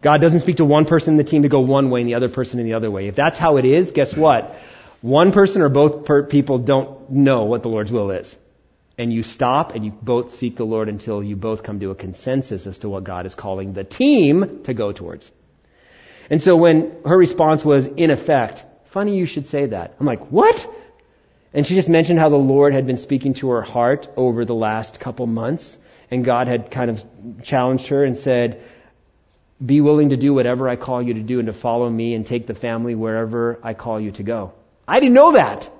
God 0.00 0.20
doesn't 0.20 0.40
speak 0.40 0.56
to 0.56 0.64
one 0.64 0.86
person 0.86 1.14
in 1.14 1.18
the 1.18 1.24
team 1.24 1.42
to 1.42 1.48
go 1.48 1.60
one 1.60 1.90
way 1.90 2.00
and 2.00 2.08
the 2.08 2.14
other 2.14 2.30
person 2.30 2.58
in 2.58 2.66
the 2.66 2.72
other 2.72 2.90
way. 2.90 3.06
If 3.06 3.14
that's 3.14 3.38
how 3.38 3.58
it 3.58 3.64
is, 3.64 3.90
guess 3.90 4.16
what? 4.16 4.56
One 5.02 5.30
person 5.30 5.62
or 5.62 5.68
both 5.68 6.04
per- 6.06 6.24
people 6.24 6.58
don't 6.58 7.10
know 7.10 7.44
what 7.44 7.62
the 7.62 7.68
Lord's 7.68 7.92
will 7.92 8.10
is 8.10 8.34
and 9.00 9.10
you 9.10 9.22
stop 9.22 9.74
and 9.74 9.82
you 9.82 9.90
both 9.90 10.34
seek 10.34 10.56
the 10.56 10.66
Lord 10.66 10.90
until 10.90 11.22
you 11.22 11.34
both 11.34 11.62
come 11.62 11.80
to 11.80 11.90
a 11.90 11.94
consensus 11.94 12.66
as 12.66 12.80
to 12.80 12.88
what 12.90 13.02
God 13.02 13.24
is 13.24 13.34
calling 13.34 13.72
the 13.72 13.82
team 13.82 14.62
to 14.64 14.74
go 14.74 14.92
towards. 14.92 15.30
And 16.28 16.42
so 16.42 16.54
when 16.54 16.96
her 17.06 17.16
response 17.16 17.64
was, 17.64 17.86
in 17.86 18.10
effect, 18.10 18.66
funny 18.90 19.16
you 19.16 19.24
should 19.24 19.46
say 19.46 19.64
that. 19.66 19.96
I'm 19.98 20.04
like, 20.04 20.30
what? 20.30 20.68
And 21.54 21.66
she 21.66 21.76
just 21.76 21.88
mentioned 21.88 22.18
how 22.18 22.28
the 22.28 22.36
Lord 22.36 22.74
had 22.74 22.86
been 22.86 22.98
speaking 22.98 23.32
to 23.34 23.48
her 23.52 23.62
heart 23.62 24.06
over 24.18 24.44
the 24.44 24.54
last 24.54 25.00
couple 25.00 25.26
months, 25.26 25.78
and 26.10 26.22
God 26.22 26.46
had 26.46 26.70
kind 26.70 26.90
of 26.90 27.02
challenged 27.42 27.86
her 27.86 28.04
and 28.04 28.18
said, 28.18 28.62
be 29.64 29.80
willing 29.80 30.10
to 30.10 30.18
do 30.18 30.34
whatever 30.34 30.68
I 30.68 30.76
call 30.76 31.00
you 31.00 31.14
to 31.14 31.22
do 31.22 31.38
and 31.38 31.46
to 31.46 31.54
follow 31.54 31.88
me 31.88 32.14
and 32.14 32.26
take 32.26 32.46
the 32.46 32.54
family 32.54 32.94
wherever 32.94 33.58
I 33.62 33.72
call 33.72 33.98
you 33.98 34.12
to 34.12 34.22
go. 34.22 34.52
I 34.86 35.00
didn't 35.00 35.14
know 35.14 35.32
that. 35.32 35.70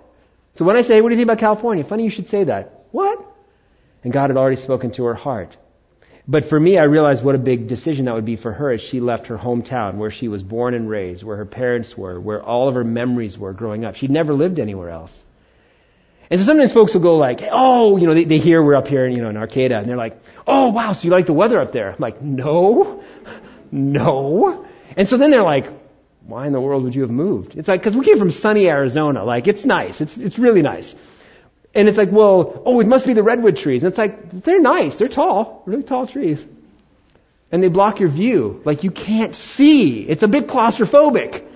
So 0.54 0.64
when 0.64 0.78
I 0.78 0.80
say, 0.80 1.02
what 1.02 1.11
do 1.11 1.14
you 1.14 1.18
think 1.18 1.26
about 1.26 1.38
California? 1.38 1.85
Funny 1.85 2.04
you 2.04 2.11
should 2.11 2.26
say 2.26 2.44
that. 2.44 2.79
And 4.02 4.12
God 4.12 4.30
had 4.30 4.36
already 4.36 4.56
spoken 4.56 4.90
to 4.92 5.04
her 5.04 5.14
heart. 5.14 5.56
But 6.26 6.44
for 6.44 6.58
me, 6.60 6.78
I 6.78 6.84
realized 6.84 7.24
what 7.24 7.34
a 7.34 7.38
big 7.38 7.66
decision 7.66 8.04
that 8.04 8.14
would 8.14 8.24
be 8.24 8.36
for 8.36 8.52
her 8.52 8.70
as 8.70 8.80
she 8.80 9.00
left 9.00 9.26
her 9.28 9.36
hometown, 9.36 9.96
where 9.96 10.10
she 10.10 10.28
was 10.28 10.42
born 10.42 10.74
and 10.74 10.88
raised, 10.88 11.24
where 11.24 11.36
her 11.36 11.46
parents 11.46 11.96
were, 11.96 12.20
where 12.20 12.42
all 12.42 12.68
of 12.68 12.74
her 12.76 12.84
memories 12.84 13.36
were 13.36 13.52
growing 13.52 13.84
up. 13.84 13.96
She'd 13.96 14.10
never 14.10 14.32
lived 14.32 14.60
anywhere 14.60 14.90
else. 14.90 15.24
And 16.30 16.38
so 16.38 16.46
sometimes 16.46 16.72
folks 16.72 16.94
will 16.94 17.00
go 17.00 17.16
like, 17.16 17.40
oh, 17.50 17.96
you 17.96 18.06
know, 18.06 18.14
they, 18.14 18.24
they 18.24 18.38
hear 18.38 18.62
we're 18.62 18.76
up 18.76 18.86
here, 18.86 19.06
in, 19.06 19.16
you 19.16 19.22
know, 19.22 19.30
in 19.30 19.36
Arcata, 19.36 19.78
and 19.78 19.88
they're 19.88 19.96
like, 19.96 20.22
oh, 20.46 20.68
wow, 20.68 20.92
so 20.92 21.06
you 21.06 21.10
like 21.10 21.26
the 21.26 21.32
weather 21.32 21.60
up 21.60 21.72
there? 21.72 21.90
I'm 21.90 21.96
like, 21.98 22.22
no, 22.22 23.02
no. 23.72 24.66
And 24.96 25.08
so 25.08 25.16
then 25.16 25.32
they're 25.32 25.42
like, 25.42 25.66
why 26.24 26.46
in 26.46 26.52
the 26.52 26.60
world 26.60 26.84
would 26.84 26.94
you 26.94 27.02
have 27.02 27.10
moved? 27.10 27.56
It's 27.56 27.66
like, 27.66 27.82
cause 27.82 27.96
we 27.96 28.04
came 28.04 28.18
from 28.18 28.30
sunny 28.30 28.68
Arizona. 28.68 29.24
Like, 29.24 29.48
it's 29.48 29.64
nice. 29.64 30.00
It's, 30.00 30.16
it's 30.16 30.38
really 30.38 30.62
nice. 30.62 30.94
And 31.74 31.88
it's 31.88 31.98
like, 31.98 32.11
well, 32.11 32.62
oh, 32.66 32.80
it 32.80 32.87
must 32.87 33.06
be 33.06 33.12
the 33.12 33.22
redwood 33.22 33.56
trees. 33.56 33.85
And 33.85 33.90
it's 33.90 33.98
like, 33.98 34.42
they're 34.42 34.61
nice. 34.61 34.98
They're 34.98 35.09
tall. 35.09 35.62
Really 35.66 35.85
tall 35.85 36.06
trees. 36.06 36.44
And 37.52 37.62
they 37.62 37.68
block 37.68 38.00
your 38.00 38.09
view. 38.09 38.61
Like 38.64 38.83
you 38.83 38.90
can't 38.90 39.35
see. 39.35 40.00
It's 40.00 40.22
a 40.22 40.28
bit 40.28 40.48
claustrophobic. 40.48 41.46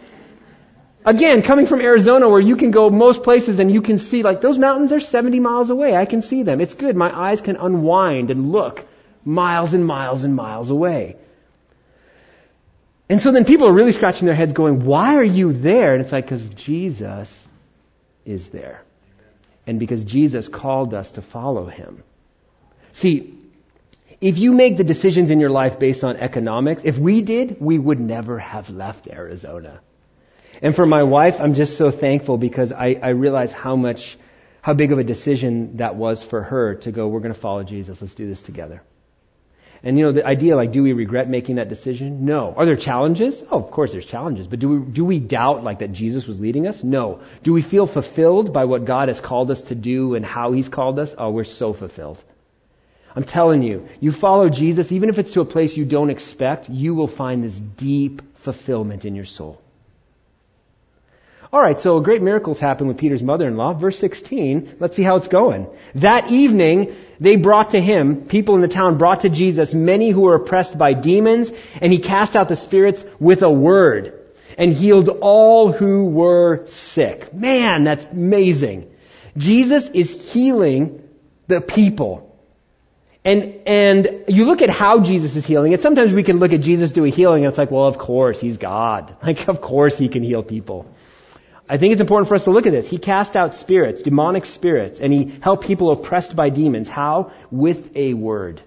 Again, 1.05 1.43
coming 1.43 1.67
from 1.67 1.81
Arizona 1.81 2.29
where 2.29 2.41
you 2.41 2.57
can 2.57 2.71
go 2.71 2.91
most 2.91 3.25
places 3.25 3.59
and 3.59 3.71
you 3.71 3.83
can 3.83 3.99
see, 3.99 4.23
like 4.23 4.41
those 4.41 4.57
mountains 4.57 4.93
are 4.93 5.01
70 5.01 5.41
miles 5.41 5.71
away. 5.71 5.95
I 5.95 6.07
can 6.07 6.23
see 6.23 6.45
them. 6.45 6.61
It's 6.61 6.75
good. 6.75 6.97
My 6.97 7.15
eyes 7.15 7.41
can 7.41 7.57
unwind 7.57 8.31
and 8.31 8.53
look 8.53 8.87
miles 9.25 9.75
and 9.75 9.85
miles 9.85 10.25
and 10.25 10.35
miles 10.35 10.71
away. 10.71 11.17
And 13.09 13.21
so 13.21 13.33
then 13.33 13.45
people 13.45 13.69
are 13.69 13.73
really 13.73 13.93
scratching 13.93 14.27
their 14.27 14.35
heads 14.35 14.53
going, 14.53 14.85
why 14.85 15.17
are 15.17 15.25
you 15.25 15.53
there? 15.53 15.93
And 15.93 16.03
it's 16.03 16.13
like, 16.13 16.25
because 16.25 16.49
Jesus 16.51 17.47
is 18.25 18.49
there 18.49 18.83
and 19.67 19.79
because 19.79 20.05
Jesus 20.05 20.49
called 20.49 20.95
us 20.95 21.13
to 21.13 21.23
follow 21.23 21.67
him. 21.67 22.03
See, 22.93 23.35
if 24.21 24.39
you 24.39 24.53
make 24.53 24.77
the 24.77 24.85
decisions 24.85 25.31
in 25.31 25.41
your 25.41 25.51
life 25.51 25.79
based 25.79 26.05
on 26.05 26.17
economics, 26.17 26.83
if 26.85 26.99
we 26.99 27.23
did, 27.23 27.61
we 27.61 27.79
would 27.79 28.01
never 28.01 28.39
have 28.39 28.71
left 28.71 29.09
Arizona. 29.09 29.81
And 30.63 30.75
for 30.75 30.87
my 30.87 31.03
wife, 31.03 31.41
I'm 31.41 31.55
just 31.55 31.77
so 31.77 31.91
thankful 31.91 32.39
because 32.39 32.73
I, 32.73 32.99
I 33.03 33.09
realize 33.11 33.53
how 33.53 33.77
much, 33.77 34.17
how 34.63 34.75
big 34.75 34.93
of 34.93 34.99
a 34.99 35.05
decision 35.05 35.79
that 35.79 35.97
was 35.97 36.23
for 36.23 36.43
her 36.43 36.77
to 36.77 36.93
go, 36.93 37.09
we're 37.09 37.21
going 37.21 37.35
to 37.35 37.41
follow 37.41 37.65
Jesus. 37.65 38.01
Let's 38.01 38.15
do 38.15 38.27
this 38.27 38.43
together. 38.43 38.83
And 39.85 39.99
you 39.99 40.07
know, 40.07 40.13
the 40.13 40.27
idea 40.27 40.57
like, 40.57 40.73
do 40.73 40.83
we 40.83 40.95
regret 40.95 41.29
making 41.29 41.57
that 41.57 41.69
decision? 41.69 42.25
No. 42.25 42.55
Are 42.57 42.65
there 42.65 42.75
challenges? 42.75 43.43
Oh, 43.51 43.59
of 43.59 43.71
course 43.71 43.93
there's 43.93 44.07
challenges. 44.07 44.47
But 44.47 44.59
do 44.59 44.69
we, 44.71 44.93
do 44.93 45.05
we 45.05 45.19
doubt 45.19 45.63
like 45.63 45.81
that 45.81 45.93
Jesus 45.93 46.27
was 46.27 46.41
leading 46.41 46.67
us? 46.67 46.83
No. 46.83 47.21
Do 47.43 47.53
we 47.53 47.61
feel 47.61 47.87
fulfilled 47.87 48.55
by 48.55 48.65
what 48.65 48.87
God 48.87 49.09
has 49.09 49.21
called 49.21 49.51
us 49.51 49.65
to 49.65 49.75
do 49.75 50.15
and 50.15 50.25
how 50.25 50.53
He's 50.53 50.71
called 50.71 50.99
us? 50.99 51.15
Oh, 51.19 51.31
we're 51.31 51.45
so 51.45 51.75
fulfilled. 51.75 52.23
I'm 53.15 53.25
telling 53.25 53.63
you, 53.63 53.87
you 54.01 54.11
follow 54.11 54.49
Jesus, 54.49 54.91
even 54.91 55.11
if 55.11 55.19
it's 55.19 55.33
to 55.33 55.43
a 55.43 55.45
place 55.45 55.77
you 55.77 55.85
don't 55.85 56.11
expect, 56.11 56.71
you 56.71 56.95
will 56.95 57.07
find 57.07 57.45
this 57.45 57.57
deep 57.57 58.23
fulfillment 58.39 59.05
in 59.05 59.15
your 59.15 59.27
soul. 59.27 59.61
All 61.55 61.61
right, 61.61 61.81
so 61.81 62.01
great 62.01 62.21
miracles 62.21 62.59
happen 62.59 62.89
with 62.89 62.99
Peter's 62.99 63.23
mother-in-law. 63.23 63.75
Verse 63.75 63.97
16, 64.01 64.79
let's 64.81 64.97
see 64.97 65.05
how 65.05 65.15
it's 65.15 65.29
going. 65.29 65.69
That 65.95 66.33
evening, 66.33 66.97
they 67.21 67.37
brought 67.37 67.71
to 67.71 67.81
him, 67.81 68.23
people 68.23 68.57
in 68.57 68.61
the 68.61 68.67
town 68.67 68.99
brought 68.99 69.21
to 69.21 69.29
Jesus 69.29 69.73
many 69.73 70.11
who 70.11 70.23
were 70.23 70.35
oppressed 70.35 70.77
by 70.77 70.95
demons, 70.95 71.53
and 71.81 71.93
he 71.93 72.01
cast 72.01 72.35
out 72.35 72.49
the 72.49 72.57
spirits 72.57 73.05
with 73.21 73.45
a 73.45 73.51
word 73.51 74.21
and 74.59 74.73
healed 74.73 75.09
all 75.09 75.71
who 75.71 76.07
were 76.07 76.67
sick. 76.67 77.33
Man, 77.33 77.85
that's 77.85 78.05
amazing. 78.05 78.91
Jesus 79.37 79.87
is 79.87 80.11
healing 80.33 81.09
the 81.47 81.61
people. 81.61 82.37
And, 83.25 83.61
and 83.65 84.25
you 84.27 84.47
look 84.47 84.61
at 84.61 84.71
how 84.71 84.99
Jesus 84.99 85.37
is 85.37 85.47
healing, 85.47 85.73
and 85.73 85.81
sometimes 85.81 86.13
we 86.13 86.25
can 86.25 86.41
look 86.41 86.53
at 86.53 86.63
Jesus 86.63 86.91
doing 86.91 87.13
a 87.13 87.15
healing 87.15 87.45
and 87.45 87.51
it's 87.51 87.59
like, 87.59 87.71
well, 87.71 87.87
of 87.87 87.97
course, 87.97 88.41
he's 88.41 88.57
God. 88.57 89.17
Like, 89.23 89.49
of 89.49 89.61
course 89.61 89.97
he 89.97 90.09
can 90.09 90.25
heal 90.25 90.43
people. 90.43 90.93
I 91.69 91.79
think 91.79 91.93
it's 91.93 92.01
important 92.01 92.29
for 92.29 92.35
us 92.35 92.45
to 92.45 92.51
look 92.51 92.67
at 92.67 92.73
this. 92.73 92.89
He 92.89 92.99
cast 92.99 93.37
out 93.37 93.55
spirits, 93.55 94.03
demonic 94.03 94.45
spirits, 94.45 95.01
and 95.01 95.13
he 95.13 95.33
helped 95.41 95.65
people 95.65 95.91
oppressed 95.91 96.37
by 96.37 96.51
demons. 96.51 96.89
How? 96.89 97.33
With 97.51 97.97
a 97.97 98.13
word. 98.15 98.61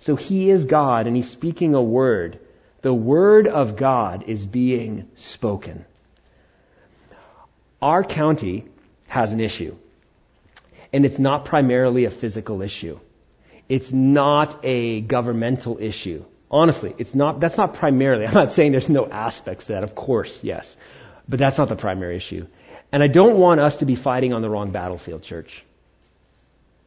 So 0.00 0.16
he 0.16 0.50
is 0.50 0.64
God 0.64 1.06
and 1.06 1.14
he's 1.14 1.30
speaking 1.30 1.74
a 1.74 1.82
word. 1.82 2.40
The 2.82 2.92
word 2.92 3.46
of 3.46 3.76
God 3.76 4.24
is 4.26 4.44
being 4.44 5.08
spoken. 5.16 5.84
Our 7.80 8.02
county 8.02 8.64
has 9.06 9.32
an 9.32 9.40
issue. 9.40 9.76
And 10.92 11.06
it's 11.06 11.18
not 11.18 11.44
primarily 11.44 12.06
a 12.06 12.10
physical 12.10 12.62
issue. 12.62 12.98
It's 13.68 13.92
not 13.92 14.64
a 14.64 15.00
governmental 15.00 15.78
issue. 15.80 16.24
Honestly, 16.50 16.92
it's 16.98 17.14
not, 17.14 17.38
that's 17.38 17.56
not 17.56 17.74
primarily, 17.74 18.26
I'm 18.28 18.34
not 18.34 18.52
saying 18.52 18.72
there's 18.72 18.88
no 18.88 19.06
aspects 19.06 19.66
to 19.66 19.74
that, 19.74 19.84
of 19.84 19.94
course, 19.94 20.36
yes. 20.42 20.74
But 21.30 21.38
that's 21.38 21.58
not 21.58 21.68
the 21.68 21.76
primary 21.76 22.16
issue. 22.16 22.46
And 22.90 23.04
I 23.04 23.06
don't 23.06 23.36
want 23.36 23.60
us 23.60 23.78
to 23.78 23.86
be 23.86 23.94
fighting 23.94 24.32
on 24.32 24.42
the 24.42 24.50
wrong 24.50 24.72
battlefield, 24.72 25.22
church. 25.22 25.64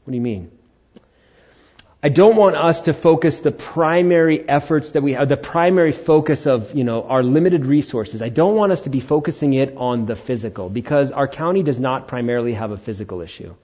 What 0.04 0.12
do 0.12 0.16
you 0.18 0.22
mean? 0.22 0.52
I 2.06 2.10
don't 2.10 2.36
want 2.36 2.58
us 2.58 2.82
to 2.82 2.94
focus 2.94 3.40
the 3.40 3.54
primary 3.54 4.46
efforts 4.48 4.92
that 4.92 5.02
we 5.02 5.14
have, 5.14 5.30
the 5.30 5.38
primary 5.38 5.94
focus 5.94 6.46
of, 6.46 6.76
you 6.76 6.84
know, 6.84 7.04
our 7.04 7.24
limited 7.24 7.66
resources. 7.66 8.22
I 8.22 8.28
don't 8.28 8.56
want 8.56 8.74
us 8.74 8.82
to 8.82 8.90
be 8.90 9.00
focusing 9.00 9.54
it 9.54 9.78
on 9.78 10.06
the 10.06 10.18
physical 10.18 10.68
because 10.70 11.14
our 11.14 11.30
county 11.30 11.64
does 11.64 11.80
not 11.80 12.10
primarily 12.10 12.54
have 12.56 12.72
a 12.72 12.78
physical 12.78 13.22
issue. 13.22 13.56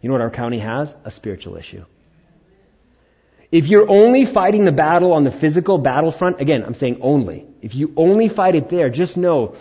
You 0.00 0.08
know 0.08 0.12
what 0.12 0.20
our 0.20 0.30
county 0.30 0.60
has? 0.60 0.94
A 1.04 1.10
spiritual 1.10 1.56
issue. 1.56 1.84
If 3.50 3.66
you're 3.66 3.90
only 3.90 4.24
fighting 4.24 4.64
the 4.64 4.70
battle 4.70 5.12
on 5.12 5.24
the 5.24 5.32
physical 5.32 5.78
battlefront, 5.78 6.40
again, 6.40 6.62
I'm 6.62 6.74
saying 6.74 6.98
only. 7.00 7.46
If 7.60 7.74
you 7.74 7.92
only 7.96 8.28
fight 8.28 8.54
it 8.54 8.68
there, 8.68 8.90
just 8.90 9.16
know 9.16 9.56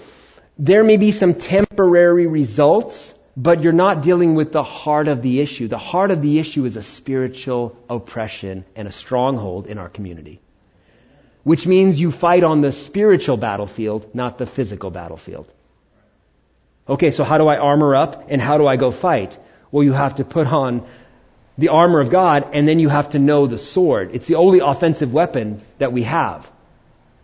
there 0.60 0.84
may 0.84 0.98
be 0.98 1.12
some 1.12 1.34
temporary 1.36 2.28
results, 2.28 3.13
but 3.36 3.62
you're 3.62 3.74
not 3.74 4.02
dealing 4.02 4.34
with 4.34 4.52
the 4.52 4.63
heart 4.63 5.08
of 5.08 5.22
the 5.22 5.39
issue. 5.39 5.67
The 5.67 5.78
heart 5.78 6.12
of 6.12 6.22
the 6.22 6.39
issue 6.39 6.65
is 6.65 6.76
a 6.78 6.82
spiritual 6.82 7.78
oppression 7.89 8.65
and 8.76 8.88
a 8.88 8.91
stronghold 8.91 9.67
in 9.67 9.78
our 9.78 9.89
community. 9.89 10.39
Which 11.43 11.67
means 11.67 12.00
you 12.00 12.12
fight 12.12 12.43
on 12.43 12.62
the 12.62 12.72
spiritual 12.72 13.38
battlefield, 13.38 14.15
not 14.15 14.38
the 14.38 14.48
physical 14.48 14.89
battlefield. 14.89 15.52
Okay, 16.89 17.12
so 17.12 17.24
how 17.24 17.38
do 17.38 17.48
I 17.48 17.58
armor 17.58 17.96
up 17.96 18.26
and 18.30 18.41
how 18.41 18.58
do 18.58 18.65
I 18.65 18.76
go 18.78 18.91
fight? 18.91 19.38
Well, 19.72 19.84
you 19.84 19.93
have 19.93 20.15
to 20.15 20.26
put 20.26 20.48
on 20.48 20.88
the 21.58 21.70
armor 21.70 22.00
of 22.00 22.10
God, 22.10 22.50
and 22.54 22.67
then 22.67 22.80
you 22.80 22.88
have 22.88 23.12
to 23.12 23.20
know 23.20 23.48
the 23.48 23.58
sword. 23.58 24.12
It's 24.13 24.28
the 24.28 24.36
only 24.36 24.60
offensive 24.60 25.12
weapon 25.12 25.62
that 25.80 25.91
we 25.91 26.04
have. 26.04 26.50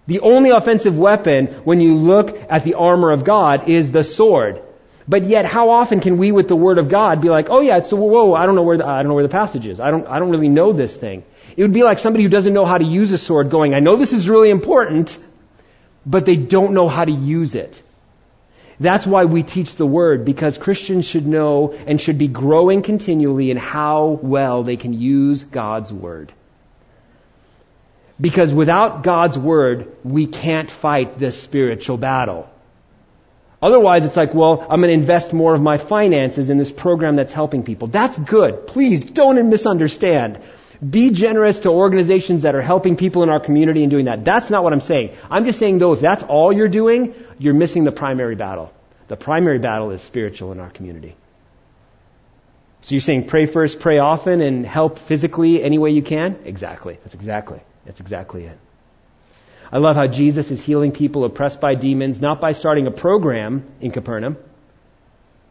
The 0.06 0.20
only 0.20 0.50
offensive 0.50 0.98
weapon 0.98 1.48
when 1.64 1.80
you 1.80 1.96
look 1.96 2.38
at 2.50 2.64
the 2.64 2.74
armor 2.74 3.12
of 3.12 3.24
God 3.24 3.70
is 3.70 3.92
the 3.92 4.04
sword. 4.04 4.62
But 5.08 5.26
yet, 5.26 5.46
how 5.46 5.70
often 5.70 6.00
can 6.00 6.18
we, 6.18 6.32
with 6.32 6.48
the 6.48 6.56
Word 6.56 6.78
of 6.78 6.90
God, 6.90 7.22
be 7.22 7.30
like, 7.30 7.50
"Oh 7.50 7.62
yeah, 7.62 7.78
it's 7.78 7.92
a 7.92 7.96
whoa, 7.96 8.34
I 8.34 8.46
don't 8.46 8.56
know 8.56 8.64
where 8.64 8.78
the, 8.78 8.86
I 8.86 9.02
don't 9.02 9.10
know 9.10 9.16
where 9.16 9.24
the 9.24 9.30
passage 9.30 9.68
is. 9.68 9.80
I 9.80 9.92
don't, 9.92 10.08
I 10.08 10.20
don't 10.20 10.30
really 10.30 10.50
know 10.50 10.72
this 10.72 10.96
thing." 10.96 11.24
It 11.56 11.62
would 11.62 11.74
be 11.74 11.84
like 11.84 12.00
somebody 12.00 12.24
who 12.24 12.30
doesn't 12.30 12.54
know 12.54 12.66
how 12.66 12.78
to 12.78 12.86
use 12.86 13.12
a 13.12 13.18
sword, 13.18 13.50
going, 13.50 13.74
"I 13.74 13.80
know 13.80 13.96
this 13.98 14.14
is 14.14 14.30
really 14.30 14.50
important," 14.50 15.18
but 16.06 16.26
they 16.26 16.38
don't 16.38 16.74
know 16.74 16.88
how 16.88 17.04
to 17.04 17.12
use 17.12 17.56
it. 17.56 17.82
That's 18.80 19.06
why 19.06 19.26
we 19.26 19.44
teach 19.44 19.76
the 19.76 19.86
Word, 19.86 20.26
because 20.26 20.58
Christians 20.58 21.06
should 21.06 21.28
know 21.28 21.74
and 21.86 22.00
should 22.00 22.18
be 22.18 22.28
growing 22.28 22.82
continually 22.82 23.52
in 23.52 23.58
how 23.58 24.20
well 24.22 24.64
they 24.64 24.78
can 24.78 24.94
use 24.94 25.44
God's 25.44 25.94
Word. 25.94 26.32
Because 28.24 28.54
without 28.54 29.04
God's 29.04 29.38
Word, 29.38 29.98
we 30.06 30.28
can't 30.28 30.72
fight 30.72 31.20
this 31.20 31.38
spiritual 31.44 31.98
battle. 31.98 32.50
Otherwise, 33.62 34.06
it's 34.06 34.16
like, 34.16 34.34
well, 34.34 34.66
I'm 34.70 34.80
going 34.80 34.94
to 34.94 34.94
invest 34.94 35.34
more 35.34 35.54
of 35.54 35.62
my 35.62 35.76
finances 35.76 36.50
in 36.50 36.58
this 36.58 36.72
program 36.72 37.18
that's 37.18 37.34
helping 37.34 37.64
people. 37.64 37.90
That's 37.90 38.18
good. 38.18 38.66
Please 38.66 39.02
don't 39.04 39.50
misunderstand. 39.50 40.40
Be 40.98 41.10
generous 41.10 41.60
to 41.62 41.70
organizations 41.70 42.44
that 42.44 42.56
are 42.56 42.62
helping 42.62 42.96
people 42.96 43.24
in 43.24 43.30
our 43.30 43.42
community 43.42 43.84
and 43.84 43.92
doing 43.92 44.06
that. 44.06 44.24
That's 44.24 44.50
not 44.50 44.64
what 44.64 44.72
I'm 44.72 44.80
saying. 44.80 45.18
I'm 45.30 45.44
just 45.44 45.60
saying 45.60 45.80
though, 45.80 45.92
if 45.92 46.00
that's 46.00 46.24
all 46.24 46.54
you're 46.54 46.70
doing, 46.70 47.16
you're 47.40 47.54
missing 47.54 47.84
the 47.84 47.92
primary 47.92 48.36
battle. 48.36 48.72
The 49.10 49.18
primary 49.18 49.60
battle 49.60 49.92
is 49.92 50.02
spiritual 50.02 50.54
in 50.54 50.62
our 50.62 50.70
community. 50.70 51.18
So 52.84 52.96
you're 52.96 53.02
saying 53.02 53.28
pray 53.28 53.48
first, 53.48 53.82
pray 53.82 54.00
often, 54.00 54.40
and 54.40 54.66
help 54.66 55.00
physically 55.00 55.62
any 55.62 55.78
way 55.78 55.92
you 55.92 56.04
can? 56.04 56.40
Exactly. 56.46 56.98
That's 57.04 57.16
exactly. 57.16 57.62
That's 57.86 58.00
exactly 58.00 58.46
it. 58.46 58.58
I 59.72 59.78
love 59.80 59.96
how 59.96 60.08
Jesus 60.08 60.52
is 60.52 60.62
healing 60.62 60.92
people 60.92 61.26
oppressed 61.26 61.60
by 61.60 61.76
demons, 61.76 62.22
not 62.22 62.40
by 62.40 62.52
starting 62.52 62.86
a 62.88 62.92
program 62.92 63.66
in 63.82 63.92
Capernaum, 63.92 64.38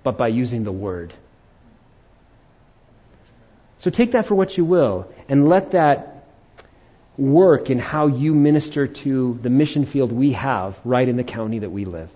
but 0.03 0.17
by 0.17 0.29
using 0.29 0.65
the 0.65 0.73
word. 0.73 1.13
So 3.79 3.91
take 3.91 4.13
that 4.13 4.27
for 4.27 4.37
what 4.37 4.57
you 4.57 4.65
will, 4.65 5.13
and 5.29 5.49
let 5.49 5.73
that 5.73 6.25
work 7.19 7.69
in 7.69 7.79
how 7.79 8.07
you 8.07 8.35
minister 8.35 8.87
to 8.87 9.39
the 9.43 9.51
mission 9.51 9.85
field 9.85 10.13
we 10.13 10.33
have 10.33 10.79
right 10.85 11.09
in 11.09 11.17
the 11.17 11.25
county 11.25 11.59
that 11.59 11.71
we 11.71 11.85
live. 11.85 12.09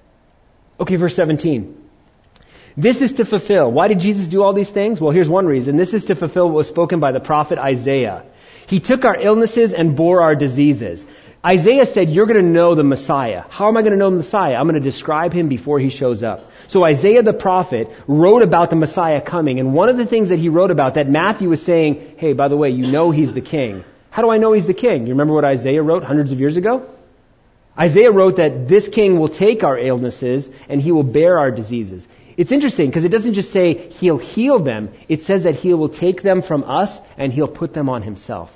Okay, 0.78 0.96
verse 0.96 1.14
17. 1.16 1.82
This 2.76 3.02
is 3.02 3.14
to 3.14 3.24
fulfill. 3.24 3.72
Why 3.72 3.88
did 3.88 4.00
Jesus 4.00 4.28
do 4.28 4.42
all 4.42 4.52
these 4.52 4.70
things? 4.70 5.00
Well, 5.00 5.10
here's 5.10 5.28
one 5.28 5.46
reason. 5.46 5.76
This 5.76 5.94
is 5.94 6.06
to 6.06 6.14
fulfill 6.14 6.46
what 6.46 6.54
was 6.54 6.68
spoken 6.68 7.00
by 7.00 7.12
the 7.12 7.20
prophet 7.20 7.58
Isaiah. 7.58 8.24
He 8.66 8.80
took 8.80 9.04
our 9.04 9.16
illnesses 9.16 9.72
and 9.72 9.96
bore 9.96 10.22
our 10.22 10.34
diseases. 10.34 11.04
Isaiah 11.44 11.86
said, 11.86 12.10
you're 12.10 12.26
going 12.26 12.44
to 12.44 12.50
know 12.50 12.74
the 12.74 12.82
Messiah. 12.82 13.44
How 13.48 13.68
am 13.68 13.76
I 13.76 13.82
going 13.82 13.92
to 13.92 13.98
know 13.98 14.10
the 14.10 14.16
Messiah? 14.16 14.56
I'm 14.56 14.64
going 14.64 14.74
to 14.74 14.80
describe 14.80 15.32
him 15.32 15.48
before 15.48 15.78
he 15.78 15.90
shows 15.90 16.24
up. 16.24 16.50
So 16.66 16.82
Isaiah 16.82 17.22
the 17.22 17.32
prophet 17.32 17.88
wrote 18.08 18.42
about 18.42 18.70
the 18.70 18.76
Messiah 18.76 19.20
coming, 19.20 19.60
and 19.60 19.72
one 19.72 19.88
of 19.88 19.96
the 19.96 20.06
things 20.06 20.30
that 20.30 20.40
he 20.40 20.48
wrote 20.48 20.72
about 20.72 20.94
that 20.94 21.08
Matthew 21.08 21.48
was 21.48 21.62
saying, 21.62 22.16
hey, 22.16 22.32
by 22.32 22.48
the 22.48 22.56
way, 22.56 22.70
you 22.70 22.88
know 22.90 23.12
he's 23.12 23.32
the 23.32 23.40
king. 23.40 23.84
How 24.10 24.22
do 24.22 24.30
I 24.30 24.38
know 24.38 24.52
he's 24.54 24.66
the 24.66 24.74
king? 24.74 25.06
You 25.06 25.12
remember 25.12 25.34
what 25.34 25.44
Isaiah 25.44 25.82
wrote 25.82 26.02
hundreds 26.02 26.32
of 26.32 26.40
years 26.40 26.56
ago? 26.56 26.88
Isaiah 27.78 28.10
wrote 28.10 28.36
that 28.36 28.66
this 28.66 28.88
king 28.88 29.18
will 29.18 29.28
take 29.28 29.62
our 29.62 29.78
illnesses 29.78 30.50
and 30.68 30.80
he 30.80 30.90
will 30.90 31.04
bear 31.04 31.38
our 31.38 31.50
diseases. 31.50 32.08
It's 32.36 32.52
interesting 32.52 32.88
because 32.88 33.04
it 33.04 33.08
doesn't 33.08 33.32
just 33.32 33.50
say 33.50 33.88
he'll 33.88 34.18
heal 34.18 34.58
them. 34.58 34.90
It 35.08 35.22
says 35.22 35.44
that 35.44 35.54
he 35.54 35.72
will 35.72 35.88
take 35.88 36.22
them 36.22 36.42
from 36.42 36.64
us 36.64 36.98
and 37.16 37.32
he'll 37.32 37.48
put 37.48 37.72
them 37.72 37.88
on 37.88 38.02
himself. 38.02 38.52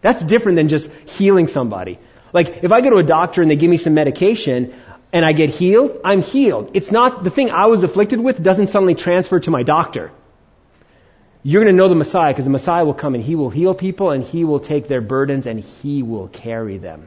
That's 0.00 0.24
different 0.24 0.56
than 0.56 0.68
just 0.68 0.90
healing 1.06 1.46
somebody. 1.46 1.98
Like, 2.32 2.62
if 2.62 2.72
I 2.72 2.80
go 2.80 2.90
to 2.90 2.96
a 2.96 3.02
doctor 3.02 3.40
and 3.40 3.50
they 3.50 3.56
give 3.56 3.70
me 3.70 3.76
some 3.76 3.94
medication 3.94 4.74
and 5.12 5.24
I 5.24 5.32
get 5.32 5.50
healed, 5.50 6.00
I'm 6.04 6.22
healed. 6.22 6.72
It's 6.74 6.90
not, 6.90 7.24
the 7.24 7.30
thing 7.30 7.50
I 7.50 7.66
was 7.66 7.82
afflicted 7.82 8.20
with 8.20 8.42
doesn't 8.42 8.66
suddenly 8.66 8.94
transfer 8.94 9.40
to 9.40 9.50
my 9.50 9.62
doctor. 9.62 10.10
You're 11.42 11.62
going 11.62 11.74
to 11.74 11.76
know 11.76 11.88
the 11.88 11.94
Messiah 11.94 12.32
because 12.32 12.44
the 12.44 12.50
Messiah 12.50 12.84
will 12.84 12.94
come 12.94 13.14
and 13.14 13.22
he 13.22 13.36
will 13.36 13.48
heal 13.48 13.74
people 13.74 14.10
and 14.10 14.24
he 14.24 14.44
will 14.44 14.60
take 14.60 14.88
their 14.88 15.00
burdens 15.00 15.46
and 15.46 15.60
he 15.60 16.02
will 16.02 16.28
carry 16.28 16.78
them. 16.78 17.06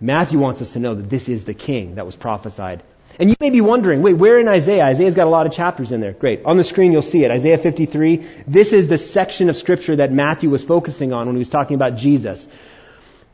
Matthew 0.00 0.38
wants 0.38 0.60
us 0.60 0.72
to 0.74 0.80
know 0.80 0.94
that 0.94 1.08
this 1.08 1.28
is 1.28 1.44
the 1.44 1.54
king 1.54 1.94
that 1.94 2.04
was 2.04 2.16
prophesied 2.16 2.82
and 3.18 3.30
you 3.30 3.36
may 3.40 3.50
be 3.50 3.60
wondering, 3.60 4.02
wait, 4.02 4.14
where 4.14 4.38
in 4.38 4.46
Isaiah? 4.46 4.84
Isaiah's 4.84 5.14
got 5.14 5.26
a 5.26 5.30
lot 5.30 5.46
of 5.46 5.52
chapters 5.52 5.90
in 5.90 6.00
there. 6.00 6.12
Great. 6.12 6.44
On 6.44 6.56
the 6.56 6.64
screen 6.64 6.92
you'll 6.92 7.02
see 7.02 7.24
it. 7.24 7.30
Isaiah 7.30 7.56
53. 7.56 8.26
This 8.46 8.72
is 8.72 8.88
the 8.88 8.98
section 8.98 9.48
of 9.48 9.56
scripture 9.56 9.96
that 9.96 10.12
Matthew 10.12 10.50
was 10.50 10.62
focusing 10.62 11.12
on 11.12 11.26
when 11.26 11.36
he 11.36 11.38
was 11.38 11.48
talking 11.48 11.76
about 11.76 11.96
Jesus. 11.96 12.46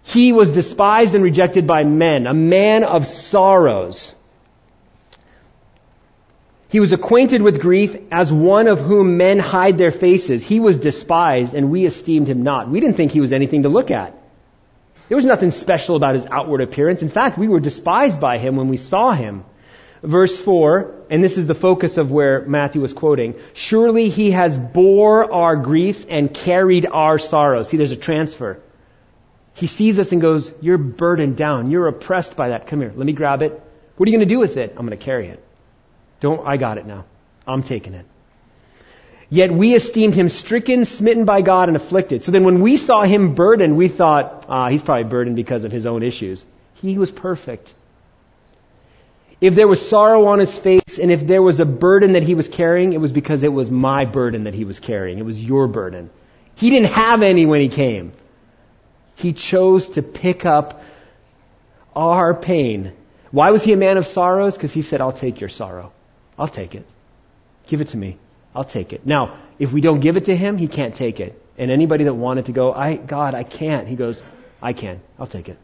He 0.05 0.33
was 0.33 0.51
despised 0.51 1.15
and 1.15 1.25
rejected 1.25 1.67
by 1.67 1.85
men, 1.85 2.27
a 2.27 2.35
man 2.35 2.85
of 2.85 3.07
sorrows. 3.07 4.15
He 6.69 6.81
was 6.81 6.93
acquainted 6.93 7.43
with 7.43 7.61
grief 7.61 7.97
as 8.11 8.33
one 8.33 8.67
of 8.67 8.81
whom 8.81 9.17
men 9.17 9.39
hide 9.39 9.79
their 9.79 9.91
faces. 9.91 10.45
He 10.45 10.59
was 10.59 10.79
despised 10.79 11.55
and 11.55 11.71
we 11.71 11.87
esteemed 11.87 12.29
him 12.29 12.45
not. 12.45 12.69
We 12.69 12.81
didn't 12.81 12.97
think 12.97 13.13
he 13.13 13.21
was 13.21 13.33
anything 13.33 13.65
to 13.65 13.69
look 13.69 13.91
at. 13.91 14.17
There 15.09 15.17
was 15.17 15.25
nothing 15.25 15.51
special 15.51 15.97
about 15.97 16.15
his 16.15 16.25
outward 16.31 16.63
appearance. 16.63 17.03
In 17.03 17.09
fact, 17.09 17.37
we 17.37 17.49
were 17.49 17.61
despised 17.61 18.21
by 18.21 18.39
him 18.39 18.57
when 18.57 18.69
we 18.69 18.79
saw 18.79 19.13
him. 19.13 19.45
Verse 20.03 20.39
4, 20.39 20.95
and 21.11 21.23
this 21.23 21.39
is 21.39 21.47
the 21.47 21.55
focus 21.55 21.97
of 21.97 22.11
where 22.11 22.45
Matthew 22.47 22.81
was 22.81 22.93
quoting, 22.93 23.35
surely 23.55 24.09
he 24.09 24.33
has 24.33 24.59
bore 24.59 25.33
our 25.33 25.57
griefs 25.57 26.05
and 26.09 26.33
carried 26.33 26.87
our 26.87 27.19
sorrows. 27.19 27.69
See, 27.69 27.77
there's 27.77 27.93
a 27.93 27.97
transfer. 27.97 28.61
He 29.55 29.67
sees 29.67 29.99
us 29.99 30.13
and 30.13 30.21
goes, 30.21 30.53
you're 30.61 30.79
burdened 30.79 31.37
down. 31.37 31.71
You're 31.71 31.89
oppressed 31.89 32.37
by 32.37 32.51
that. 32.51 32.67
Come 32.67 32.81
here. 32.81 32.93
Let 32.95 33.07
me 33.07 33.13
grab 33.13 33.43
it. 33.43 33.63
What 33.97 34.09
are 34.09 34.11
you 34.11 34.17
going 34.17 34.29
to 34.29 34.35
do 34.35 34.39
with 34.39 34.57
it? 34.57 34.71
I'm 34.71 34.87
going 34.87 34.99
to 34.99 35.05
carry 35.05 35.29
it. 35.29 35.43
Don't, 36.21 36.47
I 36.47 36.57
got 36.57 36.79
it 36.79 36.87
now. 36.87 37.05
I'm 37.47 37.63
taking 37.63 37.95
it. 37.95 38.07
Yet 39.29 39.51
we 39.51 39.75
esteemed 39.75 40.15
him 40.15 40.29
stricken, 40.29 40.85
smitten 40.85 41.25
by 41.25 41.41
God, 41.41 41.69
and 41.69 41.77
afflicted. 41.77 42.23
So 42.23 42.33
then 42.33 42.45
when 42.45 42.61
we 42.61 42.77
saw 42.77 43.03
him 43.03 43.35
burdened, 43.35 43.77
we 43.77 43.89
thought, 43.89 44.45
ah, 44.49 44.69
he's 44.69 44.83
probably 44.83 45.05
burdened 45.05 45.37
because 45.37 45.65
of 45.65 45.73
his 45.73 45.87
own 45.87 46.03
issues. 46.03 46.45
He 46.75 46.99
was 46.99 47.11
perfect. 47.11 47.73
If 49.43 49.57
there 49.57 49.67
was 49.67 49.87
sorrow 49.87 50.27
on 50.27 50.39
his 50.39 50.57
face 50.57 51.01
and 51.01 51.11
if 51.11 51.27
there 51.27 51.43
was 51.43 51.59
a 51.59 51.65
burden 51.65 52.13
that 52.13 52.23
he 52.23 52.37
was 52.37 52.47
carrying, 52.47 52.93
it 52.93 53.01
was 53.01 53.11
because 53.11 53.43
it 53.43 53.53
was 53.53 53.73
my 53.73 54.05
burden 54.05 54.45
that 54.45 54.55
he 54.55 54.65
was 54.65 54.79
carrying. 54.79 55.19
It 55.19 55.25
was 55.25 55.45
your 55.45 55.67
burden. 55.67 56.11
He 56.55 56.71
didn't 56.71 56.93
have 56.93 57.23
any 57.23 57.45
when 57.45 57.61
he 57.61 57.69
came. 57.69 58.13
He 59.17 59.33
chose 59.33 59.89
to 59.91 60.03
pick 60.03 60.47
up 60.47 60.81
our 61.97 62.35
pain. 62.35 62.93
Why 63.33 63.51
was 63.51 63.65
he 63.65 63.73
a 63.73 63.77
man 63.77 63.97
of 63.97 64.07
sorrows? 64.07 64.55
Because 64.55 64.73
he 64.73 64.81
said, 64.81 65.01
I'll 65.01 65.11
take 65.11 65.41
your 65.41 65.51
sorrow. 65.51 65.93
I'll 66.39 66.47
take 66.47 66.77
it. 66.77 66.87
Give 67.67 67.81
it 67.81 67.89
to 67.89 67.97
me. 67.97 68.19
I'll 68.55 68.63
take 68.63 68.93
it. 68.93 69.05
Now, 69.05 69.39
if 69.59 69.73
we 69.73 69.81
don't 69.81 69.99
give 69.99 70.17
it 70.17 70.27
to 70.27 70.37
him, 70.37 70.57
he 70.57 70.69
can't 70.69 70.95
take 70.95 71.19
it. 71.19 71.37
And 71.59 71.73
anybody 71.73 72.05
that 72.05 72.15
wanted 72.15 72.47
to 72.47 72.53
go, 72.53 72.73
I, 72.73 72.95
God, 72.95 73.35
I 73.35 73.43
can't, 73.43 73.89
he 73.89 73.97
goes, 73.97 74.23
I 74.63 74.73
can. 74.73 75.01
I'll 75.19 75.27
take 75.27 75.49
it. 75.49 75.59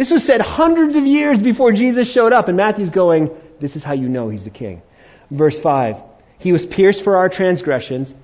This 0.00 0.10
was 0.10 0.24
said 0.24 0.40
hundreds 0.40 0.96
of 0.96 1.04
years 1.04 1.42
before 1.42 1.72
Jesus 1.72 2.10
showed 2.10 2.32
up, 2.32 2.48
and 2.48 2.56
Matthew's 2.56 2.88
going, 2.88 3.28
This 3.60 3.76
is 3.76 3.84
how 3.84 3.92
you 3.92 4.08
know 4.08 4.30
he's 4.30 4.44
the 4.44 4.48
king. 4.48 4.80
Verse 5.30 5.60
5 5.60 6.00
He 6.38 6.52
was 6.52 6.64
pierced 6.64 7.04
for 7.04 7.18
our 7.18 7.28
transgressions, 7.28 8.14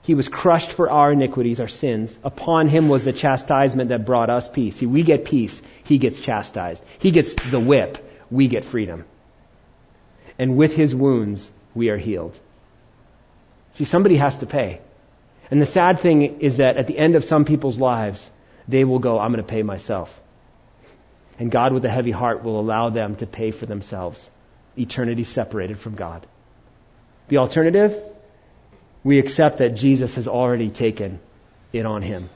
he 0.00 0.14
was 0.14 0.26
crushed 0.26 0.70
for 0.70 0.88
our 0.88 1.12
iniquities, 1.12 1.60
our 1.60 1.68
sins. 1.68 2.16
Upon 2.24 2.66
him 2.66 2.88
was 2.88 3.04
the 3.04 3.12
chastisement 3.12 3.90
that 3.90 4.06
brought 4.06 4.30
us 4.30 4.48
peace. 4.48 4.76
See, 4.76 4.86
we 4.86 5.02
get 5.02 5.26
peace, 5.26 5.60
he 5.84 5.98
gets 5.98 6.18
chastised. 6.18 6.82
He 6.98 7.10
gets 7.10 7.34
the 7.34 7.60
whip, 7.60 7.98
we 8.30 8.48
get 8.48 8.64
freedom. 8.64 9.04
And 10.38 10.56
with 10.56 10.74
his 10.74 10.94
wounds, 10.94 11.46
we 11.74 11.90
are 11.90 11.98
healed. 11.98 12.38
See, 13.74 13.84
somebody 13.84 14.16
has 14.16 14.38
to 14.38 14.46
pay. 14.46 14.80
And 15.50 15.60
the 15.60 15.66
sad 15.66 16.00
thing 16.00 16.40
is 16.40 16.56
that 16.56 16.78
at 16.78 16.86
the 16.86 16.96
end 16.96 17.16
of 17.16 17.24
some 17.26 17.44
people's 17.44 17.78
lives, 17.78 18.26
they 18.66 18.84
will 18.84 18.98
go, 18.98 19.18
I'm 19.18 19.30
going 19.30 19.44
to 19.44 19.52
pay 19.52 19.62
myself. 19.62 20.22
And 21.38 21.50
God, 21.50 21.72
with 21.72 21.84
a 21.84 21.88
heavy 21.88 22.10
heart, 22.10 22.42
will 22.42 22.58
allow 22.58 22.90
them 22.90 23.16
to 23.16 23.26
pay 23.26 23.50
for 23.50 23.66
themselves. 23.66 24.28
Eternity 24.76 25.24
separated 25.24 25.78
from 25.78 25.94
God. 25.94 26.26
The 27.28 27.38
alternative? 27.38 28.00
We 29.04 29.18
accept 29.18 29.58
that 29.58 29.70
Jesus 29.70 30.16
has 30.16 30.26
already 30.26 30.70
taken 30.70 31.20
it 31.72 31.86
on 31.86 32.02
him. 32.02 32.28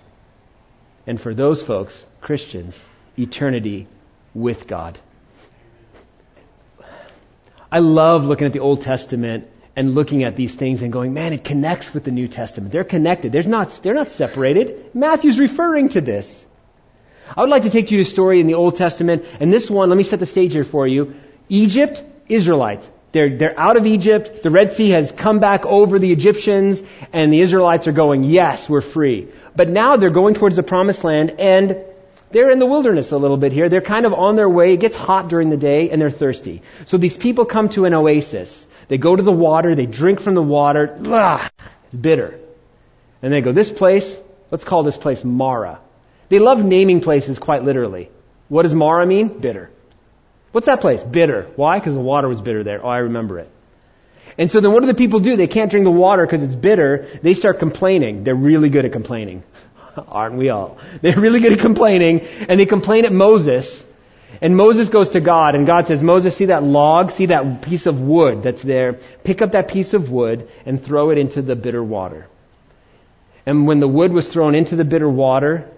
And 1.06 1.20
for 1.20 1.34
those 1.34 1.62
folks, 1.62 2.04
Christians, 2.20 2.78
eternity 3.18 3.88
with 4.34 4.66
God. 4.66 4.98
I 7.70 7.80
love 7.80 8.26
looking 8.26 8.46
at 8.46 8.52
the 8.52 8.60
Old 8.60 8.82
Testament 8.82 9.48
and 9.74 9.94
looking 9.94 10.24
at 10.24 10.36
these 10.36 10.54
things 10.54 10.82
and 10.82 10.92
going, 10.92 11.14
man, 11.14 11.32
it 11.32 11.42
connects 11.42 11.92
with 11.94 12.04
the 12.04 12.10
New 12.10 12.28
Testament. 12.28 12.70
They're 12.70 12.84
connected. 12.84 13.32
They're 13.32 13.42
not, 13.42 13.80
they're 13.82 13.94
not 13.94 14.10
separated. 14.10 14.94
Matthew's 14.94 15.40
referring 15.40 15.88
to 15.90 16.00
this. 16.00 16.46
I 17.36 17.40
would 17.40 17.50
like 17.50 17.62
to 17.62 17.70
take 17.70 17.90
you 17.90 17.98
to 17.98 18.02
a 18.02 18.06
story 18.06 18.40
in 18.40 18.46
the 18.46 18.54
Old 18.54 18.76
Testament, 18.76 19.24
and 19.40 19.52
this 19.52 19.70
one, 19.70 19.88
let 19.88 19.96
me 19.96 20.04
set 20.04 20.20
the 20.20 20.26
stage 20.26 20.52
here 20.52 20.64
for 20.64 20.86
you. 20.86 21.14
Egypt, 21.48 22.02
Israelites. 22.28 22.88
They're, 23.12 23.36
they're 23.36 23.58
out 23.58 23.76
of 23.76 23.86
Egypt. 23.86 24.42
The 24.42 24.50
Red 24.50 24.72
Sea 24.72 24.90
has 24.90 25.12
come 25.12 25.38
back 25.38 25.66
over 25.66 25.98
the 25.98 26.12
Egyptians, 26.12 26.82
and 27.12 27.32
the 27.32 27.40
Israelites 27.40 27.86
are 27.86 27.92
going, 27.92 28.24
yes, 28.24 28.68
we're 28.68 28.80
free. 28.80 29.28
But 29.54 29.68
now 29.68 29.96
they're 29.96 30.10
going 30.10 30.34
towards 30.34 30.56
the 30.56 30.62
promised 30.62 31.04
land, 31.04 31.34
and 31.38 31.76
they're 32.30 32.50
in 32.50 32.58
the 32.58 32.66
wilderness 32.66 33.12
a 33.12 33.18
little 33.18 33.36
bit 33.36 33.52
here. 33.52 33.68
They're 33.68 33.82
kind 33.82 34.06
of 34.06 34.14
on 34.14 34.36
their 34.36 34.48
way. 34.48 34.72
It 34.72 34.80
gets 34.80 34.96
hot 34.96 35.28
during 35.28 35.50
the 35.50 35.58
day, 35.58 35.90
and 35.90 36.00
they're 36.00 36.10
thirsty. 36.10 36.62
So 36.86 36.96
these 36.96 37.16
people 37.16 37.44
come 37.44 37.68
to 37.70 37.84
an 37.84 37.92
oasis. 37.92 38.66
They 38.88 38.96
go 38.98 39.14
to 39.14 39.22
the 39.22 39.32
water, 39.32 39.74
they 39.74 39.86
drink 39.86 40.20
from 40.20 40.34
the 40.34 40.42
water. 40.42 40.86
Blah, 40.86 41.46
it's 41.86 41.96
bitter. 41.96 42.38
And 43.20 43.32
they 43.32 43.42
go, 43.42 43.52
this 43.52 43.70
place, 43.70 44.14
let's 44.50 44.64
call 44.64 44.82
this 44.82 44.96
place 44.96 45.22
Mara. 45.22 45.80
They 46.32 46.38
love 46.38 46.64
naming 46.64 47.02
places 47.02 47.38
quite 47.38 47.62
literally. 47.62 48.08
What 48.48 48.62
does 48.62 48.72
Mara 48.72 49.04
mean? 49.04 49.28
Bitter. 49.28 49.68
What's 50.52 50.64
that 50.64 50.80
place? 50.80 51.02
Bitter. 51.02 51.46
Why? 51.56 51.78
Because 51.78 51.92
the 51.92 52.00
water 52.00 52.26
was 52.26 52.40
bitter 52.40 52.64
there. 52.64 52.82
Oh, 52.82 52.88
I 52.88 52.98
remember 53.00 53.38
it. 53.38 53.50
And 54.38 54.50
so 54.50 54.60
then 54.60 54.72
what 54.72 54.80
do 54.80 54.86
the 54.86 54.94
people 54.94 55.20
do? 55.20 55.36
They 55.36 55.46
can't 55.46 55.70
drink 55.70 55.84
the 55.84 55.90
water 55.90 56.24
because 56.24 56.42
it's 56.42 56.54
bitter. 56.56 57.06
They 57.20 57.34
start 57.34 57.58
complaining. 57.58 58.24
They're 58.24 58.34
really 58.34 58.70
good 58.70 58.86
at 58.86 58.92
complaining. 58.92 59.42
Aren't 60.08 60.36
we 60.36 60.48
all? 60.48 60.78
They're 61.02 61.20
really 61.20 61.40
good 61.40 61.52
at 61.52 61.58
complaining 61.58 62.22
and 62.22 62.58
they 62.58 62.64
complain 62.64 63.04
at 63.04 63.12
Moses. 63.12 63.84
And 64.40 64.56
Moses 64.56 64.88
goes 64.88 65.10
to 65.10 65.20
God 65.20 65.54
and 65.54 65.66
God 65.66 65.86
says, 65.86 66.02
Moses, 66.02 66.34
see 66.34 66.46
that 66.46 66.62
log? 66.62 67.10
See 67.10 67.26
that 67.26 67.60
piece 67.60 67.84
of 67.84 68.00
wood 68.00 68.42
that's 68.42 68.62
there? 68.62 68.94
Pick 69.22 69.42
up 69.42 69.52
that 69.52 69.68
piece 69.68 69.92
of 69.92 70.10
wood 70.10 70.48
and 70.64 70.82
throw 70.82 71.10
it 71.10 71.18
into 71.18 71.42
the 71.42 71.56
bitter 71.56 71.84
water. 71.84 72.26
And 73.44 73.66
when 73.66 73.80
the 73.80 73.88
wood 73.88 74.14
was 74.14 74.32
thrown 74.32 74.54
into 74.54 74.76
the 74.76 74.84
bitter 74.84 75.10
water, 75.10 75.70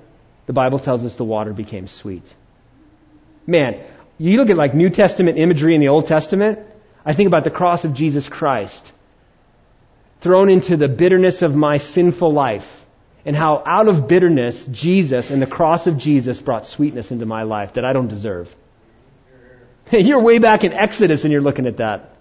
the 0.46 0.52
Bible 0.52 0.78
tells 0.78 1.04
us 1.04 1.16
the 1.16 1.24
water 1.24 1.52
became 1.52 1.88
sweet. 1.88 2.32
Man, 3.46 3.80
you 4.18 4.36
look 4.36 4.50
at 4.50 4.56
like 4.56 4.74
New 4.74 4.90
Testament 4.90 5.38
imagery 5.38 5.74
in 5.74 5.80
the 5.80 5.88
Old 5.88 6.06
Testament, 6.06 6.58
I 7.04 7.12
think 7.12 7.26
about 7.26 7.44
the 7.44 7.50
cross 7.50 7.84
of 7.84 7.94
Jesus 7.94 8.28
Christ 8.28 8.92
thrown 10.20 10.48
into 10.48 10.76
the 10.76 10.88
bitterness 10.88 11.42
of 11.42 11.54
my 11.54 11.76
sinful 11.76 12.32
life 12.32 12.84
and 13.26 13.36
how 13.36 13.62
out 13.66 13.88
of 13.88 14.08
bitterness 14.08 14.64
Jesus 14.66 15.30
and 15.30 15.40
the 15.40 15.46
cross 15.46 15.86
of 15.86 15.98
Jesus 15.98 16.40
brought 16.40 16.66
sweetness 16.66 17.10
into 17.10 17.26
my 17.26 17.42
life 17.42 17.74
that 17.74 17.84
I 17.84 17.92
don't 17.92 18.08
deserve. 18.08 18.54
You're 19.90 20.20
way 20.20 20.38
back 20.38 20.64
in 20.64 20.72
Exodus 20.72 21.24
and 21.24 21.32
you're 21.32 21.42
looking 21.42 21.66
at 21.66 21.76
that. 21.76 22.13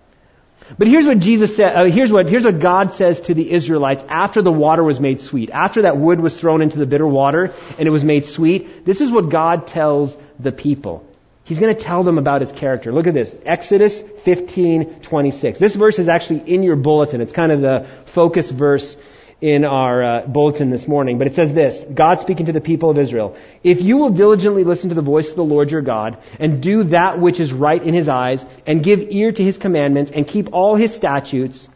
But 0.78 0.88
here's 0.88 1.06
what 1.06 1.20
Jesus 1.20 1.56
said, 1.56 1.76
uh, 1.76 1.86
here's 1.86 2.12
what, 2.12 2.30
here's 2.30 2.46
what 2.46 2.60
God 2.60 2.94
says 2.94 3.22
to 3.22 3.34
the 3.34 3.52
Israelites 3.52 4.04
after 4.08 4.42
the 4.42 4.52
water 4.52 4.84
was 4.84 5.00
made 5.00 5.22
sweet. 5.22 5.50
After 5.50 5.84
that 5.84 5.98
wood 5.98 6.20
was 6.20 6.40
thrown 6.40 6.62
into 6.62 6.80
the 6.80 6.86
bitter 6.86 7.08
water 7.08 7.54
and 7.78 7.88
it 7.88 7.92
was 7.92 8.04
made 8.04 8.26
sweet, 8.26 8.86
this 8.86 9.02
is 9.02 9.12
what 9.12 9.30
God 9.30 9.68
tells 9.68 10.18
the 10.40 10.52
people. 10.52 11.06
He's 11.46 11.60
going 11.60 11.76
to 11.76 11.82
tell 11.82 12.04
them 12.04 12.18
about 12.18 12.42
his 12.42 12.52
character. 12.52 12.94
Look 12.94 13.08
at 13.08 13.14
this. 13.14 13.36
Exodus 13.46 14.02
15, 14.02 15.02
26. 15.02 15.60
This 15.60 15.76
verse 15.76 16.00
is 16.00 16.08
actually 16.08 16.40
in 16.40 16.64
your 16.64 16.78
bulletin. 16.78 17.20
It's 17.20 17.34
kind 17.34 17.52
of 17.52 17.62
the 17.62 17.86
focus 18.06 18.50
verse 18.50 18.96
in 19.44 19.66
our 19.66 20.02
uh, 20.02 20.22
bulletin 20.26 20.70
this 20.70 20.88
morning, 20.88 21.18
but 21.18 21.28
it 21.28 21.36
says 21.36 21.54
this 21.54 21.84
God 21.94 22.22
speaking 22.22 22.46
to 22.46 22.54
the 22.54 22.62
people 22.62 22.90
of 22.90 22.98
Israel. 22.98 23.36
If 23.62 23.82
you 23.82 23.98
will 23.98 24.12
diligently 24.12 24.64
listen 24.64 24.88
to 24.88 24.96
the 24.96 25.02
voice 25.02 25.30
of 25.32 25.36
the 25.36 25.44
Lord 25.44 25.70
your 25.70 25.82
God, 25.82 26.24
and 26.40 26.64
do 26.64 26.84
that 26.86 27.20
which 27.20 27.42
is 27.42 27.52
right 27.52 27.84
in 27.84 27.94
his 27.94 28.08
eyes, 28.08 28.46
and 28.66 28.82
give 28.82 29.12
ear 29.12 29.34
to 29.34 29.44
his 29.44 29.58
commandments, 29.58 30.12
and 30.12 30.26
keep 30.26 30.54
all 30.54 30.78
his 30.78 30.96
statutes, 30.96 31.68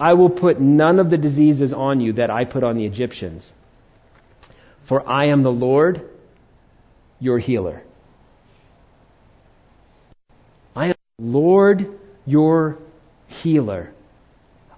I 0.00 0.14
will 0.14 0.28
put 0.28 0.60
none 0.60 0.98
of 0.98 1.08
the 1.08 1.18
diseases 1.18 1.72
on 1.72 2.00
you 2.00 2.14
that 2.14 2.32
I 2.32 2.44
put 2.44 2.64
on 2.64 2.76
the 2.76 2.84
Egyptians. 2.84 3.52
For 4.82 5.08
I 5.08 5.26
am 5.26 5.44
the 5.44 5.52
Lord, 5.52 6.02
your 7.20 7.38
healer. 7.38 7.84
I 10.74 10.86
am 10.86 10.94
Lord, 11.20 11.96
your 12.26 12.78
healer. 13.28 13.92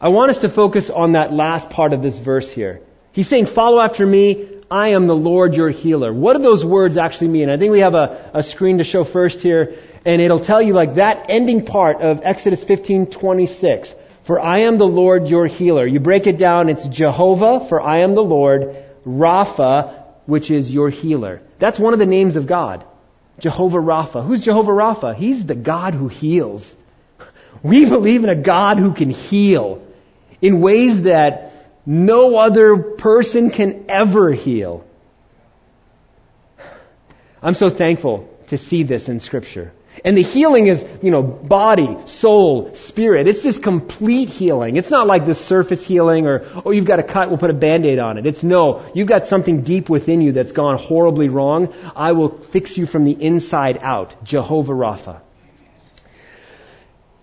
I 0.02 0.08
want 0.08 0.30
us 0.30 0.38
to 0.38 0.48
focus 0.48 0.88
on 0.88 1.12
that 1.12 1.30
last 1.30 1.68
part 1.68 1.92
of 1.92 2.00
this 2.00 2.18
verse 2.18 2.50
here. 2.50 2.80
He's 3.12 3.28
saying, 3.28 3.46
follow 3.46 3.80
after 3.80 4.06
me. 4.06 4.48
I 4.70 4.88
am 4.90 5.06
the 5.06 5.16
Lord 5.16 5.54
your 5.54 5.68
healer. 5.68 6.10
What 6.10 6.36
do 6.36 6.42
those 6.42 6.64
words 6.64 6.96
actually 6.96 7.28
mean? 7.28 7.50
I 7.50 7.58
think 7.58 7.72
we 7.72 7.80
have 7.80 7.94
a, 7.94 8.30
a 8.32 8.42
screen 8.42 8.78
to 8.78 8.84
show 8.84 9.04
first 9.04 9.42
here, 9.42 9.76
and 10.06 10.22
it'll 10.22 10.40
tell 10.40 10.62
you 10.62 10.72
like 10.72 10.94
that 10.94 11.26
ending 11.28 11.66
part 11.66 12.00
of 12.00 12.20
Exodus 12.22 12.64
15, 12.64 13.06
26. 13.08 13.94
For 14.22 14.40
I 14.40 14.60
am 14.60 14.78
the 14.78 14.86
Lord 14.86 15.28
your 15.28 15.46
healer. 15.46 15.86
You 15.86 16.00
break 16.00 16.26
it 16.26 16.38
down, 16.38 16.70
it's 16.70 16.84
Jehovah, 16.84 17.66
for 17.68 17.82
I 17.82 18.00
am 18.00 18.14
the 18.14 18.24
Lord, 18.24 18.76
Rapha, 19.04 20.04
which 20.24 20.50
is 20.50 20.72
your 20.72 20.88
healer. 20.88 21.42
That's 21.58 21.78
one 21.78 21.92
of 21.92 21.98
the 21.98 22.06
names 22.06 22.36
of 22.36 22.46
God. 22.46 22.84
Jehovah 23.38 23.78
Rapha. 23.78 24.24
Who's 24.24 24.40
Jehovah 24.40 24.72
Rapha? 24.72 25.14
He's 25.14 25.44
the 25.44 25.54
God 25.54 25.92
who 25.92 26.08
heals. 26.08 26.74
We 27.62 27.84
believe 27.84 28.24
in 28.24 28.30
a 28.30 28.34
God 28.34 28.78
who 28.78 28.92
can 28.94 29.10
heal 29.10 29.82
in 30.40 30.60
ways 30.60 31.02
that 31.02 31.52
no 31.86 32.36
other 32.36 32.76
person 32.76 33.50
can 33.50 33.86
ever 33.88 34.32
heal. 34.32 34.84
I'm 37.42 37.54
so 37.54 37.70
thankful 37.70 38.28
to 38.48 38.58
see 38.58 38.82
this 38.82 39.08
in 39.08 39.20
scripture. 39.20 39.72
And 40.04 40.16
the 40.16 40.22
healing 40.22 40.66
is, 40.68 40.86
you 41.02 41.10
know, 41.10 41.22
body, 41.22 41.96
soul, 42.06 42.74
spirit. 42.74 43.26
It's 43.26 43.42
this 43.42 43.58
complete 43.58 44.28
healing. 44.28 44.76
It's 44.76 44.90
not 44.90 45.06
like 45.06 45.26
this 45.26 45.40
surface 45.40 45.84
healing 45.84 46.26
or, 46.26 46.46
oh, 46.64 46.70
you've 46.70 46.84
got 46.84 47.00
a 47.00 47.02
cut, 47.02 47.28
we'll 47.28 47.38
put 47.38 47.50
a 47.50 47.54
band-aid 47.54 47.98
on 47.98 48.16
it. 48.16 48.26
It's 48.26 48.42
no, 48.42 48.88
you've 48.94 49.08
got 49.08 49.26
something 49.26 49.62
deep 49.62 49.88
within 49.88 50.20
you 50.20 50.32
that's 50.32 50.52
gone 50.52 50.78
horribly 50.78 51.28
wrong. 51.28 51.74
I 51.96 52.12
will 52.12 52.28
fix 52.28 52.78
you 52.78 52.86
from 52.86 53.04
the 53.04 53.12
inside 53.12 53.78
out. 53.82 54.24
Jehovah 54.24 54.74
Rapha. 54.74 55.20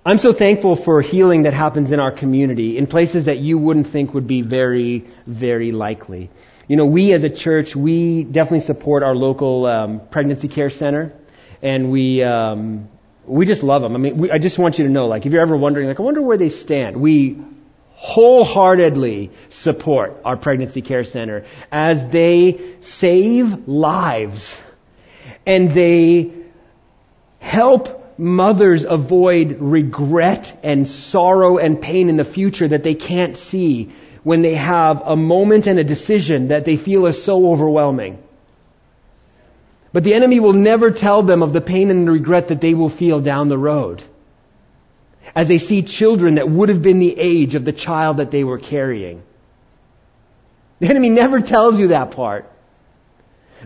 I'm 0.08 0.20
so 0.20 0.32
thankful 0.32 0.78
for 0.78 1.02
healing 1.02 1.42
that 1.42 1.54
happens 1.54 1.92
in 1.92 2.00
our 2.00 2.14
community 2.14 2.78
in 2.78 2.88
places 2.88 3.26
that 3.26 3.40
you 3.40 3.58
wouldn't 3.58 3.88
think 3.88 4.14
would 4.14 4.26
be 4.26 4.42
very, 4.42 5.04
very 5.26 5.74
likely. 5.74 6.30
You 6.70 6.78
know, 6.78 6.86
we 6.86 7.12
as 7.12 7.26
a 7.26 7.30
church, 7.30 7.76
we 7.76 8.24
definitely 8.24 8.62
support 8.62 9.04
our 9.04 9.14
local 9.14 9.66
um, 9.66 10.00
pregnancy 10.10 10.48
care 10.48 10.70
center, 10.70 11.12
and 11.62 11.92
we 11.92 12.24
um, 12.24 12.88
we 13.26 13.46
just 13.46 13.64
love 13.64 13.82
them. 13.82 13.96
I 13.96 13.98
mean, 13.98 14.18
we, 14.18 14.32
I 14.32 14.38
just 14.38 14.58
want 14.58 14.80
you 14.80 14.86
to 14.86 14.90
know, 14.90 15.08
like, 15.08 15.26
if 15.26 15.34
you're 15.34 15.42
ever 15.42 15.58
wondering, 15.58 15.90
like, 15.90 16.00
I 16.00 16.04
wonder 16.04 16.22
where 16.22 16.38
they 16.38 16.52
stand, 16.52 16.96
we 16.96 17.42
wholeheartedly 17.96 19.32
support 19.50 20.22
our 20.24 20.38
pregnancy 20.38 20.82
care 20.82 21.04
center 21.04 21.44
as 21.70 22.08
they 22.08 22.78
save 22.80 23.68
lives 23.68 24.58
and 25.46 25.70
they 25.70 26.32
help 27.40 27.97
mothers 28.18 28.84
avoid 28.84 29.58
regret 29.60 30.60
and 30.64 30.88
sorrow 30.88 31.58
and 31.58 31.82
pain 31.82 32.10
in 32.10 32.18
the 32.18 32.26
future 32.26 32.68
that 32.68 32.84
they 32.84 32.96
can't 32.96 33.38
see 33.38 33.92
when 34.24 34.42
they 34.42 34.56
have 34.56 35.02
a 35.06 35.16
moment 35.16 35.68
and 35.68 35.80
a 35.80 35.84
decision 35.84 36.50
that 36.50 36.66
they 36.66 36.78
feel 36.78 37.06
is 37.06 37.24
so 37.24 37.52
overwhelming. 37.52 38.22
But 39.94 40.04
the 40.04 40.14
enemy 40.14 40.40
will 40.40 40.54
never 40.54 40.92
tell 40.92 41.24
them 41.24 41.44
of 41.44 41.54
the 41.54 41.62
pain 41.62 41.90
and 41.90 42.08
the 42.08 42.12
regret 42.12 42.50
that 42.50 42.62
they 42.62 42.74
will 42.74 42.90
feel 42.90 43.20
down 43.20 43.48
the 43.48 43.58
road 43.58 44.04
as 45.36 45.48
they 45.48 45.58
see 45.58 45.82
children 45.82 46.36
that 46.36 46.50
would 46.50 46.70
have 46.70 46.82
been 46.82 47.00
the 47.00 47.18
age 47.18 47.56
of 47.56 47.66
the 47.66 47.74
child 47.74 48.18
that 48.18 48.32
they 48.32 48.44
were 48.44 48.58
carrying. 48.58 49.22
The 50.80 50.90
enemy 50.90 51.10
never 51.10 51.42
tells 51.42 51.80
you 51.80 51.90
that 51.90 52.12
part. 52.12 52.52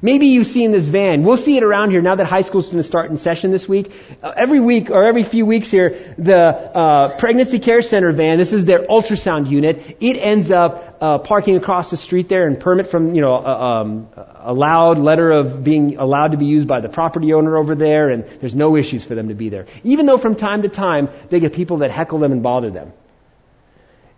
Maybe 0.02 0.28
you've 0.28 0.48
seen 0.48 0.72
this 0.72 0.88
van. 0.88 1.24
We'll 1.24 1.38
see 1.38 1.58
it 1.58 1.64
around 1.64 1.92
here 1.92 2.02
now 2.02 2.16
that 2.16 2.26
high 2.26 2.42
school's 2.42 2.68
going 2.68 2.82
to 2.82 2.88
start 2.88 3.12
in 3.12 3.18
session 3.18 3.52
this 3.52 3.68
week. 3.68 3.92
Uh, 4.24 4.32
every 4.36 4.60
week 4.60 4.90
or 4.90 5.04
every 5.04 5.24
few 5.24 5.46
weeks 5.46 5.70
here, 5.70 6.16
the 6.18 6.38
uh, 6.38 7.18
pregnancy 7.18 7.60
care 7.60 7.82
center 7.82 8.12
van. 8.12 8.38
This 8.38 8.54
is 8.54 8.66
their 8.66 8.80
ultrasound 8.80 9.50
unit. 9.50 9.98
It 10.00 10.14
ends 10.18 10.50
up 10.50 10.98
uh, 11.02 11.18
parking 11.18 11.56
across 11.56 11.90
the 11.90 11.98
street 11.98 12.30
there 12.30 12.48
and 12.48 12.60
permit 12.60 12.88
from 12.88 13.16
you 13.16 13.22
know 13.22 13.34
a, 13.34 13.82
um, 13.82 14.08
a 14.40 14.54
loud 14.54 14.98
letter 14.98 15.32
of 15.32 15.64
being 15.64 15.98
allowed 15.98 16.32
to 16.32 16.38
be 16.38 16.46
used 16.46 16.68
by 16.68 16.80
the 16.80 16.90
property 16.90 17.34
owner 17.34 17.58
over 17.58 17.76
there, 17.76 18.10
and 18.10 18.24
there's 18.40 18.56
no 18.56 18.76
issues 18.78 19.04
for 19.04 19.16
them 19.16 19.28
to 19.28 19.36
be 19.36 19.50
there. 19.50 19.66
Even 19.84 20.06
though 20.06 20.18
from 20.18 20.36
time 20.36 20.62
to 20.62 20.70
time 20.70 21.10
they 21.30 21.40
get 21.40 21.54
people 21.54 21.78
that 21.78 21.92
heckle 21.92 22.20
them 22.20 22.32
and 22.32 22.42
bother 22.42 22.70
them. 22.70 22.94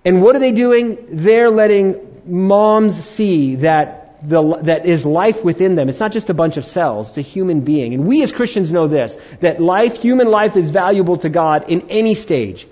And 0.06 0.22
what 0.22 0.36
are 0.36 0.40
they 0.40 0.52
doing? 0.52 0.98
They're 1.12 1.50
letting 1.50 2.22
moms 2.26 3.02
see 3.02 3.56
that 3.56 4.03
the, 4.26 4.58
that 4.64 4.86
is 4.86 5.06
life 5.06 5.44
within 5.44 5.76
them. 5.76 5.90
It's 5.90 6.00
not 6.00 6.12
just 6.12 6.30
a 6.30 6.34
bunch 6.34 6.58
of 6.58 6.66
cells, 6.66 7.10
it's 7.10 7.18
a 7.18 7.22
human 7.22 7.62
being. 7.62 7.94
And 7.94 8.08
we 8.08 8.24
as 8.24 8.32
Christians 8.32 8.72
know 8.72 8.88
this, 8.88 9.18
that 9.42 9.62
life, 9.62 10.02
human 10.02 10.28
life 10.28 10.56
is 10.56 10.72
valuable 10.72 11.18
to 11.18 11.30
God 11.30 11.70
in 11.70 11.90
any 11.90 12.16
stage. 12.16 12.68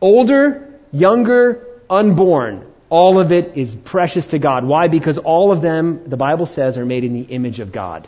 Older, 0.00 0.78
younger, 0.92 1.66
unborn. 1.88 2.66
All 2.88 3.18
of 3.18 3.32
it 3.32 3.56
is 3.56 3.74
precious 3.74 4.28
to 4.28 4.38
God. 4.38 4.64
Why? 4.64 4.88
Because 4.88 5.18
all 5.18 5.50
of 5.50 5.60
them, 5.60 6.08
the 6.08 6.16
Bible 6.16 6.46
says, 6.46 6.78
are 6.78 6.86
made 6.86 7.04
in 7.04 7.14
the 7.14 7.22
image 7.22 7.58
of 7.60 7.72
God. 7.72 8.06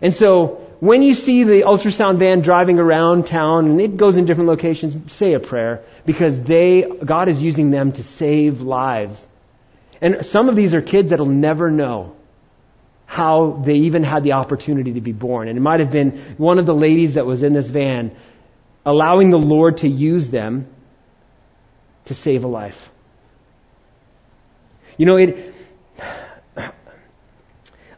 And 0.00 0.14
so, 0.14 0.66
when 0.80 1.02
you 1.02 1.14
see 1.14 1.44
the 1.44 1.62
ultrasound 1.62 2.16
van 2.16 2.40
driving 2.40 2.78
around 2.78 3.26
town, 3.26 3.66
and 3.66 3.80
it 3.82 3.98
goes 3.98 4.16
in 4.16 4.24
different 4.24 4.48
locations, 4.48 5.12
say 5.12 5.34
a 5.34 5.40
prayer, 5.40 5.82
because 6.06 6.42
they, 6.42 6.90
God 7.04 7.28
is 7.28 7.42
using 7.42 7.70
them 7.70 7.92
to 7.92 8.02
save 8.02 8.62
lives. 8.62 9.26
And 10.00 10.24
some 10.24 10.48
of 10.48 10.56
these 10.56 10.74
are 10.74 10.80
kids 10.80 11.10
that'll 11.10 11.26
never 11.26 11.70
know 11.70 12.16
how 13.06 13.60
they 13.64 13.74
even 13.74 14.04
had 14.04 14.22
the 14.22 14.32
opportunity 14.32 14.92
to 14.92 15.00
be 15.00 15.12
born. 15.12 15.48
And 15.48 15.58
it 15.58 15.60
might 15.60 15.80
have 15.80 15.90
been 15.90 16.36
one 16.38 16.58
of 16.58 16.66
the 16.66 16.74
ladies 16.74 17.14
that 17.14 17.26
was 17.26 17.42
in 17.42 17.52
this 17.52 17.68
van 17.68 18.14
allowing 18.86 19.30
the 19.30 19.38
Lord 19.38 19.78
to 19.78 19.88
use 19.88 20.28
them 20.30 20.68
to 22.06 22.14
save 22.14 22.44
a 22.44 22.46
life. 22.46 22.90
You 24.96 25.06
know, 25.06 25.16
it, 25.16 25.54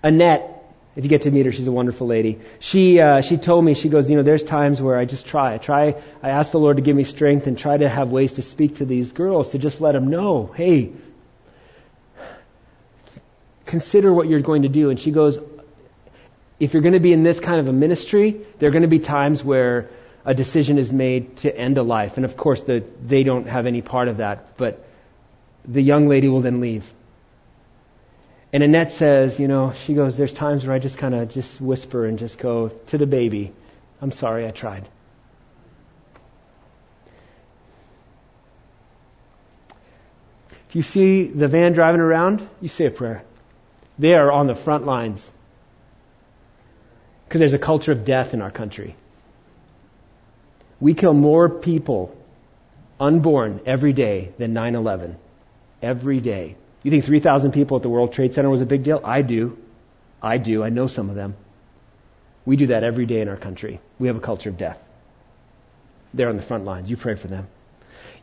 Annette, 0.03 0.48
if 0.96 1.05
you 1.05 1.09
get 1.09 1.22
to 1.22 1.30
meet 1.30 1.46
her, 1.46 1.53
she's 1.53 1.66
a 1.66 1.72
wonderful 1.72 2.07
lady. 2.07 2.40
She 2.59 3.00
uh, 3.00 3.22
she 3.22 3.38
told 3.38 3.64
me 3.64 3.74
she 3.74 3.88
goes, 3.88 4.11
you 4.11 4.16
know, 4.16 4.22
there's 4.22 4.44
times 4.44 4.80
where 4.80 4.98
I 4.98 5.05
just 5.05 5.26
try, 5.26 5.55
I 5.55 5.59
try, 5.59 5.94
I 6.22 6.30
ask 6.30 6.50
the 6.50 6.59
Lord 6.59 6.76
to 6.76 6.82
give 6.82 6.96
me 6.96 7.05
strength 7.05 7.46
and 7.46 7.57
try 7.57 7.76
to 7.76 7.88
have 7.88 8.11
ways 8.11 8.34
to 8.34 8.42
speak 8.42 8.76
to 8.76 8.84
these 8.84 9.12
girls 9.12 9.53
to 9.53 9.59
just 9.59 9.80
let 9.80 9.92
them 9.92 10.09
know, 10.09 10.53
hey, 10.55 10.92
consider 13.72 14.12
what 14.12 14.28
you're 14.28 14.40
going 14.40 14.62
to 14.62 14.68
do. 14.68 14.90
And 14.90 15.00
she 15.00 15.10
goes, 15.10 15.38
if 16.60 16.74
you're 16.74 16.82
going 16.82 16.92
to 16.92 17.00
be 17.00 17.14
in 17.14 17.22
this 17.22 17.40
kind 17.40 17.58
of 17.58 17.70
a 17.70 17.72
ministry, 17.72 18.38
there 18.58 18.68
are 18.68 18.70
going 18.70 18.82
to 18.82 18.94
be 18.96 18.98
times 18.98 19.42
where 19.42 19.88
a 20.26 20.34
decision 20.34 20.76
is 20.76 20.92
made 20.92 21.38
to 21.38 21.56
end 21.56 21.78
a 21.78 21.82
life. 21.82 22.18
And 22.18 22.26
of 22.26 22.36
course, 22.36 22.62
the, 22.64 22.84
they 23.02 23.22
don't 23.22 23.48
have 23.48 23.66
any 23.66 23.80
part 23.80 24.08
of 24.08 24.18
that, 24.18 24.58
but 24.58 24.84
the 25.64 25.80
young 25.80 26.06
lady 26.06 26.28
will 26.28 26.42
then 26.42 26.60
leave. 26.60 26.84
And 28.52 28.62
Annette 28.62 28.92
says, 28.92 29.40
you 29.40 29.48
know, 29.48 29.72
she 29.72 29.94
goes, 29.94 30.18
there's 30.18 30.34
times 30.34 30.66
where 30.66 30.76
I 30.76 30.78
just 30.78 30.98
kind 30.98 31.14
of 31.14 31.30
just 31.30 31.58
whisper 31.58 32.04
and 32.04 32.18
just 32.18 32.38
go 32.38 32.68
to 32.88 32.98
the 32.98 33.06
baby, 33.06 33.52
I'm 34.02 34.12
sorry 34.12 34.46
I 34.46 34.50
tried. 34.50 34.86
If 40.68 40.76
you 40.76 40.82
see 40.82 41.24
the 41.24 41.48
van 41.48 41.72
driving 41.72 42.02
around, 42.02 42.46
you 42.60 42.68
say 42.68 42.84
a 42.84 42.90
prayer. 42.90 43.24
They 43.99 44.14
are 44.14 44.30
on 44.30 44.47
the 44.47 44.55
front 44.55 44.86
lines. 44.86 45.30
Because 47.26 47.38
there's 47.40 47.55
a 47.55 47.59
culture 47.59 47.93
of 47.93 48.05
death 48.05 48.34
in 48.34 48.43
our 48.43 48.51
country. 48.51 48.97
We 50.80 50.95
kill 50.95 51.14
more 51.14 51.49
people 51.49 52.16
unborn 52.99 53.61
every 53.66 53.93
day 53.93 54.32
than 54.38 54.53
9 54.53 54.74
11. 54.74 55.16
Every 55.80 56.20
day. 56.20 56.57
You 56.82 56.90
think 56.90 57.05
3,000 57.05 57.53
people 57.53 57.76
at 57.76 57.82
the 57.82 57.88
World 57.88 58.12
Trade 58.12 58.34
Center 58.34 58.51
was 58.51 58.61
a 58.61 58.66
big 58.66 58.82
deal? 58.82 59.01
I 59.05 59.22
do. 59.22 59.57
I 60.20 60.38
do. 60.38 60.62
I 60.62 60.68
know 60.68 60.86
some 60.86 61.09
of 61.09 61.16
them. 61.16 61.36
We 62.45 62.57
do 62.57 62.68
that 62.68 62.82
every 62.82 63.07
day 63.07 63.20
in 63.20 63.28
our 63.28 63.36
country. 63.36 63.80
We 63.99 64.09
have 64.09 64.16
a 64.16 64.20
culture 64.20 64.51
of 64.51 64.59
death. 64.59 64.82
They're 66.14 66.28
on 66.28 66.36
the 66.36 66.43
front 66.43 66.64
lines. 66.64 66.90
You 66.90 66.97
pray 66.97 67.14
for 67.14 67.28
them. 67.28 67.47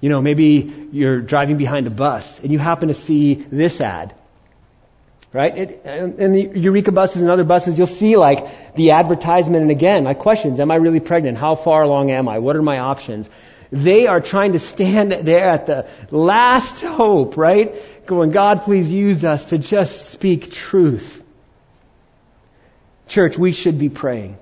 You 0.02 0.10
know, 0.10 0.22
maybe 0.22 0.88
you're 0.92 1.22
driving 1.22 1.58
behind 1.58 1.88
a 1.88 1.90
bus 1.90 2.40
and 2.40 2.52
you 2.52 2.60
happen 2.60 2.90
to 2.90 2.94
see 2.94 3.36
this 3.36 3.82
ad 3.82 4.14
right? 5.34 5.58
It, 5.58 5.82
and, 5.86 6.36
the 6.36 6.60
Eureka 6.60 6.92
buses 6.92 7.22
and 7.22 7.30
other 7.32 7.44
buses, 7.44 7.78
you'll 7.78 7.88
see 7.88 8.18
like 8.18 8.76
the 8.76 8.92
advertisement. 8.92 9.62
And 9.62 9.72
again, 9.72 10.04
my 10.04 10.14
questions: 10.14 10.60
Am 10.60 10.72
I 10.72 10.76
really 10.76 11.00
pregnant? 11.00 11.38
How 11.38 11.56
far 11.56 11.84
along 11.84 12.12
am 12.12 12.28
I? 12.28 12.40
What 12.40 12.56
are 12.56 12.62
my 12.62 12.80
options? 12.80 13.30
They 13.72 14.08
are 14.08 14.20
trying 14.20 14.54
to 14.54 14.60
stand 14.60 15.12
there 15.12 15.48
at 15.48 15.68
the 15.68 15.88
last 16.10 16.82
hope, 16.82 17.38
right? 17.38 17.76
Going, 18.08 18.32
God, 18.32 18.64
please 18.64 18.92
use 18.92 19.24
us 19.24 19.46
to 19.46 19.60
just 19.60 20.10
speak 20.10 20.52
truth. 20.52 21.24
Church, 23.08 23.38
we 23.38 23.52
should 23.52 23.78
be 23.78 23.90
praying. 23.90 24.38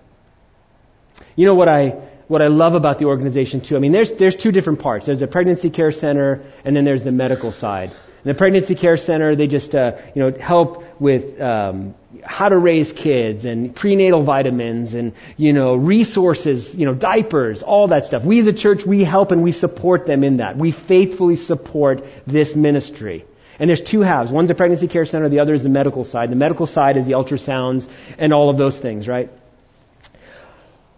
You 1.36 1.46
know 1.46 1.56
what 1.56 1.68
I 1.68 1.96
what 2.28 2.42
I 2.42 2.48
love 2.48 2.76
about 2.76 3.00
the 3.00 3.06
organization 3.06 3.62
too. 3.62 3.76
I 3.76 3.80
mean, 3.80 3.92
there's 3.92 4.12
there's 4.14 4.36
two 4.36 4.52
different 4.52 4.80
parts. 4.80 5.06
There's 5.06 5.20
the 5.20 5.28
pregnancy 5.28 5.70
care 5.70 5.92
center, 5.92 6.44
and 6.64 6.76
then 6.76 6.86
there's 6.86 7.04
the 7.04 7.12
medical 7.12 7.52
side. 7.52 7.92
In 8.24 8.30
the 8.30 8.34
pregnancy 8.34 8.76
care 8.76 8.98
center, 8.98 9.36
they 9.36 9.48
just 9.48 9.76
uh, 9.76 9.98
you 10.16 10.22
know 10.24 10.38
help 10.38 11.00
with 11.00 11.40
um, 11.40 11.96
how 12.24 12.50
to 12.50 12.58
raise 12.58 12.92
kids 12.92 13.46
and 13.46 13.76
prenatal 13.76 14.24
vitamins 14.24 14.94
and 14.94 15.14
you 15.38 15.54
know 15.54 15.76
resources, 15.76 16.74
you 16.74 16.86
know 16.86 16.94
diapers, 16.94 17.62
all 17.62 17.88
that 17.88 18.06
stuff. 18.06 18.24
We 18.24 18.40
as 18.40 18.48
a 18.48 18.54
church, 18.54 18.86
we 18.86 19.04
help 19.04 19.32
and 19.32 19.44
we 19.44 19.52
support 19.52 20.06
them 20.08 20.24
in 20.24 20.38
that. 20.38 20.58
We 20.58 20.72
faithfully 20.72 21.36
support 21.36 22.04
this 22.26 22.56
ministry. 22.56 23.26
And 23.60 23.70
there's 23.70 23.82
two 23.82 24.02
halves. 24.02 24.32
One's 24.32 24.50
a 24.52 24.56
pregnancy 24.56 24.88
care 24.88 25.06
center, 25.06 25.30
the 25.30 25.40
other 25.40 25.54
is 25.54 25.64
the 25.64 25.70
medical 25.70 26.04
side. 26.04 26.32
The 26.32 26.36
medical 26.36 26.66
side 26.66 26.98
is 26.98 27.06
the 27.06 27.14
ultrasounds 27.14 27.88
and 28.18 28.34
all 28.34 28.50
of 28.50 28.58
those 28.58 28.78
things, 28.78 29.08
right? 29.08 29.32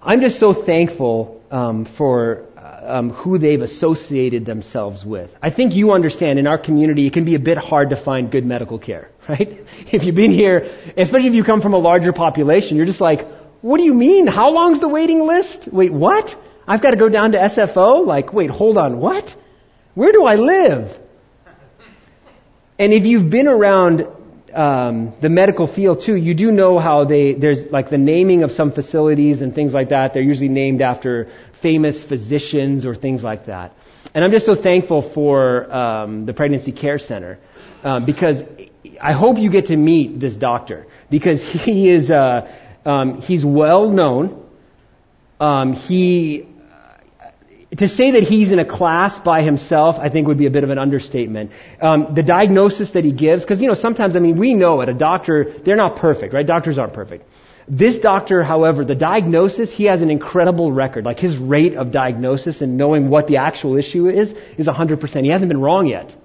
I'm 0.02 0.22
just 0.22 0.40
so 0.40 0.54
thankful 0.54 1.42
um, 1.52 1.86
for 1.86 2.46
um, 2.84 3.10
who 3.12 3.38
they've 3.38 3.62
associated 3.62 4.46
themselves 4.46 5.06
with. 5.06 5.36
I 5.42 5.50
think 5.50 5.76
you 5.76 5.94
understand 5.94 6.40
in 6.40 6.48
our 6.48 6.58
community 6.58 7.06
it 7.06 7.14
can 7.14 7.26
be 7.26 7.36
a 7.36 7.40
bit 7.40 7.58
hard 7.58 7.92
to 7.92 7.96
find 7.96 8.32
good 8.32 8.46
medical 8.46 8.80
care, 8.80 9.10
right? 9.28 9.66
If 9.92 10.04
you've 10.04 10.16
been 10.16 10.32
here, 10.32 10.70
especially 10.98 11.30
if 11.30 11.36
you 11.36 11.44
come 11.44 11.62
from 11.62 11.74
a 11.74 11.78
larger 11.78 12.14
population, 12.14 12.78
you're 12.78 12.86
just 12.86 13.02
like, 13.02 13.28
what 13.62 13.78
do 13.78 13.84
you 13.84 13.94
mean? 13.94 14.28
How 14.28 14.52
long's 14.52 14.80
the 14.80 14.88
waiting 14.88 15.26
list? 15.26 15.68
Wait, 15.68 15.92
what? 15.92 16.36
I've 16.68 16.82
got 16.82 16.92
to 16.92 16.98
go 16.98 17.10
down 17.10 17.34
to 17.34 17.38
SFO? 17.40 18.06
Like, 18.06 18.32
wait, 18.32 18.50
hold 18.50 18.78
on, 18.78 19.00
what? 19.00 19.36
Where 19.96 20.12
do 20.12 20.26
I 20.26 20.36
live? 20.36 21.00
And 22.78 22.94
if 22.94 23.06
you've 23.06 23.30
been 23.30 23.48
around 23.48 24.08
um, 24.54 25.14
the 25.20 25.30
medical 25.30 25.68
field 25.68 26.02
too, 26.02 26.16
you 26.16 26.34
do 26.34 26.52
know 26.52 26.80
how 26.80 27.04
they 27.04 27.34
there's 27.34 27.66
like 27.66 27.90
the 27.90 27.98
naming 27.98 28.44
of 28.44 28.52
some 28.52 28.72
facilities 28.72 29.42
and 29.42 29.54
things 29.54 29.74
like 29.74 29.90
that. 29.90 30.14
They're 30.14 30.24
usually 30.24 30.50
named 30.50 30.82
after 30.82 31.30
famous 31.62 32.02
physicians 32.04 32.86
or 32.86 32.96
things 32.96 33.24
like 33.24 33.46
that. 33.46 33.74
And 34.14 34.24
I'm 34.24 34.32
just 34.32 34.46
so 34.46 34.56
thankful 34.56 35.02
for 35.02 35.72
um, 35.74 36.26
the 36.26 36.34
pregnancy 36.34 36.72
care 36.72 36.98
center 36.98 37.40
um, 37.84 38.06
because 38.06 38.44
I 39.02 39.14
hope 39.14 39.38
you 39.38 39.50
get 39.50 39.68
to 39.68 39.78
meet 39.78 40.20
this 40.20 40.36
doctor 40.36 40.88
because 41.10 41.44
he 41.66 41.90
is 41.90 42.10
uh, 42.10 42.52
um, 42.86 43.22
he's 43.22 43.46
well 43.46 43.90
known 43.90 44.46
Um, 45.40 45.74
he 45.74 46.48
to 47.78 47.88
say 47.88 48.12
that 48.12 48.24
he's 48.24 48.52
in 48.52 48.60
a 48.60 48.66
class 48.66 49.18
by 49.20 49.42
himself, 49.44 50.00
I 50.00 50.10
think 50.10 50.28
would 50.28 50.40
be 50.40 50.48
a 50.48 50.50
bit 50.50 50.64
of 50.64 50.72
an 50.72 50.80
understatement. 50.80 51.52
Um, 51.80 52.14
the 52.16 52.24
diagnosis 52.24 52.92
that 52.92 53.04
he 53.04 53.12
gives, 53.12 53.44
because 53.44 53.62
you 53.62 53.68
know 53.68 53.76
sometimes, 53.76 54.16
I 54.16 54.20
mean, 54.20 54.38
we 54.38 54.54
know 54.54 54.82
it. 54.82 54.90
A 54.90 54.94
doctor, 54.94 55.54
they're 55.64 55.76
not 55.76 55.96
perfect, 55.96 56.34
right? 56.34 56.46
Doctors 56.46 56.78
aren't 56.80 56.94
perfect. 56.94 57.30
This 57.72 58.00
doctor, 58.00 58.42
however, 58.42 58.84
the 58.84 58.96
diagnosis, 58.96 59.72
he 59.72 59.86
has 59.86 60.02
an 60.02 60.10
incredible 60.10 60.72
record. 60.72 61.06
Like 61.06 61.20
his 61.20 61.38
rate 61.38 61.76
of 61.76 61.92
diagnosis 61.92 62.64
and 62.64 62.78
knowing 62.78 63.10
what 63.10 63.28
the 63.28 63.38
actual 63.38 63.78
issue 63.78 64.10
is, 64.10 64.34
is 64.58 64.66
100%. 64.66 65.24
He 65.24 65.30
hasn't 65.30 65.50
been 65.50 65.62
wrong 65.62 65.86
yet. 65.86 66.16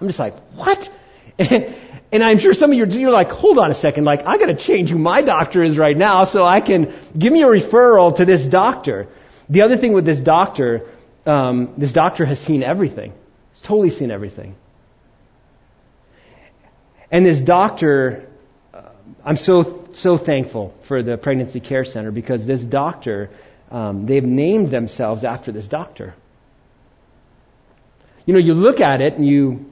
I'm 0.00 0.06
just 0.06 0.18
like, 0.18 0.38
what? 0.50 0.90
and 1.38 2.22
I'm 2.22 2.36
sure 2.36 2.52
some 2.52 2.72
of 2.72 2.76
you, 2.76 2.84
you're 2.84 3.10
like, 3.10 3.30
hold 3.30 3.58
on 3.58 3.70
a 3.70 3.74
second, 3.74 4.04
like, 4.04 4.26
I 4.26 4.36
gotta 4.36 4.54
change 4.54 4.90
who 4.90 4.98
my 4.98 5.22
doctor 5.22 5.62
is 5.62 5.78
right 5.78 5.96
now 5.96 6.24
so 6.24 6.44
I 6.44 6.60
can 6.60 6.92
give 7.16 7.32
me 7.32 7.42
a 7.42 7.46
referral 7.46 8.14
to 8.16 8.26
this 8.26 8.44
doctor. 8.44 9.08
The 9.48 9.62
other 9.62 9.78
thing 9.78 9.94
with 9.94 10.04
this 10.04 10.20
doctor, 10.20 10.86
um, 11.24 11.72
this 11.78 11.94
doctor 11.94 12.26
has 12.26 12.38
seen 12.38 12.62
everything. 12.62 13.14
He's 13.54 13.62
totally 13.62 13.90
seen 13.90 14.10
everything. 14.10 14.56
And 17.10 17.24
this 17.24 17.40
doctor, 17.40 18.28
uh, 18.74 18.82
I'm 19.24 19.36
so 19.36 19.81
so 19.98 20.16
thankful 20.16 20.74
for 20.82 21.02
the 21.02 21.16
pregnancy 21.16 21.60
care 21.60 21.84
center 21.84 22.10
because 22.10 22.44
this 22.44 22.62
doctor, 22.62 23.30
um, 23.70 24.06
they've 24.06 24.24
named 24.24 24.70
themselves 24.70 25.24
after 25.24 25.52
this 25.52 25.68
doctor. 25.68 26.14
You 28.26 28.34
know, 28.34 28.40
you 28.40 28.54
look 28.54 28.80
at 28.80 29.00
it 29.00 29.14
and 29.14 29.26
you. 29.26 29.68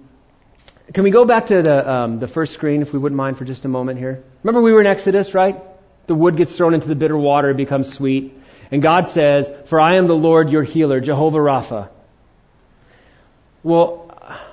Can 0.92 1.04
we 1.04 1.10
go 1.10 1.24
back 1.24 1.46
to 1.46 1.62
the 1.62 1.90
um, 1.90 2.18
the 2.18 2.26
first 2.26 2.52
screen 2.52 2.82
if 2.82 2.92
we 2.92 2.98
wouldn't 2.98 3.16
mind 3.16 3.38
for 3.38 3.44
just 3.44 3.64
a 3.64 3.68
moment 3.68 3.98
here? 3.98 4.22
Remember 4.42 4.60
we 4.60 4.72
were 4.72 4.80
in 4.80 4.86
Exodus, 4.86 5.34
right? 5.34 5.60
The 6.06 6.14
wood 6.16 6.36
gets 6.36 6.56
thrown 6.56 6.74
into 6.74 6.88
the 6.88 6.96
bitter 6.96 7.16
water, 7.16 7.50
it 7.50 7.56
becomes 7.56 7.92
sweet. 7.92 8.36
And 8.72 8.82
God 8.82 9.10
says, 9.10 9.48
For 9.66 9.80
I 9.80 9.94
am 9.94 10.08
the 10.08 10.16
Lord 10.16 10.50
your 10.50 10.62
healer, 10.62 11.00
Jehovah 11.00 11.38
Rapha. 11.38 11.88
Well, 13.62 14.10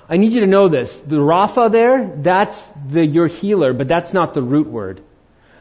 I 0.08 0.16
need 0.16 0.32
you 0.32 0.40
to 0.40 0.46
know 0.46 0.68
this. 0.68 0.98
The 1.00 1.16
Rapha 1.16 1.70
there, 1.70 2.12
that's 2.16 2.70
the 2.88 3.04
your 3.04 3.26
healer, 3.26 3.72
but 3.72 3.88
that's 3.88 4.12
not 4.12 4.34
the 4.34 4.42
root 4.42 4.66
word. 4.66 5.02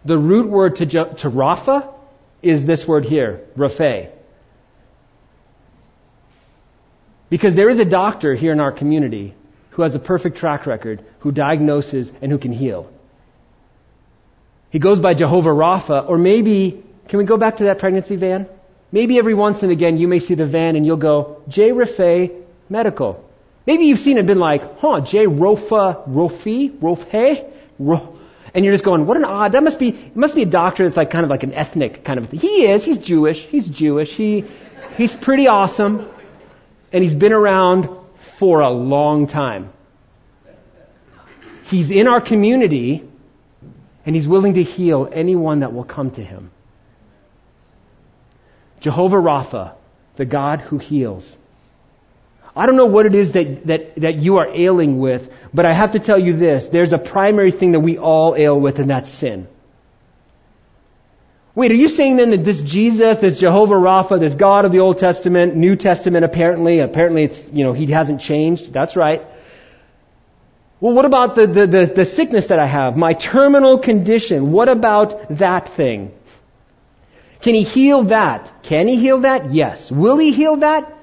The 0.08 0.18
root 0.18 0.48
word 0.48 0.78
to, 0.78 0.86
to 0.86 1.30
Rapha 1.30 1.94
is 2.42 2.66
this 2.66 2.88
word 2.88 3.04
here, 3.04 3.42
Rapha. 3.58 4.10
Because 7.30 7.56
there 7.56 7.70
is 7.70 7.80
a 7.80 7.84
doctor 7.84 8.34
here 8.34 8.54
in 8.54 8.62
our 8.62 8.72
community 8.72 9.34
who 9.72 9.82
has 9.82 9.96
a 9.96 10.00
perfect 10.00 10.38
track 10.38 10.66
record, 10.66 11.04
who 11.20 11.34
diagnoses 11.34 12.10
and 12.22 12.32
who 12.32 12.38
can 12.38 12.54
heal. 12.54 12.90
He 14.70 14.80
goes 14.80 15.02
by 15.02 15.14
Jehovah 15.14 15.50
Rapha, 15.50 16.08
or 16.08 16.18
maybe 16.18 16.82
can 17.10 17.20
we 17.20 17.26
go 17.26 17.36
back 17.36 17.58
to 17.58 17.66
that 17.66 17.80
pregnancy 17.80 18.16
van? 18.16 18.48
Maybe 18.94 19.18
every 19.18 19.34
once 19.34 19.62
and 19.64 19.74
again 19.74 19.98
you 19.98 20.08
may 20.08 20.20
see 20.20 20.36
the 20.36 20.46
van 20.46 20.78
and 20.78 20.86
you'll 20.86 20.96
go, 20.96 21.44
J. 21.50 21.72
Rafay 21.72 22.32
Medical. 22.70 23.30
Maybe 23.66 23.88
you've 23.88 24.00
seen 24.00 24.16
it 24.16 24.22
and 24.22 24.28
been 24.28 24.40
like, 24.40 24.80
huh, 24.80 25.02
J. 25.02 25.28
Rofa, 25.28 26.08
Rofi, 26.08 26.72
Rofhe, 26.80 27.52
Ro, 27.78 28.17
and 28.58 28.66
you're 28.66 28.74
just 28.74 28.84
going, 28.84 29.06
what 29.06 29.18
an 29.18 29.24
odd, 29.24 29.52
that 29.52 29.64
must 29.64 29.78
be, 29.78 29.90
it 29.90 30.16
must 30.16 30.34
be 30.34 30.42
a 30.42 30.48
doctor 30.48 30.84
that's 30.84 30.98
like 30.98 31.12
kind 31.12 31.24
of 31.24 31.30
like 31.30 31.44
an 31.44 31.54
ethnic 31.54 32.04
kind 32.04 32.18
of 32.18 32.28
thing. 32.28 32.40
He 32.40 32.66
is, 32.66 32.84
he's 32.84 32.98
Jewish, 32.98 33.40
he's 33.46 33.70
Jewish, 33.70 34.12
he, 34.12 34.46
he's 34.98 35.14
pretty 35.14 35.46
awesome, 35.46 36.10
and 36.92 37.04
he's 37.04 37.14
been 37.14 37.34
around 37.34 37.88
for 38.16 38.62
a 38.62 38.72
long 38.72 39.28
time. 39.28 39.72
He's 41.66 41.92
in 41.92 42.08
our 42.08 42.20
community, 42.20 43.08
and 44.08 44.16
he's 44.16 44.28
willing 44.28 44.56
to 44.56 44.64
heal 44.64 45.08
anyone 45.12 45.60
that 45.60 45.72
will 45.72 45.84
come 45.84 46.10
to 46.12 46.24
him. 46.24 46.50
Jehovah 48.80 49.18
Rapha, 49.18 49.76
the 50.16 50.26
God 50.26 50.62
who 50.62 50.80
heals. 50.80 51.38
I 52.58 52.66
don't 52.66 52.76
know 52.76 52.88
what 52.88 53.06
it 53.06 53.14
is 53.14 53.34
that, 53.34 53.68
that, 53.68 53.96
that 53.98 54.16
you 54.16 54.38
are 54.38 54.48
ailing 54.50 54.98
with, 54.98 55.32
but 55.54 55.68
I 55.68 55.74
have 55.74 55.92
to 55.92 56.00
tell 56.00 56.18
you 56.18 56.34
this. 56.34 56.68
There's 56.68 56.92
a 56.92 56.98
primary 56.98 57.52
thing 57.52 57.74
that 57.74 57.82
we 57.82 58.00
all 58.00 58.36
ail 58.36 58.60
with, 58.60 58.80
and 58.80 58.90
that's 58.90 59.12
sin. 59.12 59.48
Wait, 61.54 61.72
are 61.72 61.76
you 61.76 61.88
saying 61.88 62.18
then 62.18 62.32
that 62.32 62.44
this 62.44 62.62
Jesus, 62.62 63.18
this 63.18 63.40
Jehovah 63.40 63.76
Rapha, 63.76 64.20
this 64.20 64.34
God 64.34 64.66
of 64.66 64.72
the 64.72 64.80
Old 64.80 64.98
Testament, 64.98 65.56
New 65.56 65.76
Testament 65.76 66.26
apparently, 66.26 66.80
apparently 66.80 67.24
it's, 67.24 67.48
you 67.52 67.64
know, 67.64 67.74
he 67.74 67.86
hasn't 67.88 68.22
changed? 68.22 68.74
That's 68.74 68.96
right. 68.96 69.24
Well, 70.80 70.94
what 70.94 71.06
about 71.06 71.36
the, 71.36 71.48
the, 71.48 71.68
the, 71.68 71.86
the 71.86 72.06
sickness 72.06 72.48
that 72.48 72.60
I 72.60 72.66
have? 72.66 72.98
My 72.98 73.14
terminal 73.14 73.78
condition. 73.78 74.52
What 74.52 74.68
about 74.70 75.38
that 75.38 75.70
thing? 75.70 76.12
Can 77.42 77.54
he 77.54 77.64
heal 77.64 78.04
that? 78.04 78.64
Can 78.64 78.88
he 78.88 78.96
heal 78.96 79.20
that? 79.20 79.52
Yes. 79.52 79.92
Will 79.92 80.18
he 80.18 80.32
heal 80.32 80.58
that? 80.58 80.97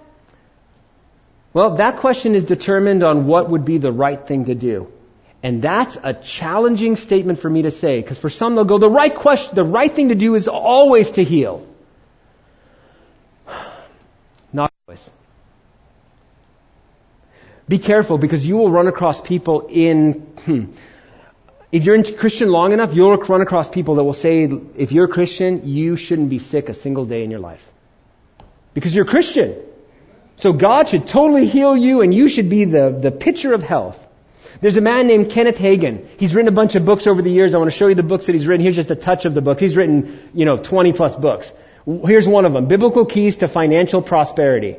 Well, 1.55 1.76
that 1.76 1.98
question 1.98 2.34
is 2.34 2.44
determined 2.44 3.05
on 3.05 3.26
what 3.26 3.48
would 3.48 3.64
be 3.64 3.78
the 3.78 3.92
right 3.92 4.20
thing 4.26 4.46
to 4.46 4.57
do. 4.57 4.92
And 5.40 5.62
that's 5.62 5.96
a 6.02 6.12
challenging 6.12 6.96
statement 6.96 7.38
for 7.38 7.48
me 7.48 7.62
to 7.62 7.70
say, 7.70 8.00
because 8.00 8.18
for 8.18 8.28
some 8.28 8.57
they'll 8.57 8.64
go, 8.64 8.78
the 8.78 8.90
right 8.90 9.14
question, 9.14 9.55
the 9.55 9.64
right 9.64 9.94
thing 9.94 10.09
to 10.09 10.16
do 10.16 10.34
is 10.34 10.48
always 10.48 11.12
to 11.12 11.22
heal. 11.22 11.64
Not 14.52 14.72
always. 14.88 15.09
Be 17.68 17.78
careful 17.78 18.18
because 18.18 18.44
you 18.44 18.57
will 18.57 18.70
run 18.70 18.88
across 18.88 19.20
people 19.20 19.68
in, 19.70 20.12
hmm, 20.12 20.64
if 21.70 21.84
you're 21.84 21.94
in 21.94 22.16
Christian 22.16 22.48
long 22.48 22.72
enough, 22.72 22.94
you'll 22.94 23.16
run 23.16 23.42
across 23.42 23.68
people 23.68 23.94
that 23.96 24.05
will 24.05 24.12
say, 24.12 24.44
if 24.76 24.90
you're 24.90 25.05
a 25.05 25.12
Christian, 25.12 25.68
you 25.68 25.96
shouldn't 25.96 26.30
be 26.30 26.40
sick 26.40 26.68
a 26.68 26.74
single 26.74 27.05
day 27.05 27.22
in 27.22 27.30
your 27.30 27.40
life. 27.40 27.64
Because 28.72 28.92
you're 28.92 29.05
a 29.05 29.09
Christian. 29.09 29.57
So 30.37 30.53
God 30.53 30.89
should 30.89 31.07
totally 31.07 31.47
heal 31.47 31.76
you 31.76 32.03
and 32.03 32.12
you 32.12 32.28
should 32.28 32.49
be 32.49 32.64
the, 32.64 32.91
the 32.91 33.11
picture 33.11 33.53
of 33.53 33.62
health. 33.62 34.01
There's 34.61 34.76
a 34.76 34.80
man 34.80 35.07
named 35.07 35.30
Kenneth 35.30 35.59
Hagin. 35.59 36.07
He's 36.18 36.35
written 36.35 36.49
a 36.49 36.53
bunch 36.53 36.74
of 36.74 36.85
books 36.85 37.07
over 37.07 37.22
the 37.22 37.30
years. 37.30 37.55
I 37.55 37.59
want 37.59 37.70
to 37.70 37.76
show 37.76 37.87
you 37.87 37.95
the 37.95 38.03
books 38.03 38.26
that 38.26 38.32
he's 38.32 38.47
written. 38.47 38.62
Here's 38.62 38.76
just 38.76 38.91
a 38.91 38.97
touch 38.97 39.24
of 39.24 39.35
the 39.35 39.43
books. 39.43 39.61
He's 39.61 39.76
written, 39.76 40.30
you 40.32 40.45
know, 40.45 40.57
20 40.57 40.93
plus 40.93 41.16
books. 41.16 41.53
Here's 41.85 42.26
one 42.26 42.45
of 42.45 42.53
them. 42.53 42.66
Biblical 42.66 43.05
Keys 43.05 43.37
to 43.37 43.49
Financial 43.49 44.01
Prosperity. 44.01 44.76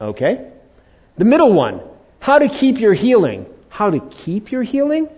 Okay? 0.00 0.50
The 1.16 1.24
middle 1.24 1.52
one. 1.52 1.80
How 2.18 2.38
to 2.38 2.48
keep 2.48 2.80
your 2.80 2.92
healing. 2.92 3.46
How 3.68 3.90
to 3.90 4.00
keep 4.00 4.50
your 4.50 4.62
healing? 4.62 5.08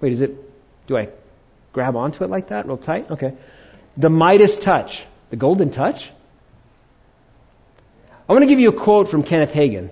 Wait, 0.00 0.12
is 0.12 0.20
it, 0.20 0.36
do 0.86 0.96
I 0.96 1.08
grab 1.72 1.96
onto 1.96 2.24
it 2.24 2.30
like 2.30 2.48
that 2.48 2.66
real 2.66 2.76
tight? 2.76 3.10
Okay. 3.10 3.34
The 3.96 4.10
Midas 4.10 4.58
touch. 4.58 5.04
The 5.30 5.36
golden 5.36 5.70
touch? 5.70 6.10
I 8.30 8.32
want 8.32 8.44
to 8.44 8.46
give 8.46 8.60
you 8.60 8.68
a 8.68 8.72
quote 8.72 9.08
from 9.08 9.24
Kenneth 9.24 9.52
Hagin. 9.52 9.90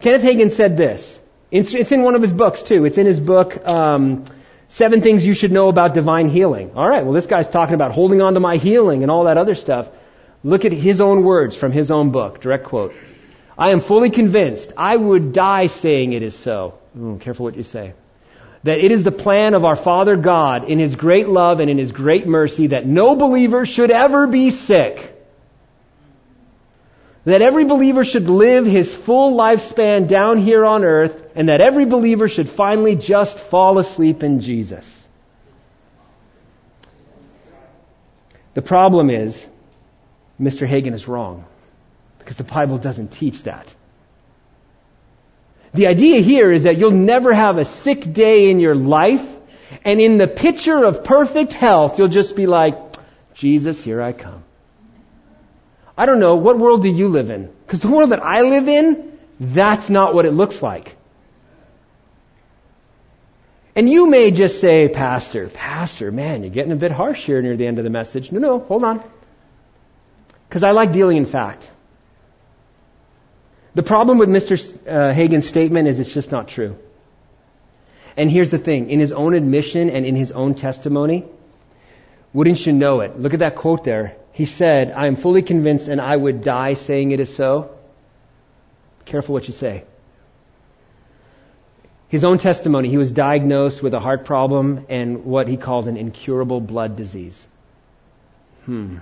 Kenneth 0.00 0.20
Hagin 0.20 0.52
said 0.52 0.76
this. 0.76 1.18
It's 1.50 1.92
in 1.92 2.02
one 2.02 2.14
of 2.14 2.20
his 2.20 2.30
books 2.30 2.62
too. 2.62 2.84
It's 2.84 2.98
in 2.98 3.06
his 3.06 3.18
book, 3.18 3.66
um, 3.66 4.26
Seven 4.68 5.00
Things 5.00 5.24
You 5.24 5.32
Should 5.32 5.50
Know 5.50 5.70
About 5.70 5.94
Divine 5.94 6.28
Healing. 6.28 6.72
All 6.76 6.86
right, 6.86 7.02
well, 7.02 7.14
this 7.14 7.24
guy's 7.24 7.48
talking 7.48 7.74
about 7.74 7.92
holding 7.92 8.20
on 8.20 8.34
to 8.34 8.40
my 8.40 8.58
healing 8.58 9.02
and 9.02 9.10
all 9.10 9.24
that 9.24 9.38
other 9.38 9.54
stuff. 9.54 9.88
Look 10.44 10.66
at 10.66 10.72
his 10.72 11.00
own 11.00 11.24
words 11.24 11.56
from 11.56 11.72
his 11.72 11.90
own 11.90 12.10
book. 12.10 12.42
Direct 12.42 12.64
quote. 12.64 12.92
I 13.56 13.70
am 13.70 13.80
fully 13.80 14.10
convinced. 14.10 14.70
I 14.76 14.94
would 14.94 15.32
die 15.32 15.68
saying 15.68 16.12
it 16.12 16.22
is 16.22 16.36
so. 16.36 16.74
Ooh, 17.00 17.16
careful 17.18 17.44
what 17.44 17.56
you 17.56 17.64
say 17.64 17.94
that 18.64 18.84
it 18.84 18.92
is 18.92 19.04
the 19.04 19.12
plan 19.12 19.54
of 19.54 19.64
our 19.64 19.76
Father 19.76 20.16
God 20.16 20.68
in 20.68 20.78
His 20.78 20.96
great 20.96 21.30
love 21.30 21.60
and 21.60 21.70
in 21.70 21.78
His 21.78 21.92
great 21.92 22.26
mercy 22.26 22.66
that 22.66 22.86
no 22.86 23.16
believer 23.16 23.64
should 23.64 23.90
ever 23.90 24.26
be 24.26 24.50
sick. 24.50 25.14
That 27.28 27.42
every 27.42 27.66
believer 27.66 28.06
should 28.06 28.30
live 28.30 28.64
his 28.64 28.94
full 28.96 29.36
lifespan 29.36 30.08
down 30.08 30.38
here 30.38 30.64
on 30.64 30.82
earth 30.82 31.30
and 31.34 31.50
that 31.50 31.60
every 31.60 31.84
believer 31.84 32.26
should 32.26 32.48
finally 32.48 32.96
just 32.96 33.38
fall 33.38 33.78
asleep 33.78 34.22
in 34.22 34.40
Jesus. 34.40 34.86
The 38.54 38.62
problem 38.62 39.10
is, 39.10 39.44
Mr. 40.40 40.66
Hagin 40.66 40.94
is 40.94 41.06
wrong 41.06 41.44
because 42.18 42.38
the 42.38 42.44
Bible 42.44 42.78
doesn't 42.78 43.08
teach 43.08 43.42
that. 43.42 43.74
The 45.74 45.88
idea 45.88 46.20
here 46.20 46.50
is 46.50 46.62
that 46.62 46.78
you'll 46.78 46.92
never 46.92 47.34
have 47.34 47.58
a 47.58 47.66
sick 47.66 48.10
day 48.10 48.50
in 48.50 48.58
your 48.58 48.74
life, 48.74 49.26
and 49.84 50.00
in 50.00 50.16
the 50.16 50.28
picture 50.28 50.82
of 50.82 51.04
perfect 51.04 51.52
health, 51.52 51.98
you'll 51.98 52.08
just 52.08 52.36
be 52.36 52.46
like, 52.46 52.78
Jesus, 53.34 53.84
here 53.84 54.00
I 54.00 54.14
come. 54.14 54.44
I 55.98 56.06
don't 56.06 56.20
know, 56.20 56.36
what 56.36 56.56
world 56.58 56.82
do 56.82 56.88
you 56.88 57.08
live 57.08 57.28
in? 57.28 57.50
Because 57.66 57.80
the 57.80 57.88
world 57.88 58.10
that 58.12 58.22
I 58.22 58.42
live 58.42 58.68
in, 58.68 59.18
that's 59.40 59.90
not 59.90 60.14
what 60.14 60.26
it 60.26 60.30
looks 60.30 60.62
like. 60.62 60.96
And 63.74 63.90
you 63.90 64.08
may 64.08 64.30
just 64.30 64.60
say, 64.60 64.88
Pastor, 64.88 65.48
Pastor, 65.48 66.12
man, 66.12 66.42
you're 66.42 66.52
getting 66.52 66.70
a 66.70 66.76
bit 66.76 66.92
harsh 66.92 67.24
here 67.24 67.42
near 67.42 67.56
the 67.56 67.66
end 67.66 67.78
of 67.78 67.84
the 67.84 67.90
message. 67.90 68.30
No, 68.30 68.38
no, 68.38 68.60
hold 68.60 68.84
on. 68.84 69.02
Because 70.48 70.62
I 70.62 70.70
like 70.70 70.92
dealing 70.92 71.16
in 71.16 71.26
fact. 71.26 71.68
The 73.74 73.82
problem 73.82 74.18
with 74.18 74.28
Mr. 74.28 74.54
Uh, 74.86 75.12
Hagin's 75.12 75.48
statement 75.48 75.88
is 75.88 75.98
it's 75.98 76.12
just 76.12 76.30
not 76.30 76.46
true. 76.46 76.78
And 78.16 78.30
here's 78.30 78.50
the 78.50 78.58
thing 78.58 78.90
in 78.90 79.00
his 79.00 79.10
own 79.10 79.34
admission 79.34 79.90
and 79.90 80.06
in 80.06 80.14
his 80.14 80.30
own 80.30 80.54
testimony, 80.54 81.24
Wouldn't 82.32 82.64
you 82.64 82.72
know 82.72 83.00
it? 83.00 83.18
Look 83.18 83.34
at 83.34 83.40
that 83.40 83.56
quote 83.56 83.82
there. 83.82 84.17
He 84.32 84.44
said, 84.44 84.92
I 84.92 85.06
am 85.06 85.16
fully 85.16 85.42
convinced 85.42 85.88
and 85.88 86.00
I 86.00 86.16
would 86.16 86.42
die 86.42 86.74
saying 86.74 87.10
it 87.10 87.20
is 87.20 87.34
so. 87.34 87.70
Careful 89.04 89.32
what 89.32 89.48
you 89.48 89.54
say. 89.54 89.84
His 92.08 92.24
own 92.24 92.38
testimony, 92.38 92.88
he 92.88 92.96
was 92.96 93.12
diagnosed 93.12 93.82
with 93.82 93.92
a 93.94 94.00
heart 94.00 94.24
problem 94.24 94.86
and 94.88 95.24
what 95.24 95.46
he 95.46 95.56
called 95.56 95.88
an 95.88 95.96
incurable 95.96 96.60
blood 96.60 96.96
disease. 96.96 97.46
Hmm. 98.64 98.98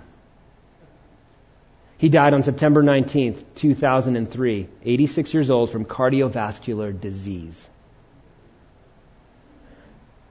He 1.98 2.08
died 2.08 2.34
on 2.34 2.42
September 2.42 2.82
19th, 2.82 3.42
2003, 3.54 4.68
86 4.84 5.34
years 5.34 5.50
old 5.50 5.70
from 5.70 5.84
cardiovascular 5.84 6.98
disease. 6.98 7.68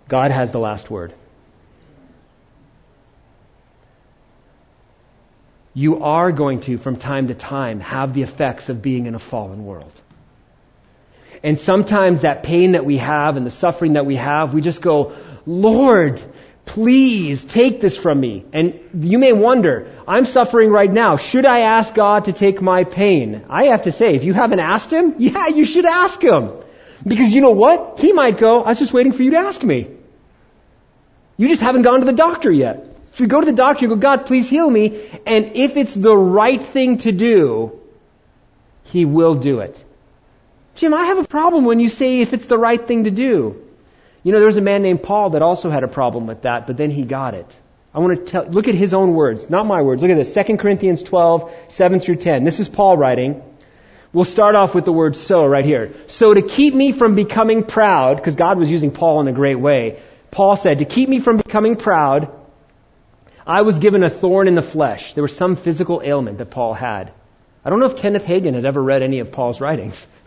God 0.07 0.31
has 0.31 0.51
the 0.51 0.59
last 0.59 0.91
word. 0.91 1.13
You 5.75 6.03
are 6.03 6.31
going 6.31 6.61
to, 6.61 6.77
from 6.77 6.95
time 6.95 7.27
to 7.27 7.35
time, 7.35 7.81
have 7.81 8.13
the 8.13 8.21
effects 8.23 8.69
of 8.69 8.81
being 8.81 9.07
in 9.07 9.13
a 9.13 9.19
fallen 9.19 9.65
world. 9.65 9.91
And 11.43 11.59
sometimes 11.59 12.21
that 12.21 12.43
pain 12.43 12.71
that 12.71 12.85
we 12.85 12.97
have 12.97 13.35
and 13.35 13.45
the 13.45 13.51
suffering 13.51 13.93
that 13.93 14.05
we 14.05 14.15
have, 14.15 14.53
we 14.53 14.61
just 14.61 14.81
go, 14.81 15.13
Lord, 15.45 16.23
please 16.65 17.43
take 17.43 17.81
this 17.81 17.97
from 17.97 18.19
me. 18.19 18.45
And 18.53 18.79
you 19.01 19.19
may 19.19 19.33
wonder, 19.33 19.91
I'm 20.07 20.25
suffering 20.25 20.69
right 20.69 20.91
now. 20.91 21.17
Should 21.17 21.45
I 21.45 21.59
ask 21.59 21.93
God 21.93 22.25
to 22.25 22.33
take 22.33 22.61
my 22.61 22.85
pain? 22.85 23.43
I 23.49 23.65
have 23.65 23.83
to 23.83 23.91
say, 23.91 24.15
if 24.15 24.23
you 24.23 24.33
haven't 24.33 24.61
asked 24.61 24.91
Him, 24.91 25.15
yeah, 25.19 25.47
you 25.47 25.65
should 25.65 25.85
ask 25.85 26.21
Him. 26.21 26.53
Because 27.05 27.33
you 27.33 27.41
know 27.41 27.51
what? 27.51 27.99
He 27.99 28.13
might 28.13 28.37
go, 28.37 28.63
I 28.63 28.69
was 28.69 28.79
just 28.79 28.93
waiting 28.93 29.11
for 29.11 29.23
you 29.23 29.31
to 29.31 29.37
ask 29.37 29.61
me. 29.61 29.89
You 31.35 31.49
just 31.49 31.61
haven't 31.61 31.81
gone 31.81 31.99
to 31.99 32.05
the 32.05 32.13
doctor 32.13 32.49
yet. 32.49 32.94
So 33.15 33.23
you 33.23 33.29
go 33.29 33.39
to 33.39 33.45
the 33.45 33.53
doctor, 33.53 33.85
you 33.85 33.89
go, 33.89 33.95
God, 33.95 34.25
please 34.25 34.49
heal 34.49 34.69
me. 34.69 35.09
And 35.25 35.55
if 35.55 35.77
it's 35.77 35.95
the 35.95 36.15
right 36.15 36.61
thing 36.61 36.97
to 36.97 37.13
do, 37.13 37.79
He 38.83 39.05
will 39.05 39.35
do 39.35 39.61
it. 39.61 39.81
Jim, 40.75 40.93
I 40.93 41.05
have 41.05 41.17
a 41.17 41.23
problem 41.23 41.63
when 41.63 41.79
you 41.79 41.87
say 41.87 42.19
if 42.19 42.33
it's 42.33 42.47
the 42.47 42.57
right 42.57 42.85
thing 42.85 43.05
to 43.05 43.11
do. 43.11 43.63
You 44.23 44.31
know, 44.33 44.39
there 44.39 44.47
was 44.47 44.57
a 44.57 44.61
man 44.61 44.81
named 44.81 45.01
Paul 45.01 45.29
that 45.29 45.41
also 45.41 45.69
had 45.69 45.85
a 45.85 45.87
problem 45.87 46.27
with 46.27 46.41
that, 46.41 46.67
but 46.67 46.75
then 46.75 46.91
he 46.91 47.05
got 47.05 47.35
it. 47.35 47.57
I 47.93 47.99
want 47.99 48.17
to 48.17 48.31
tell, 48.31 48.45
look 48.47 48.67
at 48.67 48.75
his 48.75 48.93
own 48.93 49.13
words, 49.13 49.49
not 49.49 49.65
my 49.65 49.81
words. 49.81 50.01
Look 50.01 50.11
at 50.11 50.17
this. 50.17 50.33
2 50.33 50.57
Corinthians 50.57 51.01
12, 51.01 51.49
7 51.69 52.01
through 52.01 52.17
10. 52.17 52.43
This 52.43 52.59
is 52.59 52.67
Paul 52.67 52.97
writing. 52.97 53.41
We'll 54.11 54.25
start 54.25 54.55
off 54.55 54.75
with 54.75 54.83
the 54.83 54.91
word 54.91 55.15
so 55.15 55.45
right 55.45 55.63
here. 55.63 55.93
So 56.07 56.33
to 56.33 56.41
keep 56.41 56.73
me 56.73 56.91
from 56.91 57.15
becoming 57.15 57.63
proud, 57.63 58.17
because 58.17 58.35
God 58.35 58.57
was 58.57 58.69
using 58.69 58.91
Paul 58.91 59.21
in 59.21 59.29
a 59.29 59.31
great 59.31 59.55
way, 59.55 60.01
Paul 60.31 60.57
said, 60.57 60.79
to 60.79 60.85
keep 60.85 61.07
me 61.07 61.21
from 61.21 61.37
becoming 61.37 61.77
proud, 61.77 62.29
I 63.45 63.61
was 63.61 63.79
given 63.79 64.03
a 64.03 64.09
thorn 64.09 64.47
in 64.47 64.55
the 64.55 64.61
flesh. 64.61 65.13
There 65.13 65.21
was 65.21 65.35
some 65.35 65.55
physical 65.55 66.01
ailment 66.03 66.39
that 66.39 66.49
Paul 66.49 66.73
had. 66.73 67.11
I 67.63 67.69
don't 67.69 67.79
know 67.79 67.85
if 67.85 67.97
Kenneth 67.97 68.25
Hagin 68.25 68.55
had 68.55 68.65
ever 68.65 68.81
read 68.81 69.03
any 69.03 69.19
of 69.19 69.31
Paul's 69.31 69.61
writings. 69.61 70.05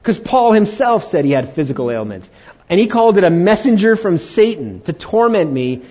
Because 0.00 0.20
Paul 0.20 0.52
himself 0.52 1.04
said 1.04 1.24
he 1.24 1.32
had 1.32 1.54
physical 1.54 1.90
ailments. 1.90 2.30
And 2.70 2.78
he 2.78 2.86
called 2.86 3.18
it 3.18 3.24
a 3.24 3.30
messenger 3.30 3.96
from 3.96 4.16
Satan 4.16 4.80
to 4.82 4.92
torment 4.92 5.52
me, 5.52 5.82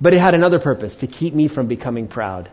but 0.00 0.14
it 0.14 0.20
had 0.20 0.34
another 0.34 0.58
purpose, 0.58 0.96
to 0.96 1.06
keep 1.06 1.34
me 1.34 1.48
from 1.48 1.66
becoming 1.66 2.06
proud. 2.06 2.50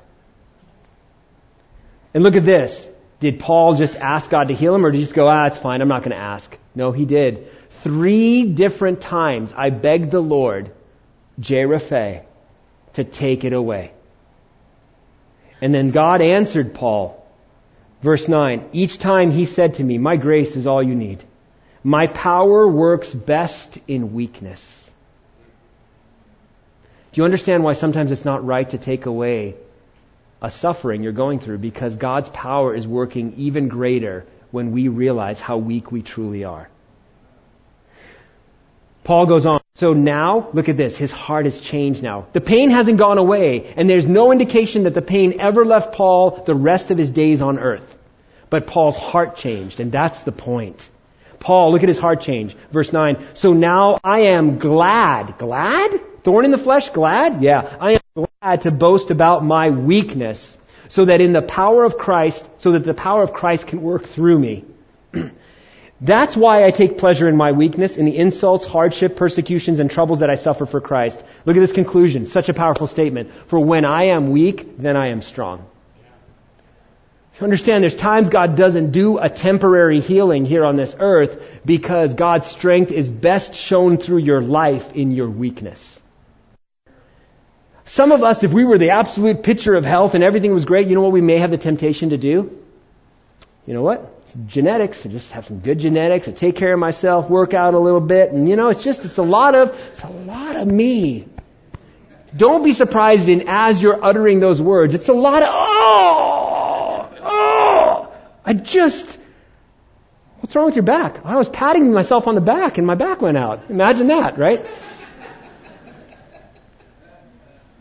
And 2.14 2.24
look 2.24 2.36
at 2.36 2.44
this. 2.44 2.86
Did 3.20 3.40
Paul 3.40 3.76
just 3.76 3.96
ask 3.96 4.30
God 4.30 4.50
to 4.50 4.56
heal 4.56 4.76
him, 4.76 4.86
or 4.86 4.92
did 4.92 4.98
he 4.98 5.04
just 5.04 5.14
go, 5.14 5.28
ah, 5.28 5.46
it's 5.46 5.60
fine, 5.60 5.82
I'm 5.82 5.88
not 5.88 6.02
going 6.02 6.18
to 6.18 6.22
ask? 6.22 6.58
No, 6.76 6.92
he 6.92 7.06
did. 7.06 7.48
Three 7.70 8.44
different 8.44 9.00
times 9.00 9.54
I 9.56 9.70
begged 9.70 10.12
the 10.12 10.20
Lord, 10.20 10.72
Jeraphe, 11.40 12.24
to 12.98 13.04
take 13.04 13.44
it 13.44 13.54
away. 13.54 13.92
And 15.62 15.72
then 15.74 15.92
God 15.92 16.20
answered 16.20 16.74
Paul. 16.74 17.24
Verse 18.02 18.28
9, 18.28 18.70
each 18.74 18.98
time 18.98 19.30
he 19.32 19.46
said 19.46 19.76
to 19.76 19.84
me, 19.84 20.00
My 20.00 20.16
grace 20.16 20.56
is 20.56 20.66
all 20.66 20.82
you 20.82 20.96
need. 20.96 21.24
My 21.84 22.08
power 22.08 22.68
works 22.68 23.14
best 23.14 23.78
in 23.88 24.14
weakness. 24.14 24.62
Do 27.12 27.22
you 27.22 27.26
understand 27.26 27.64
why 27.64 27.74
sometimes 27.74 28.12
it's 28.12 28.26
not 28.26 28.44
right 28.44 28.68
to 28.70 28.80
take 28.80 29.06
away 29.06 29.56
a 30.42 30.50
suffering 30.50 31.04
you're 31.04 31.12
going 31.12 31.40
through? 31.40 31.60
Because 31.60 31.96
God's 31.96 32.30
power 32.30 32.76
is 32.76 32.88
working 32.88 33.36
even 33.38 33.68
greater 33.68 34.26
when 34.50 34.72
we 34.72 34.88
realize 34.88 35.40
how 35.40 35.58
weak 35.58 35.92
we 35.92 36.02
truly 36.02 36.46
are. 36.46 36.68
Paul 39.04 39.28
goes 39.28 39.46
on. 39.46 39.62
So 39.78 39.94
now, 39.94 40.50
look 40.54 40.70
at 40.70 40.78
this. 40.78 40.98
His 40.98 41.12
heart 41.12 41.46
has 41.46 41.60
changed 41.60 42.02
now. 42.02 42.26
The 42.34 42.42
pain 42.42 42.72
hasn't 42.72 42.98
gone 42.98 43.20
away, 43.20 43.76
and 43.78 43.88
there's 43.88 44.08
no 44.08 44.32
indication 44.32 44.86
that 44.86 44.96
the 44.96 45.04
pain 45.04 45.36
ever 45.40 45.66
left 45.66 45.94
Paul 45.94 46.42
the 46.48 46.56
rest 46.56 46.90
of 46.90 46.98
his 46.98 47.12
days 47.12 47.44
on 47.44 47.60
earth. 47.60 47.96
But 48.50 48.66
Paul's 48.66 48.96
heart 48.96 49.36
changed, 49.36 49.80
and 49.80 49.92
that's 49.92 50.24
the 50.24 50.32
point. 50.32 50.90
Paul, 51.40 51.72
look 51.72 51.84
at 51.84 51.90
his 51.90 52.00
heart 52.00 52.22
change. 52.22 52.58
Verse 52.72 52.92
9. 52.92 53.24
So 53.36 53.54
now 53.54 54.00
I 54.04 54.22
am 54.22 54.58
glad. 54.58 55.38
Glad? 55.38 56.24
Thorn 56.24 56.46
in 56.46 56.50
the 56.50 56.58
flesh? 56.58 56.90
Glad? 56.90 57.44
Yeah. 57.44 57.78
I 57.80 58.00
am 58.18 58.26
glad 58.42 58.62
to 58.62 58.72
boast 58.72 59.12
about 59.12 59.46
my 59.46 59.70
weakness 59.70 60.58
so 60.88 61.06
that 61.06 61.22
in 61.22 61.34
the 61.34 61.44
power 61.44 61.84
of 61.84 62.00
Christ, 62.00 62.50
so 62.58 62.72
that 62.72 62.84
the 62.84 62.96
power 62.96 63.22
of 63.22 63.32
Christ 63.32 63.68
can 63.68 63.84
work 63.84 64.08
through 64.08 64.40
me. 64.40 64.66
That's 66.00 66.38
why 66.38 66.64
I 66.64 66.72
take 66.72 67.00
pleasure 67.00 67.28
in 67.28 67.36
my 67.36 67.52
weakness, 67.54 67.98
in 67.98 68.06
the 68.06 68.16
insults, 68.16 68.66
hardship, 68.66 69.16
persecutions, 69.16 69.80
and 69.80 69.90
troubles 69.90 70.20
that 70.20 70.30
I 70.30 70.36
suffer 70.36 70.68
for 70.68 70.80
Christ. 70.80 71.24
Look 71.46 71.58
at 71.58 71.60
this 71.60 71.72
conclusion. 71.72 72.28
Such 72.28 72.50
a 72.50 72.54
powerful 72.54 72.86
statement. 72.86 73.32
For 73.48 73.60
when 73.60 73.84
I 73.84 74.06
am 74.06 74.32
weak, 74.32 74.78
then 74.78 74.96
I 74.96 75.08
am 75.08 75.22
strong. 75.22 75.66
Understand 77.40 77.84
there's 77.84 77.96
times 77.96 78.30
God 78.30 78.56
doesn't 78.58 78.92
do 78.92 79.20
a 79.20 79.30
temporary 79.30 80.02
healing 80.02 80.44
here 80.44 80.66
on 80.66 80.76
this 80.76 80.96
earth 80.98 81.40
because 81.64 82.16
God's 82.16 82.48
strength 82.48 82.92
is 82.92 83.12
best 83.12 83.54
shown 83.54 83.98
through 83.98 84.20
your 84.20 84.42
life 84.42 84.96
in 84.96 85.12
your 85.12 85.30
weakness. 85.30 86.00
Some 87.86 88.12
of 88.12 88.24
us, 88.24 88.44
if 88.44 88.52
we 88.54 88.66
were 88.66 88.80
the 88.80 88.90
absolute 88.90 89.44
picture 89.44 89.76
of 89.76 89.86
health 89.86 90.16
and 90.16 90.24
everything 90.24 90.52
was 90.52 90.66
great, 90.66 90.88
you 90.88 90.96
know 90.96 91.02
what 91.02 91.12
we 91.12 91.22
may 91.22 91.38
have 91.38 91.52
the 91.52 91.60
temptation 91.60 92.10
to 92.10 92.18
do? 92.18 92.60
You 93.68 93.74
know 93.74 93.84
what? 93.84 94.17
Genetics. 94.46 95.06
I 95.06 95.10
just 95.10 95.32
have 95.32 95.46
some 95.46 95.60
good 95.60 95.80
genetics. 95.80 96.28
I 96.28 96.32
take 96.32 96.56
care 96.56 96.74
of 96.74 96.80
myself, 96.80 97.30
work 97.30 97.54
out 97.54 97.74
a 97.74 97.80
little 97.80 98.02
bit, 98.02 98.32
and 98.32 98.48
you 98.48 98.56
know, 98.56 98.70
it's 98.70 98.84
just, 98.84 99.04
it's 99.04 99.18
a 99.18 99.24
lot 99.24 99.56
of, 99.56 99.78
it's 99.92 100.04
a 100.04 100.10
lot 100.10 100.56
of 100.56 100.68
me. 100.68 101.28
Don't 102.36 102.64
be 102.64 102.74
surprised 102.74 103.30
in 103.30 103.46
as 103.48 103.82
you're 103.82 104.04
uttering 104.04 104.40
those 104.40 104.62
words. 104.62 104.94
It's 104.94 105.10
a 105.10 105.14
lot 105.14 105.42
of, 105.42 105.50
oh! 105.52 107.10
Oh, 107.24 108.14
I 108.46 108.54
just, 108.54 109.18
what's 110.40 110.56
wrong 110.56 110.66
with 110.66 110.76
your 110.76 110.84
back? 110.84 111.26
I 111.26 111.36
was 111.38 111.50
patting 111.50 111.92
myself 111.92 112.28
on 112.28 112.36
the 112.36 112.42
back 112.42 112.78
and 112.78 112.86
my 112.86 112.96
back 112.96 113.22
went 113.22 113.38
out. 113.38 113.70
Imagine 113.70 114.08
that, 114.08 114.38
right? 114.38 114.66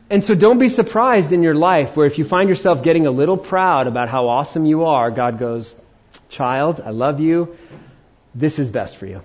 And 0.08 0.22
so 0.22 0.36
don't 0.36 0.58
be 0.58 0.68
surprised 0.68 1.32
in 1.32 1.42
your 1.42 1.54
life 1.54 1.96
where 1.96 2.06
if 2.06 2.16
you 2.16 2.24
find 2.24 2.48
yourself 2.48 2.82
getting 2.82 3.06
a 3.06 3.10
little 3.10 3.36
proud 3.36 3.88
about 3.88 4.08
how 4.08 4.28
awesome 4.28 4.64
you 4.64 4.84
are, 4.84 5.10
God 5.10 5.38
goes, 5.38 5.74
child, 6.28 6.80
I 6.84 6.90
love 6.90 7.20
you. 7.20 7.56
This 8.34 8.58
is 8.58 8.70
best 8.70 8.96
for 8.96 9.06
you. 9.06 9.22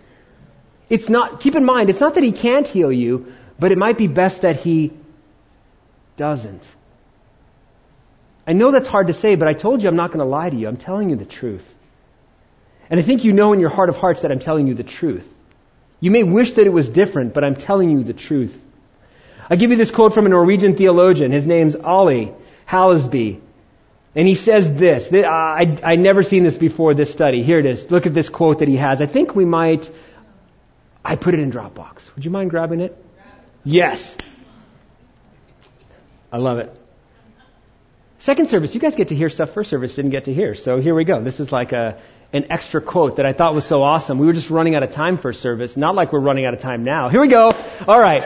It's 0.89 1.09
not, 1.09 1.41
keep 1.41 1.55
in 1.55 1.65
mind, 1.65 1.89
it's 1.89 1.99
not 1.99 2.15
that 2.15 2.23
He 2.23 2.31
can't 2.31 2.67
heal 2.67 2.91
you, 2.91 3.33
but 3.59 3.71
it 3.71 3.77
might 3.77 3.97
be 3.97 4.07
best 4.07 4.41
that 4.41 4.57
He 4.57 4.91
doesn't. 6.17 6.63
I 8.45 8.53
know 8.53 8.71
that's 8.71 8.87
hard 8.87 9.07
to 9.07 9.13
say, 9.13 9.35
but 9.35 9.47
I 9.47 9.53
told 9.53 9.81
you 9.81 9.89
I'm 9.89 9.95
not 9.95 10.09
going 10.09 10.19
to 10.19 10.25
lie 10.25 10.49
to 10.49 10.55
you. 10.55 10.67
I'm 10.67 10.77
telling 10.77 11.09
you 11.09 11.15
the 11.15 11.25
truth. 11.25 11.73
And 12.89 12.99
I 12.99 13.03
think 13.03 13.23
you 13.23 13.31
know 13.31 13.53
in 13.53 13.59
your 13.59 13.69
heart 13.69 13.89
of 13.89 13.97
hearts 13.97 14.23
that 14.23 14.31
I'm 14.31 14.39
telling 14.39 14.67
you 14.67 14.73
the 14.73 14.83
truth. 14.83 15.27
You 16.01 16.11
may 16.11 16.23
wish 16.23 16.53
that 16.53 16.65
it 16.65 16.73
was 16.73 16.89
different, 16.89 17.33
but 17.33 17.43
I'm 17.43 17.55
telling 17.55 17.89
you 17.91 18.03
the 18.03 18.13
truth. 18.13 18.59
I 19.49 19.55
give 19.55 19.71
you 19.71 19.77
this 19.77 19.91
quote 19.91 20.13
from 20.13 20.25
a 20.25 20.29
Norwegian 20.29 20.75
theologian. 20.75 21.31
His 21.31 21.47
name's 21.47 21.75
Ollie 21.75 22.33
Hallesby. 22.67 23.39
And 24.14 24.28
he 24.28 24.36
says 24.36 24.74
this. 24.74 25.12
I, 25.14 25.78
I 25.84 25.95
never 25.95 26.24
seen 26.24 26.43
this 26.43 26.57
before 26.57 26.93
this 26.93 27.12
study. 27.12 27.43
Here 27.43 27.59
it 27.59 27.66
is. 27.66 27.89
Look 27.89 28.05
at 28.05 28.14
this 28.14 28.28
quote 28.28 28.59
that 28.59 28.68
he 28.68 28.76
has. 28.78 29.01
I 29.01 29.05
think 29.05 29.36
we 29.36 29.45
might, 29.45 29.89
I 31.03 31.16
put 31.16 31.34
it 31.34 31.39
in 31.39 31.51
Dropbox. 31.51 32.14
Would 32.16 32.26
you 32.26 32.32
mind 32.32 32.49
grabbing 32.49 32.82
it? 32.82 33.05
Yes. 33.64 34.18
I 36.32 36.38
love 36.38 36.57
it. 36.59 36.78
Second 38.20 38.49
service, 38.49 38.76
you 38.76 38.80
guys 38.80 38.95
get 38.95 39.07
to 39.07 39.16
hear 39.16 39.30
stuff 39.30 39.51
first 39.51 39.70
service 39.70 39.95
didn't 39.95 40.12
get 40.12 40.26
to 40.26 40.34
hear. 40.34 40.53
So 40.53 40.80
here 40.80 40.93
we 40.93 41.05
go. 41.05 41.24
This 41.24 41.39
is 41.39 41.51
like 41.51 41.72
a, 41.72 41.99
an 42.32 42.51
extra 42.51 42.80
quote 42.80 43.16
that 43.16 43.26
I 43.26 43.34
thought 43.34 43.55
was 43.55 43.66
so 43.66 43.82
awesome. 43.82 44.20
We 44.20 44.28
were 44.28 44.34
just 44.34 44.51
running 44.51 44.76
out 44.76 44.84
of 44.84 44.91
time 44.91 45.18
for 45.18 45.34
service, 45.34 45.76
not 45.76 45.95
like 45.95 46.14
we're 46.14 46.20
running 46.20 46.45
out 46.45 46.53
of 46.53 46.59
time 46.59 46.84
now. 46.84 47.09
Here 47.09 47.20
we 47.20 47.30
go. 47.30 47.51
All 47.88 47.99
right. 47.99 48.24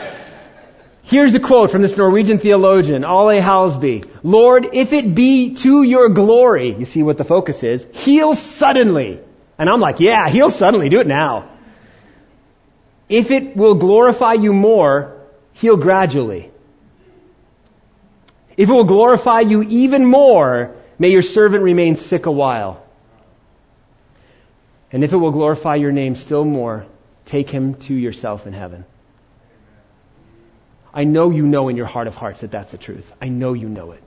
Here's 1.06 1.32
the 1.32 1.38
quote 1.38 1.70
from 1.70 1.82
this 1.82 1.96
Norwegian 1.96 2.38
theologian, 2.40 3.04
Ole 3.04 3.40
Hallesby. 3.40 4.04
Lord, 4.24 4.70
if 4.72 4.92
it 4.92 5.14
be 5.14 5.54
to 5.54 5.84
your 5.84 6.08
glory, 6.08 6.74
you 6.74 6.84
see 6.84 7.04
what 7.04 7.16
the 7.16 7.22
focus 7.22 7.62
is, 7.62 7.86
heal 7.92 8.34
suddenly. 8.34 9.20
And 9.56 9.70
I'm 9.70 9.78
like, 9.78 10.00
yeah, 10.00 10.28
heal 10.28 10.50
suddenly, 10.50 10.88
do 10.88 10.98
it 10.98 11.06
now. 11.06 11.48
If 13.08 13.30
it 13.30 13.56
will 13.56 13.76
glorify 13.76 14.32
you 14.32 14.52
more, 14.52 15.16
heal 15.52 15.76
gradually. 15.76 16.50
If 18.56 18.68
it 18.68 18.72
will 18.72 18.82
glorify 18.82 19.42
you 19.42 19.62
even 19.62 20.04
more, 20.04 20.74
may 20.98 21.10
your 21.10 21.22
servant 21.22 21.62
remain 21.62 21.94
sick 21.94 22.26
a 22.26 22.32
while. 22.32 22.84
And 24.90 25.04
if 25.04 25.12
it 25.12 25.18
will 25.18 25.30
glorify 25.30 25.76
your 25.76 25.92
name 25.92 26.16
still 26.16 26.44
more, 26.44 26.84
take 27.26 27.48
him 27.48 27.74
to 27.74 27.94
yourself 27.94 28.48
in 28.48 28.52
heaven. 28.52 28.84
I 30.96 31.04
know 31.04 31.30
you 31.30 31.46
know 31.46 31.68
in 31.68 31.76
your 31.76 31.86
heart 31.86 32.06
of 32.06 32.14
hearts 32.14 32.40
that 32.40 32.50
that's 32.50 32.72
the 32.72 32.78
truth. 32.78 33.12
I 33.20 33.28
know 33.28 33.52
you 33.52 33.68
know 33.68 33.92
it. 33.92 34.02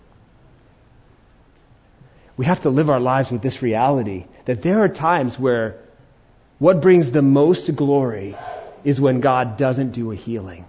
We 2.36 2.46
have 2.46 2.62
to 2.62 2.72
live 2.72 2.90
our 2.90 3.00
lives 3.00 3.30
with 3.30 3.44
this 3.44 3.62
reality 3.62 4.26
that 4.46 4.64
there 4.64 4.82
are 4.82 4.90
times 4.90 5.38
where 5.38 5.78
what 6.58 6.82
brings 6.82 7.12
the 7.12 7.22
most 7.22 7.76
glory 7.76 8.36
is 8.84 9.00
when 9.00 9.20
God 9.20 9.56
doesn't 9.58 9.92
do 9.92 10.12
a 10.12 10.16
healing. 10.16 10.66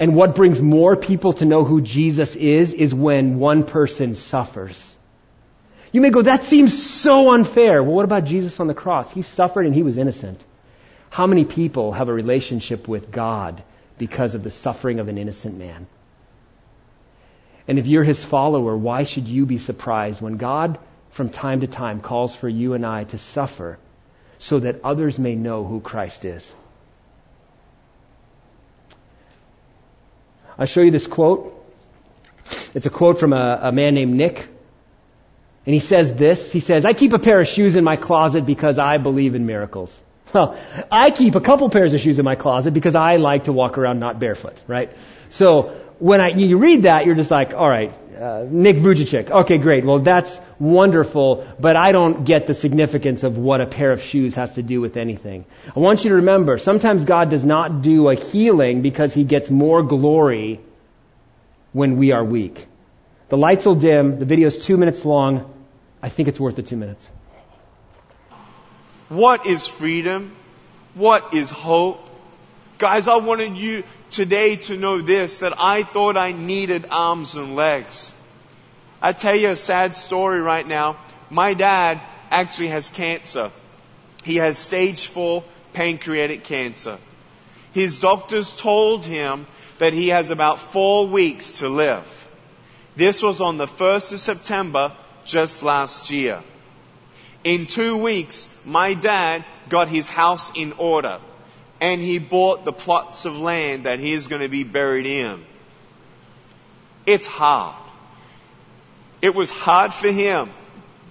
And 0.00 0.16
what 0.16 0.34
brings 0.34 0.60
more 0.60 0.96
people 0.96 1.34
to 1.34 1.44
know 1.44 1.62
who 1.62 1.82
Jesus 1.82 2.34
is 2.34 2.72
is 2.72 2.92
when 2.92 3.38
one 3.38 3.62
person 3.62 4.16
suffers. 4.16 4.96
You 5.92 6.00
may 6.00 6.10
go, 6.10 6.22
that 6.22 6.42
seems 6.42 6.82
so 6.82 7.32
unfair. 7.32 7.80
Well, 7.82 7.94
what 7.94 8.06
about 8.06 8.24
Jesus 8.24 8.58
on 8.58 8.66
the 8.66 8.74
cross? 8.74 9.12
He 9.12 9.22
suffered 9.22 9.66
and 9.66 9.74
he 9.74 9.84
was 9.84 9.98
innocent. 9.98 10.42
How 11.10 11.28
many 11.28 11.44
people 11.44 11.92
have 11.92 12.08
a 12.08 12.12
relationship 12.12 12.88
with 12.88 13.12
God 13.12 13.62
because 14.02 14.34
of 14.34 14.42
the 14.42 14.50
suffering 14.50 14.98
of 14.98 15.06
an 15.06 15.16
innocent 15.16 15.56
man? 15.56 15.86
And 17.68 17.78
if 17.78 17.86
you're 17.86 18.02
his 18.02 18.24
follower, 18.24 18.76
why 18.76 19.04
should 19.04 19.28
you 19.28 19.46
be 19.46 19.58
surprised 19.58 20.20
when 20.20 20.38
God 20.38 20.80
from 21.10 21.28
time 21.28 21.60
to 21.60 21.68
time 21.68 22.00
calls 22.00 22.34
for 22.34 22.48
you 22.48 22.74
and 22.74 22.84
I 22.84 23.04
to 23.04 23.18
suffer 23.18 23.78
so 24.38 24.58
that 24.58 24.80
others 24.82 25.20
may 25.20 25.36
know 25.36 25.62
who 25.64 25.78
Christ 25.80 26.24
is? 26.24 26.52
I'll 30.58 30.66
show 30.66 30.82
you 30.82 30.90
this 30.90 31.06
quote. 31.06 31.64
It's 32.74 32.86
a 32.86 32.90
quote 32.90 33.20
from 33.20 33.32
a, 33.32 33.60
a 33.62 33.70
man 33.70 33.94
named 33.94 34.14
Nick. 34.14 34.48
And 35.64 35.74
he 35.74 35.78
says 35.78 36.16
this. 36.16 36.50
He 36.50 36.58
says, 36.58 36.84
I 36.84 36.92
keep 36.92 37.12
a 37.12 37.20
pair 37.20 37.40
of 37.40 37.46
shoes 37.46 37.76
in 37.76 37.84
my 37.84 37.94
closet 37.94 38.44
because 38.46 38.80
I 38.80 38.98
believe 38.98 39.36
in 39.36 39.46
miracles. 39.46 39.96
Well, 40.34 40.56
I 40.90 41.10
keep 41.10 41.34
a 41.34 41.42
couple 41.42 41.68
pairs 41.68 41.92
of 41.92 42.00
shoes 42.00 42.18
in 42.18 42.24
my 42.24 42.36
closet 42.36 42.72
because 42.72 42.94
I 42.94 43.16
like 43.16 43.44
to 43.44 43.52
walk 43.52 43.76
around 43.76 44.00
not 44.00 44.18
barefoot, 44.18 44.58
right? 44.66 44.90
So 45.28 45.78
when 45.98 46.22
I, 46.22 46.28
you 46.28 46.56
read 46.56 46.84
that, 46.84 47.04
you're 47.04 47.14
just 47.14 47.30
like, 47.30 47.52
all 47.52 47.68
right, 47.68 47.92
uh, 48.18 48.46
Nick 48.48 48.76
Vujicic. 48.76 49.30
Okay, 49.30 49.58
great. 49.58 49.84
Well, 49.84 49.98
that's 49.98 50.40
wonderful, 50.58 51.46
but 51.60 51.76
I 51.76 51.92
don't 51.92 52.24
get 52.24 52.46
the 52.46 52.54
significance 52.54 53.24
of 53.24 53.36
what 53.36 53.60
a 53.60 53.66
pair 53.66 53.92
of 53.92 54.02
shoes 54.02 54.34
has 54.36 54.54
to 54.54 54.62
do 54.62 54.80
with 54.80 54.96
anything. 54.96 55.44
I 55.76 55.80
want 55.80 56.04
you 56.04 56.10
to 56.10 56.16
remember, 56.16 56.58
sometimes 56.58 57.04
God 57.04 57.28
does 57.28 57.44
not 57.44 57.82
do 57.82 58.08
a 58.08 58.14
healing 58.14 58.80
because 58.80 59.12
he 59.12 59.24
gets 59.24 59.50
more 59.50 59.82
glory 59.82 60.60
when 61.72 61.98
we 61.98 62.12
are 62.12 62.24
weak. 62.24 62.66
The 63.28 63.36
lights 63.36 63.66
will 63.66 63.74
dim. 63.74 64.18
The 64.18 64.24
video 64.24 64.48
is 64.48 64.58
two 64.58 64.76
minutes 64.76 65.04
long. 65.04 65.52
I 66.02 66.08
think 66.08 66.28
it's 66.28 66.40
worth 66.40 66.56
the 66.56 66.62
two 66.62 66.76
minutes. 66.76 67.08
What 69.12 69.44
is 69.44 69.66
freedom? 69.66 70.34
What 70.94 71.34
is 71.34 71.50
hope? 71.50 72.00
Guys, 72.78 73.08
I 73.08 73.16
wanted 73.16 73.58
you 73.58 73.84
today 74.10 74.56
to 74.56 74.76
know 74.78 75.02
this, 75.02 75.40
that 75.40 75.52
I 75.58 75.82
thought 75.82 76.16
I 76.16 76.32
needed 76.32 76.86
arms 76.90 77.34
and 77.34 77.54
legs. 77.54 78.10
I 79.02 79.12
tell 79.12 79.36
you 79.36 79.50
a 79.50 79.56
sad 79.56 79.96
story 79.96 80.40
right 80.40 80.66
now. 80.66 80.96
My 81.28 81.52
dad 81.52 82.00
actually 82.30 82.68
has 82.68 82.88
cancer. 82.88 83.50
He 84.24 84.36
has 84.36 84.56
stage 84.56 85.08
four 85.08 85.44
pancreatic 85.74 86.44
cancer. 86.44 86.96
His 87.74 87.98
doctors 87.98 88.56
told 88.56 89.04
him 89.04 89.44
that 89.76 89.92
he 89.92 90.08
has 90.08 90.30
about 90.30 90.58
four 90.58 91.06
weeks 91.06 91.58
to 91.58 91.68
live. 91.68 92.08
This 92.96 93.22
was 93.22 93.42
on 93.42 93.58
the 93.58 93.66
1st 93.66 94.12
of 94.14 94.20
September 94.20 94.92
just 95.26 95.62
last 95.62 96.10
year. 96.10 96.40
In 97.44 97.66
two 97.66 97.98
weeks, 97.98 98.48
my 98.64 98.94
dad 98.94 99.44
got 99.68 99.88
his 99.88 100.08
house 100.08 100.52
in 100.56 100.72
order 100.78 101.18
and 101.80 102.00
he 102.00 102.20
bought 102.20 102.64
the 102.64 102.72
plots 102.72 103.24
of 103.24 103.36
land 103.36 103.84
that 103.84 103.98
he 103.98 104.12
is 104.12 104.28
going 104.28 104.42
to 104.42 104.48
be 104.48 104.62
buried 104.62 105.06
in. 105.06 105.44
It's 107.06 107.26
hard. 107.26 107.74
It 109.20 109.34
was 109.34 109.50
hard 109.50 109.92
for 109.92 110.10
him. 110.10 110.48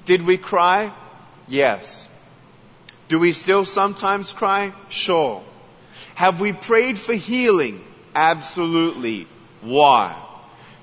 Did 0.06 0.26
we 0.26 0.38
cry? 0.38 0.92
Yes. 1.48 2.08
Do 3.10 3.20
we 3.20 3.34
still 3.34 3.66
sometimes 3.66 4.32
cry? 4.32 4.72
Sure. 4.88 5.44
Have 6.16 6.40
we 6.40 6.54
prayed 6.54 6.98
for 6.98 7.14
healing? 7.14 7.84
Absolutely. 8.16 9.28
Why? 9.62 10.16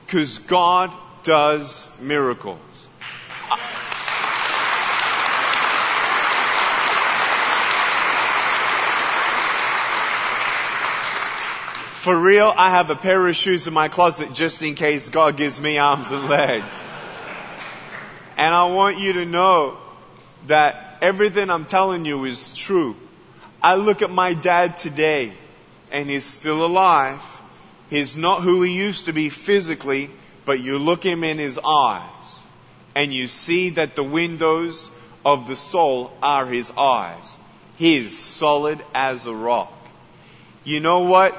Because 0.05 0.39
God 0.41 0.93
does 1.25 1.89
miracles. 2.01 2.89
For 12.09 12.19
real, 12.19 12.55
I 12.57 12.71
have 12.71 12.89
a 12.89 12.95
pair 12.95 13.29
of 13.29 13.37
shoes 13.37 13.67
in 13.67 13.75
my 13.75 13.89
closet 13.89 14.33
just 14.33 14.63
in 14.63 14.77
case 14.77 15.11
God 15.11 15.37
gives 15.37 15.61
me 15.61 15.77
arms 15.77 16.11
and 16.11 16.27
legs. 16.27 16.87
And 18.39 18.55
I 18.55 18.65
want 18.73 18.99
you 18.99 19.13
to 19.13 19.27
know 19.27 19.77
that 20.47 20.97
everything 21.03 21.51
I'm 21.51 21.67
telling 21.67 22.07
you 22.07 22.25
is 22.25 22.57
true. 22.57 22.97
I 23.63 23.75
look 23.75 24.01
at 24.01 24.11
my 24.11 24.33
dad 24.33 24.79
today 24.79 25.35
and 25.93 26.09
he's 26.09 26.25
still 26.25 26.65
alive. 26.65 27.23
He's 27.91 28.17
not 28.17 28.41
who 28.41 28.63
he 28.63 28.75
used 28.75 29.05
to 29.05 29.13
be 29.13 29.29
physically, 29.29 30.09
but 30.47 30.61
you 30.61 30.79
look 30.79 31.05
him 31.05 31.23
in 31.25 31.37
his 31.37 31.61
eyes 31.63 32.41
and 32.95 33.13
you 33.13 33.29
see 33.29 33.69
that 33.69 33.97
the 33.97 34.03
windows 34.03 34.91
of 35.27 35.47
the 35.47 35.57
soul 35.57 36.17
are 36.23 36.47
his 36.47 36.71
eyes. 36.71 37.37
He 37.77 37.99
is 37.99 38.17
solid 38.19 38.81
as 38.95 39.27
a 39.27 39.35
rock. 39.35 39.75
You 40.65 40.81
know 40.81 41.01
what? 41.01 41.37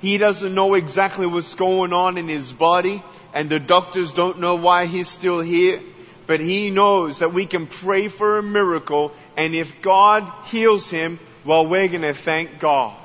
He 0.00 0.18
doesn't 0.18 0.54
know 0.54 0.74
exactly 0.74 1.26
what's 1.26 1.54
going 1.54 1.92
on 1.92 2.16
in 2.16 2.28
his 2.28 2.52
body, 2.52 3.02
and 3.34 3.50
the 3.50 3.60
doctors 3.60 4.12
don't 4.12 4.40
know 4.40 4.54
why 4.54 4.86
he's 4.86 5.08
still 5.08 5.40
here. 5.40 5.80
But 6.26 6.40
he 6.40 6.70
knows 6.70 7.18
that 7.18 7.32
we 7.32 7.44
can 7.44 7.66
pray 7.66 8.08
for 8.08 8.38
a 8.38 8.42
miracle, 8.42 9.12
and 9.36 9.54
if 9.54 9.82
God 9.82 10.30
heals 10.46 10.88
him, 10.88 11.18
well, 11.44 11.66
we're 11.66 11.88
going 11.88 12.02
to 12.02 12.14
thank 12.14 12.60
God. 12.60 12.96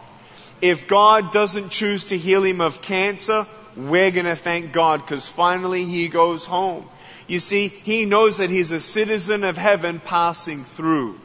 If 0.61 0.87
God 0.87 1.31
doesn't 1.31 1.69
choose 1.69 2.07
to 2.07 2.17
heal 2.17 2.43
him 2.43 2.61
of 2.61 2.81
cancer, 2.81 3.45
we're 3.75 4.11
going 4.11 4.25
to 4.25 4.35
thank 4.35 4.71
God 4.71 5.01
because 5.01 5.27
finally 5.27 5.85
he 5.85 6.07
goes 6.07 6.45
home. 6.45 6.87
You 7.27 7.39
see, 7.39 7.67
he 7.67 8.05
knows 8.05 8.37
that 8.37 8.49
he's 8.49 8.71
a 8.71 8.79
citizen 8.79 9.43
of 9.43 9.57
heaven 9.57 9.99
passing 9.99 10.63
through. 10.63 11.19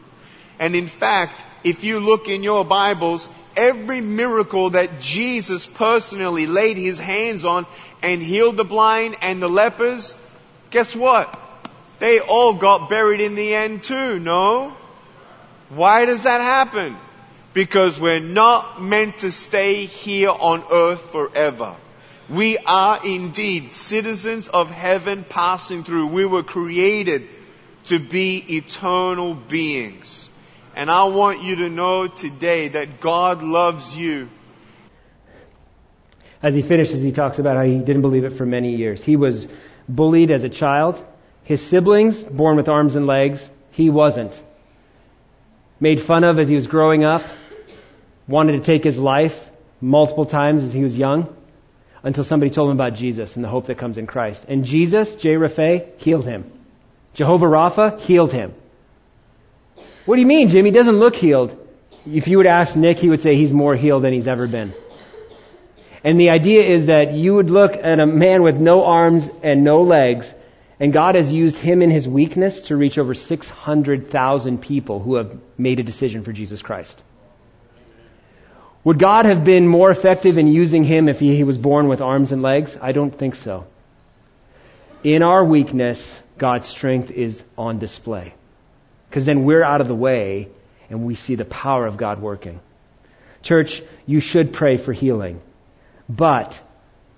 And 0.59 0.75
in 0.75 0.89
fact, 0.89 1.45
if 1.65 1.85
you 1.85 2.01
look 2.01 2.29
in 2.29 2.43
your 2.43 2.65
Bibles, 2.65 3.29
every 3.61 4.01
miracle 4.01 4.71
that 4.71 5.01
Jesus 5.01 5.67
personally 5.67 6.47
laid 6.47 6.79
his 6.79 6.99
hands 6.99 7.45
on 7.45 7.67
and 8.03 8.23
healed 8.23 8.57
the 8.57 8.65
blind 8.65 9.17
and 9.21 9.43
the 9.43 9.49
lepers, 9.49 10.19
guess 10.71 10.97
what? 10.97 11.39
They 11.99 12.21
all 12.21 12.55
got 12.55 12.89
buried 12.89 13.21
in 13.21 13.35
the 13.35 13.55
end 13.55 13.83
too, 13.83 14.19
no? 14.19 14.71
Why 15.69 16.07
does 16.07 16.23
that 16.23 16.41
happen? 16.41 16.97
Because 17.53 18.01
we're 18.01 18.21
not 18.21 18.81
meant 18.81 19.19
to 19.19 19.31
stay 19.31 19.85
here 19.85 20.31
on 20.31 20.65
earth 20.73 21.03
forever. 21.13 21.75
We 22.31 22.57
are 22.59 23.05
indeed 23.05 23.73
citizens 23.73 24.49
of 24.49 24.71
heaven 24.71 25.25
passing 25.29 25.85
through. 25.85 26.07
We 26.07 26.25
were 26.25 26.45
created 26.45 27.29
to 27.87 27.99
be 27.99 28.57
eternal 28.57 29.35
beings. 29.35 30.30
And 30.77 30.91
I 30.91 31.05
want 31.05 31.43
you 31.43 31.57
to 31.57 31.71
know 31.71 32.07
today 32.07 32.69
that 32.69 33.01
God 33.01 33.43
loves 33.43 33.97
you. 33.97 34.29
As 36.43 36.55
he 36.55 36.63
finishes, 36.63 37.03
he 37.03 37.13
talks 37.13 37.39
about 37.39 37.57
how 37.57 37.65
he 37.65 37.79
didn't 37.79 38.03
believe 38.03 38.25
it 38.25 38.33
for 38.33 38.47
many 38.47 38.77
years. 38.77 39.03
He 39.03 39.17
was 39.17 39.47
bullied 39.89 40.31
as 40.31 40.45
a 40.45 40.49
child. 40.49 41.05
His 41.45 41.61
siblings, 41.61 42.23
born 42.23 42.57
with 42.57 42.69
arms 42.69 42.97
and 42.97 43.07
legs, 43.07 43.49
he 43.73 43.91
wasn't. 43.91 44.41
Made 45.81 46.01
fun 46.01 46.25
of 46.25 46.39
as 46.39 46.49
he 46.49 46.55
was 46.55 46.67
growing 46.67 47.05
up. 47.05 47.23
Wanted 48.29 48.53
to 48.53 48.61
take 48.61 48.85
his 48.85 48.99
life 48.99 49.51
multiple 49.81 50.25
times 50.25 50.63
as 50.63 50.73
he 50.73 50.83
was 50.83 50.97
young 50.97 51.35
until 52.03 52.25
somebody 52.25 52.51
told 52.51 52.71
him 52.71 52.77
about 52.77 52.95
Jesus 52.95 53.37
and 53.37 53.45
the 53.45 53.49
hope 53.49 53.67
that 53.67 53.79
comes 53.79 53.99
in 53.99 54.07
Christ. 54.07 54.45
And 54.49 54.65
Jesus, 54.65 55.17
J. 55.17 55.37
Raphae, 55.37 55.93
healed 55.99 56.27
him. 56.27 56.45
Jehovah 57.15 57.47
Rapha 57.47 58.01
healed 58.01 58.33
him. 58.33 58.55
What 60.07 60.17
do 60.17 60.21
you 60.21 60.27
mean, 60.27 60.49
Jim? 60.49 60.65
He 60.65 60.71
doesn't 60.71 60.99
look 60.99 61.15
healed. 61.15 61.57
If 62.11 62.29
you 62.29 62.39
would 62.39 62.47
ask 62.47 62.77
Nick, 62.77 62.99
he 62.99 63.09
would 63.11 63.21
say 63.21 63.37
he's 63.37 63.53
more 63.53 63.77
healed 63.77 64.05
than 64.05 64.13
he's 64.13 64.29
ever 64.29 64.47
been. 64.47 64.75
And 66.03 66.19
the 66.19 66.31
idea 66.31 66.63
is 66.65 66.87
that 66.87 67.13
you 67.13 67.35
would 67.35 67.51
look 67.51 67.77
at 67.77 68.01
a 68.01 68.07
man 68.07 68.43
with 68.43 68.57
no 68.57 68.85
arms 68.85 69.29
and 69.43 69.65
no 69.65 69.83
legs, 69.83 70.33
and 70.79 70.93
God 70.93 71.15
has 71.15 71.31
used 71.31 71.57
him 71.57 71.83
in 71.83 71.91
his 71.91 72.09
weakness 72.09 72.63
to 72.65 72.77
reach 72.77 72.97
over 72.97 73.15
600,000 73.15 74.59
people 74.63 74.99
who 74.99 75.17
have 75.17 75.39
made 75.59 75.79
a 75.79 75.83
decision 75.83 76.25
for 76.25 76.33
Jesus 76.33 76.63
Christ. 76.63 77.03
Would 78.83 78.99
God 78.99 79.27
have 79.27 79.45
been 79.45 79.69
more 79.69 79.91
effective 79.91 80.39
in 80.39 80.49
using 80.49 80.85
him 80.85 81.11
if 81.11 81.21
he 81.21 81.45
was 81.45 81.59
born 81.59 81.89
with 81.89 82.01
arms 82.01 82.33
and 82.33 82.41
legs? 82.41 82.79
I 82.81 82.93
don't 82.93 83.11
think 83.11 83.35
so. 83.35 83.67
In 85.05 85.23
our 85.23 85.45
weakness, 85.45 86.19
God's 86.39 86.67
strength 86.67 87.11
is 87.11 87.43
on 87.59 87.79
display. 87.79 88.33
Because 89.11 89.27
then 89.27 89.43
we're 89.45 89.65
out 89.65 89.81
of 89.81 89.89
the 89.89 89.95
way 89.95 90.49
and 90.89 91.05
we 91.05 91.17
see 91.17 91.35
the 91.35 91.45
power 91.45 91.85
of 91.85 91.97
God 91.97 92.23
working. 92.23 92.61
Church, 93.43 93.83
you 94.07 94.21
should 94.21 94.53
pray 94.53 94.77
for 94.77 94.93
healing, 94.93 95.41
but 96.09 96.61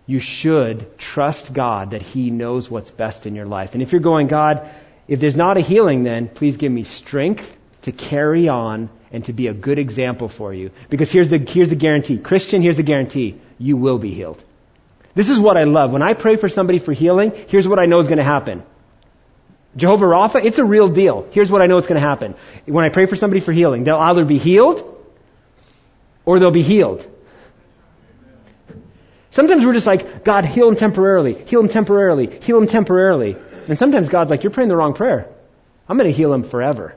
you 0.06 0.18
should 0.18 0.96
trust 0.96 1.52
God 1.52 1.90
that 1.90 2.00
He 2.00 2.30
knows 2.30 2.70
what's 2.70 2.90
best 2.90 3.26
in 3.26 3.34
your 3.34 3.44
life. 3.44 3.74
And 3.74 3.82
if 3.82 3.92
you're 3.92 4.00
going, 4.00 4.28
God, 4.28 4.70
if 5.06 5.20
there's 5.20 5.36
not 5.36 5.58
a 5.58 5.60
healing, 5.60 6.02
then 6.02 6.28
please 6.28 6.56
give 6.56 6.72
me 6.72 6.84
strength 6.84 7.54
to 7.82 7.92
carry 7.92 8.48
on 8.48 8.88
and 9.10 9.24
to 9.26 9.34
be 9.34 9.48
a 9.48 9.54
good 9.54 9.78
example 9.78 10.28
for 10.28 10.54
you. 10.54 10.70
Because 10.88 11.12
here's 11.12 11.28
the, 11.28 11.38
here's 11.38 11.68
the 11.68 11.76
guarantee. 11.76 12.16
Christian, 12.16 12.62
here's 12.62 12.78
the 12.78 12.82
guarantee. 12.82 13.38
You 13.58 13.76
will 13.76 13.98
be 13.98 14.14
healed. 14.14 14.42
This 15.14 15.28
is 15.28 15.38
what 15.38 15.58
I 15.58 15.64
love. 15.64 15.92
When 15.92 16.02
I 16.02 16.14
pray 16.14 16.36
for 16.36 16.48
somebody 16.48 16.78
for 16.78 16.94
healing, 16.94 17.32
here's 17.48 17.68
what 17.68 17.78
I 17.78 17.84
know 17.84 17.98
is 17.98 18.06
going 18.06 18.18
to 18.18 18.24
happen. 18.24 18.62
Jehovah 19.74 20.04
Rapha, 20.06 20.44
it's 20.44 20.58
a 20.58 20.64
real 20.64 20.88
deal. 20.88 21.26
Here's 21.30 21.50
what 21.50 21.62
I 21.62 21.66
know 21.66 21.78
is 21.78 21.86
going 21.86 22.00
to 22.00 22.06
happen. 22.06 22.34
When 22.66 22.84
I 22.84 22.90
pray 22.90 23.06
for 23.06 23.16
somebody 23.16 23.40
for 23.40 23.52
healing, 23.52 23.84
they'll 23.84 23.96
either 23.96 24.24
be 24.24 24.38
healed 24.38 24.82
or 26.24 26.38
they'll 26.38 26.50
be 26.50 26.62
healed. 26.62 27.06
Sometimes 29.30 29.64
we're 29.64 29.72
just 29.72 29.86
like, 29.86 30.24
God, 30.24 30.44
heal 30.44 30.68
him 30.68 30.76
temporarily, 30.76 31.32
heal 31.32 31.60
him 31.60 31.68
temporarily, 31.68 32.38
heal 32.40 32.58
him 32.58 32.66
temporarily. 32.66 33.34
And 33.66 33.78
sometimes 33.78 34.10
God's 34.10 34.30
like, 34.30 34.42
you're 34.42 34.50
praying 34.50 34.68
the 34.68 34.76
wrong 34.76 34.92
prayer. 34.92 35.28
I'm 35.88 35.96
going 35.96 36.10
to 36.10 36.16
heal 36.16 36.34
him 36.34 36.42
forever. 36.42 36.94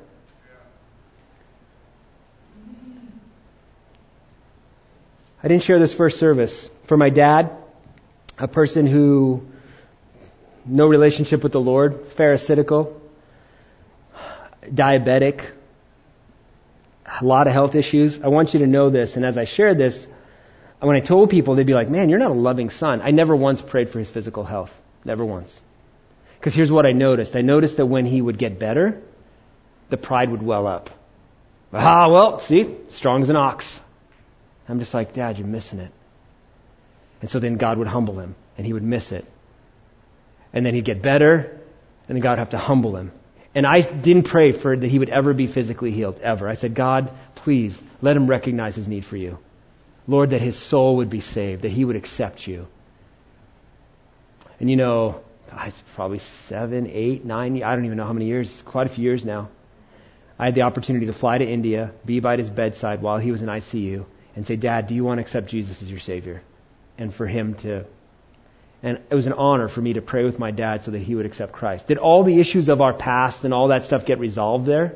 I 5.41 5.47
didn't 5.47 5.63
share 5.63 5.80
this 5.80 5.93
first 5.93 6.19
service. 6.19 6.69
For 6.86 6.97
my 6.97 7.09
dad, 7.09 7.51
a 8.38 8.47
person 8.47 8.86
who 8.86 9.45
no 10.66 10.88
relationship 10.88 11.43
with 11.43 11.51
the 11.51 11.59
Lord, 11.59 12.07
pharisaical, 12.09 12.99
diabetic, 14.68 15.45
a 17.22 17.24
lot 17.24 17.47
of 17.47 17.53
health 17.53 17.76
issues. 17.76 18.20
I 18.22 18.28
want 18.28 18.53
you 18.53 18.61
to 18.61 18.68
know 18.68 18.89
this. 18.89 19.16
And 19.16 19.26
as 19.26 19.38
I 19.38 19.45
shared 19.45 19.78
this, 19.78 20.07
when 20.80 20.95
I 20.95 20.99
told 20.99 21.30
people, 21.30 21.55
they'd 21.55 21.66
be 21.66 21.74
like, 21.74 21.89
man, 21.89 22.09
you're 22.09 22.20
not 22.20 22.32
a 22.32 22.36
loving 22.36 22.70
son. 22.70 23.01
I 23.01 23.11
never 23.11 23.36
once 23.36 23.61
prayed 23.61 23.89
for 23.89 23.99
his 23.99 24.09
physical 24.09 24.43
health. 24.43 24.74
Never 25.03 25.24
once. 25.24 25.59
Because 26.39 26.53
here's 26.53 26.72
what 26.72 26.86
I 26.86 26.91
noticed. 26.91 27.36
I 27.36 27.41
noticed 27.41 27.78
that 27.78 27.86
when 27.86 28.05
he 28.05 28.22
would 28.22 28.38
get 28.38 28.59
better, 28.59 29.01
the 29.89 29.97
pride 29.97 30.30
would 30.32 30.43
well 30.43 30.68
up. 30.68 30.89
Ah, 31.74 32.09
well, 32.09 32.39
see, 32.39 32.76
strong 32.89 33.22
as 33.22 33.30
an 33.30 33.36
ox. 33.36 33.80
I'm 34.68 34.80
just 34.80 34.93
like, 34.93 35.13
Dad, 35.13 35.38
you're 35.38 35.47
missing 35.47 35.80
it. 35.80 35.91
And 37.22 37.30
so 37.30 37.39
then 37.39 37.55
God 37.57 37.78
would 37.78 37.88
humble 37.88 38.20
him, 38.20 38.36
and 38.57 38.66
he 38.66 38.74
would 38.74 38.84
miss 38.84 39.11
it. 39.11 39.26
And 40.55 40.65
then 40.65 40.73
he'd 40.73 40.85
get 40.85 41.03
better, 41.03 41.59
and 42.07 42.15
then 42.15 42.21
God 42.21 42.31
would 42.31 42.39
have 42.39 42.49
to 42.51 42.57
humble 42.57 42.95
him. 42.95 43.11
And 43.53 43.67
I 43.67 43.81
didn't 43.81 44.23
pray 44.23 44.51
for 44.51 44.75
that 44.75 44.87
he 44.87 44.97
would 44.97 45.09
ever 45.09 45.33
be 45.33 45.47
physically 45.47 45.91
healed, 45.91 46.19
ever. 46.21 46.49
I 46.49 46.55
said, 46.55 46.73
God, 46.73 47.11
please 47.35 47.79
let 48.01 48.17
him 48.17 48.27
recognize 48.27 48.75
his 48.75 48.87
need 48.87 49.05
for 49.05 49.17
you. 49.17 49.37
Lord, 50.07 50.31
that 50.31 50.41
his 50.41 50.57
soul 50.57 50.97
would 50.97 51.09
be 51.09 51.21
saved, 51.21 51.61
that 51.63 51.71
he 51.71 51.85
would 51.85 51.95
accept 51.95 52.47
you. 52.47 52.67
And 54.59 54.69
you 54.69 54.75
know, 54.75 55.21
it's 55.63 55.81
probably 55.95 56.19
seven, 56.19 56.89
eight, 56.91 57.25
nine, 57.25 57.61
I 57.63 57.75
don't 57.75 57.85
even 57.85 57.97
know 57.97 58.05
how 58.05 58.13
many 58.13 58.25
years, 58.25 58.61
quite 58.65 58.87
a 58.87 58.89
few 58.89 59.03
years 59.03 59.25
now. 59.25 59.49
I 60.37 60.45
had 60.45 60.55
the 60.55 60.63
opportunity 60.63 61.05
to 61.05 61.13
fly 61.13 61.37
to 61.37 61.45
India, 61.45 61.91
be 62.05 62.19
by 62.19 62.35
his 62.35 62.49
bedside 62.49 63.01
while 63.01 63.17
he 63.17 63.31
was 63.31 63.41
in 63.41 63.47
ICU, 63.47 64.05
and 64.35 64.45
say, 64.45 64.57
Dad, 64.57 64.87
do 64.87 64.95
you 64.95 65.03
want 65.03 65.19
to 65.19 65.21
accept 65.21 65.47
Jesus 65.47 65.81
as 65.81 65.89
your 65.89 65.99
Savior? 65.99 66.41
And 66.97 67.13
for 67.13 67.25
him 67.25 67.55
to. 67.55 67.85
And 68.86 68.99
it 69.09 69.15
was 69.15 69.25
an 69.25 69.33
honor 69.33 69.67
for 69.67 69.81
me 69.81 69.93
to 69.93 70.01
pray 70.01 70.23
with 70.25 70.38
my 70.38 70.51
dad 70.51 70.83
so 70.83 70.91
that 70.91 70.99
he 70.99 71.15
would 71.15 71.25
accept 71.25 71.53
Christ. 71.53 71.88
Did 71.88 71.97
all 71.97 72.23
the 72.23 72.39
issues 72.39 72.69
of 72.69 72.81
our 72.81 72.93
past 72.93 73.43
and 73.43 73.51
all 73.51 73.69
that 73.69 73.83
stuff 73.83 74.05
get 74.05 74.19
resolved 74.19 74.67
there? 74.67 74.93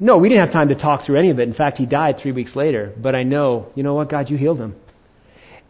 No, 0.00 0.18
we 0.18 0.28
didn't 0.28 0.40
have 0.40 0.50
time 0.50 0.70
to 0.70 0.74
talk 0.74 1.02
through 1.02 1.20
any 1.20 1.30
of 1.30 1.38
it. 1.38 1.44
In 1.44 1.52
fact, 1.52 1.78
he 1.78 1.86
died 1.86 2.18
three 2.18 2.32
weeks 2.32 2.56
later. 2.56 2.92
But 3.00 3.14
I 3.14 3.22
know, 3.22 3.70
you 3.76 3.84
know 3.84 3.94
what, 3.94 4.08
God, 4.08 4.28
you 4.28 4.36
healed 4.36 4.58
him. 4.58 4.74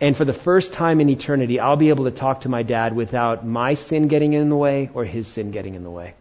And 0.00 0.16
for 0.16 0.24
the 0.24 0.32
first 0.32 0.72
time 0.72 1.02
in 1.02 1.10
eternity, 1.10 1.60
I'll 1.60 1.76
be 1.76 1.90
able 1.90 2.06
to 2.06 2.10
talk 2.10 2.40
to 2.40 2.48
my 2.48 2.62
dad 2.62 2.96
without 2.96 3.46
my 3.46 3.74
sin 3.74 4.08
getting 4.08 4.32
in 4.32 4.48
the 4.48 4.56
way 4.56 4.88
or 4.94 5.04
his 5.04 5.28
sin 5.28 5.50
getting 5.50 5.74
in 5.74 5.84
the 5.84 5.90
way. 5.90 6.14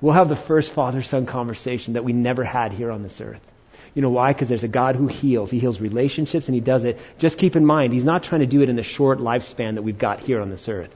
We'll 0.00 0.14
have 0.14 0.28
the 0.28 0.36
first 0.36 0.70
father 0.70 1.02
son 1.02 1.26
conversation 1.26 1.94
that 1.94 2.04
we 2.04 2.12
never 2.12 2.44
had 2.44 2.72
here 2.72 2.92
on 2.92 3.02
this 3.02 3.20
earth. 3.20 3.42
You 3.94 4.02
know 4.02 4.10
why? 4.10 4.32
Because 4.32 4.48
there's 4.48 4.64
a 4.64 4.68
God 4.68 4.96
who 4.96 5.06
heals. 5.06 5.50
He 5.50 5.60
heals 5.60 5.80
relationships 5.80 6.48
and 6.48 6.54
he 6.54 6.60
does 6.60 6.84
it. 6.84 6.98
Just 7.18 7.38
keep 7.38 7.54
in 7.54 7.64
mind, 7.64 7.92
he's 7.92 8.04
not 8.04 8.24
trying 8.24 8.40
to 8.40 8.46
do 8.46 8.60
it 8.62 8.68
in 8.68 8.76
the 8.76 8.82
short 8.82 9.20
lifespan 9.20 9.76
that 9.76 9.82
we've 9.82 9.98
got 9.98 10.20
here 10.20 10.40
on 10.40 10.50
this 10.50 10.68
earth. 10.68 10.94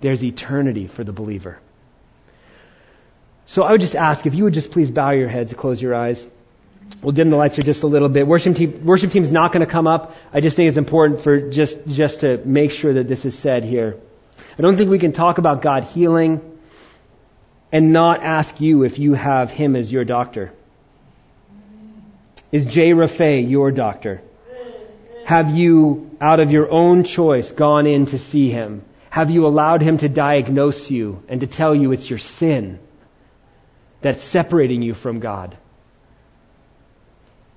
There's 0.00 0.22
eternity 0.22 0.88
for 0.88 1.04
the 1.04 1.12
believer. 1.12 1.58
So 3.46 3.62
I 3.62 3.72
would 3.72 3.80
just 3.80 3.96
ask 3.96 4.26
if 4.26 4.34
you 4.34 4.44
would 4.44 4.54
just 4.54 4.72
please 4.72 4.90
bow 4.90 5.10
your 5.12 5.28
heads 5.28 5.54
close 5.54 5.80
your 5.80 5.94
eyes. 5.94 6.26
We'll 7.02 7.12
dim 7.12 7.30
the 7.30 7.36
lights 7.36 7.56
here 7.56 7.62
just 7.62 7.82
a 7.82 7.86
little 7.86 8.08
bit. 8.08 8.26
Worship 8.26 8.56
team, 8.56 8.84
worship 8.84 9.12
team's 9.12 9.30
not 9.30 9.52
going 9.52 9.64
to 9.64 9.70
come 9.70 9.86
up. 9.86 10.14
I 10.32 10.40
just 10.40 10.56
think 10.56 10.68
it's 10.68 10.76
important 10.76 11.20
for 11.20 11.50
just, 11.50 11.86
just 11.86 12.20
to 12.20 12.38
make 12.44 12.72
sure 12.72 12.94
that 12.94 13.08
this 13.08 13.24
is 13.24 13.38
said 13.38 13.64
here. 13.64 13.96
I 14.58 14.62
don't 14.62 14.76
think 14.76 14.90
we 14.90 14.98
can 14.98 15.12
talk 15.12 15.38
about 15.38 15.62
God 15.62 15.84
healing 15.84 16.40
and 17.70 17.92
not 17.92 18.22
ask 18.22 18.60
you 18.60 18.82
if 18.82 18.98
you 18.98 19.14
have 19.14 19.50
Him 19.50 19.76
as 19.76 19.92
your 19.92 20.04
doctor. 20.04 20.52
Is 22.50 22.66
Jehovah 22.66 23.02
Rapha 23.02 23.48
your 23.48 23.70
doctor? 23.70 24.22
Have 25.24 25.54
you, 25.54 26.16
out 26.20 26.40
of 26.40 26.50
your 26.50 26.70
own 26.70 27.04
choice, 27.04 27.52
gone 27.52 27.86
in 27.86 28.06
to 28.06 28.18
see 28.18 28.48
him? 28.50 28.82
Have 29.10 29.30
you 29.30 29.46
allowed 29.46 29.82
him 29.82 29.98
to 29.98 30.08
diagnose 30.08 30.90
you 30.90 31.22
and 31.28 31.40
to 31.40 31.46
tell 31.46 31.74
you 31.74 31.92
it's 31.92 32.08
your 32.08 32.18
sin 32.18 32.78
that's 34.00 34.22
separating 34.22 34.80
you 34.80 34.94
from 34.94 35.20
God? 35.20 35.56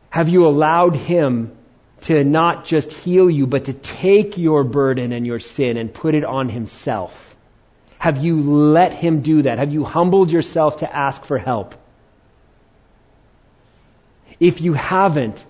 Have 0.09 0.27
you 0.27 0.45
allowed 0.45 0.95
him 0.95 1.55
to 2.01 2.23
not 2.23 2.65
just 2.65 2.91
heal 2.91 3.29
you, 3.29 3.47
but 3.47 3.65
to 3.65 3.73
take 3.73 4.37
your 4.37 4.65
burden 4.65 5.13
and 5.13 5.25
your 5.25 5.39
sin 5.39 5.77
and 5.77 5.93
put 5.93 6.15
it 6.15 6.25
on 6.25 6.49
himself? 6.49 7.35
Have 7.99 8.17
you 8.17 8.41
let 8.41 8.91
him 8.91 9.21
do 9.21 9.43
that? 9.43 9.59
Have 9.59 9.71
you 9.71 9.85
humbled 9.85 10.31
yourself 10.31 10.77
to 10.77 10.93
ask 10.93 11.23
for 11.23 11.37
help? 11.37 11.75
If 14.41 14.59
you 14.59 14.73
haven't, 14.73 15.45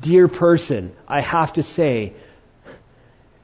dear 0.00 0.28
person, 0.28 0.92
I 1.06 1.20
have 1.20 1.52
to 1.52 1.62
say, 1.62 2.14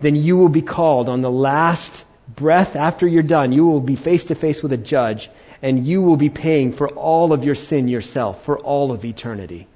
then 0.00 0.16
you 0.16 0.38
will 0.38 0.48
be 0.48 0.62
called 0.62 1.10
on 1.10 1.20
the 1.20 1.30
last 1.30 2.02
breath 2.26 2.76
after 2.76 3.06
you're 3.06 3.22
done. 3.22 3.52
You 3.52 3.66
will 3.66 3.82
be 3.82 3.96
face 3.96 4.24
to 4.26 4.34
face 4.34 4.62
with 4.62 4.72
a 4.72 4.78
judge, 4.78 5.28
and 5.60 5.86
you 5.86 6.00
will 6.00 6.16
be 6.16 6.30
paying 6.30 6.72
for 6.72 6.88
all 6.88 7.34
of 7.34 7.44
your 7.44 7.54
sin 7.54 7.86
yourself 7.88 8.42
for 8.46 8.58
all 8.58 8.90
of 8.90 9.04
eternity. 9.04 9.68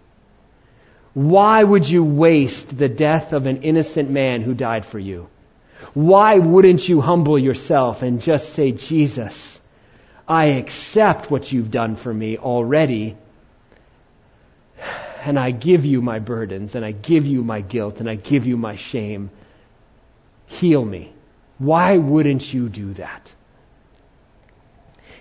Why 1.13 1.63
would 1.63 1.87
you 1.87 2.03
waste 2.03 2.79
the 2.79 2.89
death 2.89 3.35
of 3.35 3.45
an 3.45 3.59
innocent 3.59 4.09
man 4.09 4.41
who 4.41 4.55
died 4.55 4.87
for 4.87 4.99
you? 4.99 5.29
Why 5.93 6.39
wouldn't 6.39 6.89
you 6.89 7.03
humble 7.03 7.39
yourself 7.39 8.01
and 8.01 8.23
just 8.23 8.55
say, 8.55 8.73
Jesus, 8.73 9.61
I 10.27 10.47
accept 10.47 11.31
what 11.31 11.53
you've 11.53 11.71
done 11.71 11.97
for 11.97 12.15
me 12.15 12.39
already 12.39 13.19
and 15.25 15.39
I 15.39 15.51
give 15.51 15.85
you 15.85 16.03
my 16.03 16.19
burdens, 16.19 16.75
and 16.75 16.85
I 16.85 16.93
give 16.93 17.27
you 17.27 17.43
my 17.43 17.61
guilt, 17.61 18.01
and 18.01 18.09
I 18.09 18.15
give 18.15 18.47
you 18.47 18.57
my 18.57 18.77
shame. 18.77 19.31
Heal 20.47 20.85
me. 20.85 21.13
Why 21.59 21.97
wouldn't 21.97 22.53
you 22.53 22.69
do 22.69 22.95
that? 22.95 23.33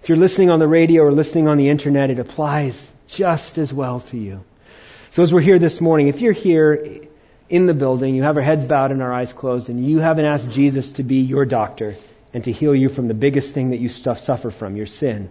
If 0.01 0.09
you're 0.09 0.17
listening 0.17 0.49
on 0.49 0.59
the 0.59 0.67
radio 0.67 1.03
or 1.03 1.11
listening 1.11 1.47
on 1.47 1.57
the 1.57 1.69
internet, 1.69 2.11
it 2.11 2.19
applies 2.19 2.91
just 3.07 3.57
as 3.57 3.73
well 3.73 3.99
to 4.01 4.17
you. 4.17 4.43
So 5.11 5.23
as 5.23 5.33
we're 5.33 5.41
here 5.41 5.59
this 5.59 5.81
morning, 5.81 6.07
if 6.07 6.21
you're 6.21 6.33
here 6.33 7.01
in 7.49 7.65
the 7.65 7.73
building, 7.73 8.13
you 8.15 8.23
have 8.23 8.37
our 8.37 8.43
heads 8.43 8.65
bowed 8.65 8.91
and 8.91 9.01
our 9.01 9.11
eyes 9.11 9.33
closed, 9.33 9.69
and 9.69 9.85
you 9.85 9.99
haven't 9.99 10.25
asked 10.25 10.49
Jesus 10.49 10.93
to 10.93 11.03
be 11.03 11.21
your 11.21 11.45
doctor 11.45 11.95
and 12.33 12.43
to 12.43 12.51
heal 12.51 12.75
you 12.75 12.89
from 12.89 13.07
the 13.07 13.13
biggest 13.13 13.53
thing 13.53 13.71
that 13.71 13.79
you 13.79 13.89
suffer 13.89 14.51
from, 14.51 14.75
your 14.75 14.85
sin, 14.85 15.29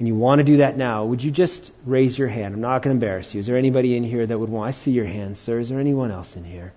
and 0.00 0.08
you 0.08 0.14
want 0.14 0.38
to 0.38 0.44
do 0.44 0.56
that 0.56 0.78
now, 0.78 1.04
would 1.04 1.22
you 1.22 1.30
just 1.30 1.70
raise 1.84 2.18
your 2.18 2.26
hand? 2.26 2.54
I'm 2.54 2.62
not 2.62 2.80
going 2.80 2.98
to 2.98 3.04
embarrass 3.06 3.34
you. 3.34 3.40
Is 3.40 3.46
there 3.46 3.58
anybody 3.58 3.98
in 3.98 4.02
here 4.02 4.26
that 4.26 4.38
would 4.38 4.48
want? 4.48 4.68
I 4.68 4.70
see 4.70 4.92
your 4.92 5.04
hand, 5.04 5.36
sir. 5.36 5.60
Is 5.60 5.68
there 5.68 5.78
anyone 5.78 6.10
else 6.10 6.36
in 6.36 6.42
here? 6.42 6.72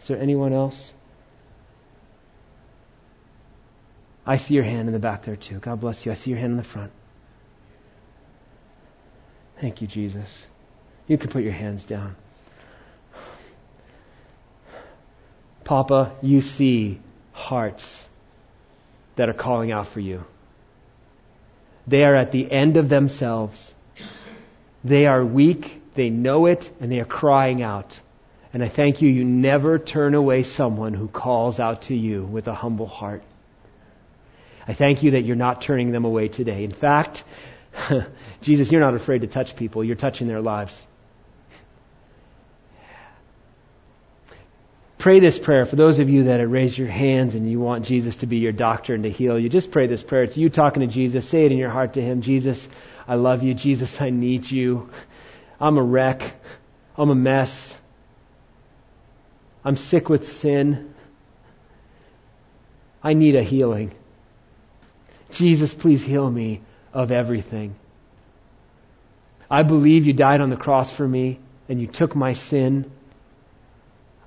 Is 0.00 0.06
there 0.06 0.20
anyone 0.20 0.52
else? 0.52 0.92
I 4.24 4.36
see 4.36 4.54
your 4.54 4.62
hand 4.62 4.86
in 4.86 4.92
the 4.92 5.00
back 5.00 5.24
there 5.24 5.34
too. 5.34 5.58
God 5.58 5.80
bless 5.80 6.06
you. 6.06 6.12
I 6.12 6.14
see 6.14 6.30
your 6.30 6.38
hand 6.38 6.52
in 6.52 6.58
the 6.58 6.62
front. 6.62 6.92
Thank 9.60 9.82
you, 9.82 9.88
Jesus. 9.88 10.28
You 11.08 11.18
can 11.18 11.28
put 11.28 11.42
your 11.42 11.52
hands 11.52 11.84
down. 11.84 12.14
Papa, 15.64 16.12
you 16.22 16.40
see 16.40 17.00
hearts 17.32 18.00
that 19.16 19.28
are 19.28 19.34
calling 19.34 19.72
out 19.72 19.88
for 19.88 19.98
you. 19.98 20.24
They 21.90 22.04
are 22.04 22.14
at 22.14 22.30
the 22.30 22.50
end 22.50 22.76
of 22.76 22.88
themselves. 22.88 23.74
They 24.84 25.06
are 25.08 25.24
weak, 25.24 25.82
they 25.94 26.08
know 26.08 26.46
it, 26.46 26.70
and 26.80 26.90
they 26.90 27.00
are 27.00 27.04
crying 27.04 27.62
out. 27.62 27.98
And 28.54 28.62
I 28.62 28.68
thank 28.68 29.02
you, 29.02 29.08
you 29.08 29.24
never 29.24 29.76
turn 29.76 30.14
away 30.14 30.44
someone 30.44 30.94
who 30.94 31.08
calls 31.08 31.58
out 31.58 31.82
to 31.82 31.96
you 31.96 32.22
with 32.22 32.46
a 32.46 32.54
humble 32.54 32.86
heart. 32.86 33.24
I 34.68 34.74
thank 34.74 35.02
you 35.02 35.12
that 35.12 35.22
you're 35.22 35.34
not 35.34 35.62
turning 35.62 35.90
them 35.90 36.04
away 36.04 36.28
today. 36.28 36.62
In 36.62 36.70
fact, 36.70 37.24
Jesus, 38.40 38.70
you're 38.70 38.80
not 38.80 38.94
afraid 38.94 39.22
to 39.22 39.26
touch 39.26 39.56
people. 39.56 39.82
You're 39.82 39.96
touching 39.96 40.28
their 40.28 40.40
lives. 40.40 40.86
Pray 45.00 45.18
this 45.18 45.38
prayer 45.38 45.64
for 45.64 45.76
those 45.76 45.98
of 45.98 46.10
you 46.10 46.24
that 46.24 46.40
have 46.40 46.50
raised 46.50 46.76
your 46.76 46.86
hands 46.86 47.34
and 47.34 47.50
you 47.50 47.58
want 47.58 47.86
Jesus 47.86 48.16
to 48.16 48.26
be 48.26 48.36
your 48.36 48.52
doctor 48.52 48.94
and 48.94 49.04
to 49.04 49.10
heal 49.10 49.38
you. 49.38 49.48
Just 49.48 49.70
pray 49.70 49.86
this 49.86 50.02
prayer. 50.02 50.24
It's 50.24 50.36
you 50.36 50.50
talking 50.50 50.82
to 50.82 50.86
Jesus. 50.86 51.26
Say 51.26 51.46
it 51.46 51.52
in 51.52 51.56
your 51.56 51.70
heart 51.70 51.94
to 51.94 52.02
Him. 52.02 52.20
Jesus, 52.20 52.68
I 53.08 53.14
love 53.14 53.42
you. 53.42 53.54
Jesus, 53.54 53.98
I 53.98 54.10
need 54.10 54.50
you. 54.50 54.90
I'm 55.58 55.78
a 55.78 55.82
wreck. 55.82 56.34
I'm 56.98 57.08
a 57.08 57.14
mess. 57.14 57.78
I'm 59.64 59.76
sick 59.76 60.10
with 60.10 60.28
sin. 60.28 60.94
I 63.02 63.14
need 63.14 63.36
a 63.36 63.42
healing. 63.42 63.92
Jesus, 65.30 65.72
please 65.72 66.04
heal 66.04 66.28
me 66.28 66.60
of 66.92 67.10
everything. 67.10 67.74
I 69.50 69.62
believe 69.62 70.06
you 70.06 70.12
died 70.12 70.42
on 70.42 70.50
the 70.50 70.58
cross 70.58 70.94
for 70.94 71.08
me 71.08 71.38
and 71.70 71.80
you 71.80 71.86
took 71.86 72.14
my 72.14 72.34
sin. 72.34 72.90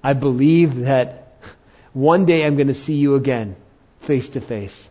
I 0.04 0.14
believe 0.14 0.82
that 0.82 1.34
one 1.94 2.26
day 2.26 2.46
I'm 2.46 2.56
going 2.56 2.68
to 2.68 2.74
see 2.74 2.96
you 2.96 3.16
again, 3.16 3.56
face 4.02 4.30
to 4.32 4.42
face. 4.42 4.90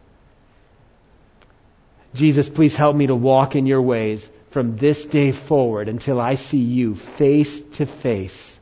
Jesus, 2.14 2.48
please 2.48 2.76
help 2.76 2.94
me 2.94 3.06
to 3.06 3.14
walk 3.14 3.56
in 3.56 3.66
your 3.66 3.82
ways 3.82 4.28
from 4.50 4.76
this 4.76 5.04
day 5.04 5.32
forward 5.32 5.88
until 5.88 6.20
I 6.20 6.34
see 6.34 6.58
you 6.58 6.94
face 6.94 7.60
to 7.72 7.86
face. 7.86 8.58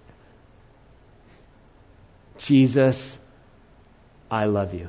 Jesus, 2.39 3.19
I 4.31 4.47
love 4.47 4.73
you. 4.75 4.89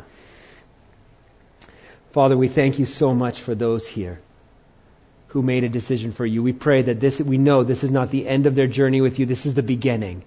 Father, 2.11 2.37
we 2.37 2.47
thank 2.47 2.79
you 2.79 2.85
so 2.85 3.13
much 3.13 3.41
for 3.41 3.55
those 3.55 3.87
here 3.87 4.19
who 5.27 5.41
made 5.41 5.63
a 5.63 5.69
decision 5.69 6.11
for 6.11 6.25
you. 6.25 6.43
We 6.43 6.53
pray 6.53 6.83
that 6.83 6.99
this, 6.99 7.19
we 7.19 7.37
know 7.37 7.63
this 7.63 7.83
is 7.83 7.91
not 7.91 8.11
the 8.11 8.27
end 8.27 8.45
of 8.45 8.55
their 8.55 8.67
journey 8.67 9.01
with 9.01 9.17
you. 9.17 9.25
This 9.25 9.45
is 9.45 9.53
the 9.53 9.63
beginning. 9.63 10.23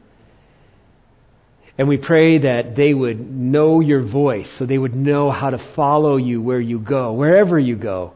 And 1.77 1.89
we 1.89 1.97
pray 1.97 2.39
that 2.39 2.77
they 2.77 2.95
would 2.95 3.19
know 3.21 3.81
your 3.81 4.01
voice 4.01 4.49
so 4.49 4.65
they 4.65 4.79
would 4.79 4.95
know 4.95 5.31
how 5.31 5.51
to 5.51 5.59
follow 5.59 6.17
you 6.17 6.41
where 6.41 6.61
you 6.61 6.79
go, 6.79 7.13
wherever 7.13 7.59
you 7.59 7.75
go. 7.75 8.13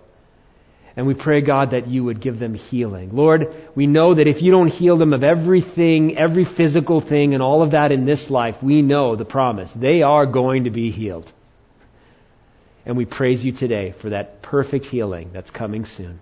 And 0.96 1.06
we 1.06 1.14
pray, 1.14 1.42
God, 1.42 1.70
that 1.70 1.86
you 1.86 2.02
would 2.04 2.20
give 2.20 2.40
them 2.40 2.54
healing. 2.54 3.10
Lord, 3.12 3.54
we 3.76 3.86
know 3.86 4.14
that 4.14 4.26
if 4.26 4.42
you 4.42 4.50
don't 4.50 4.66
heal 4.66 4.96
them 4.96 5.12
of 5.12 5.22
everything, 5.22 6.18
every 6.18 6.42
physical 6.42 7.00
thing, 7.00 7.34
and 7.34 7.42
all 7.42 7.62
of 7.62 7.70
that 7.70 7.92
in 7.92 8.04
this 8.04 8.30
life, 8.30 8.60
we 8.62 8.82
know 8.82 9.14
the 9.14 9.24
promise. 9.24 9.72
They 9.72 10.02
are 10.02 10.26
going 10.26 10.64
to 10.64 10.70
be 10.70 10.90
healed. 10.90 11.32
And 12.84 12.96
we 12.96 13.04
praise 13.04 13.44
you 13.44 13.52
today 13.52 13.92
for 13.92 14.10
that 14.10 14.42
perfect 14.42 14.86
healing 14.86 15.30
that's 15.32 15.52
coming 15.52 15.84
soon. 15.84 16.18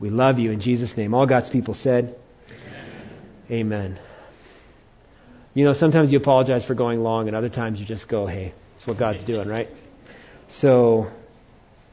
We 0.00 0.10
love 0.10 0.38
you 0.38 0.52
in 0.52 0.60
Jesus' 0.60 0.96
name. 0.96 1.12
All 1.12 1.26
God's 1.26 1.50
people 1.50 1.74
said, 1.74 2.16
Amen. 2.50 2.90
Amen. 3.50 3.98
You 5.56 5.64
know, 5.64 5.72
sometimes 5.72 6.12
you 6.12 6.18
apologize 6.18 6.66
for 6.66 6.74
going 6.74 7.02
long, 7.02 7.28
and 7.28 7.34
other 7.34 7.48
times 7.48 7.80
you 7.80 7.86
just 7.86 8.08
go, 8.08 8.26
hey, 8.26 8.52
it's 8.74 8.86
what 8.86 8.98
God's 8.98 9.24
doing, 9.24 9.48
right? 9.48 9.70
So, 10.48 11.10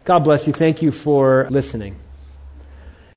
God 0.04 0.26
bless 0.26 0.46
you. 0.48 0.52
Thank 0.52 0.82
you 0.82 0.92
for 0.92 1.48
listening. 1.50 1.96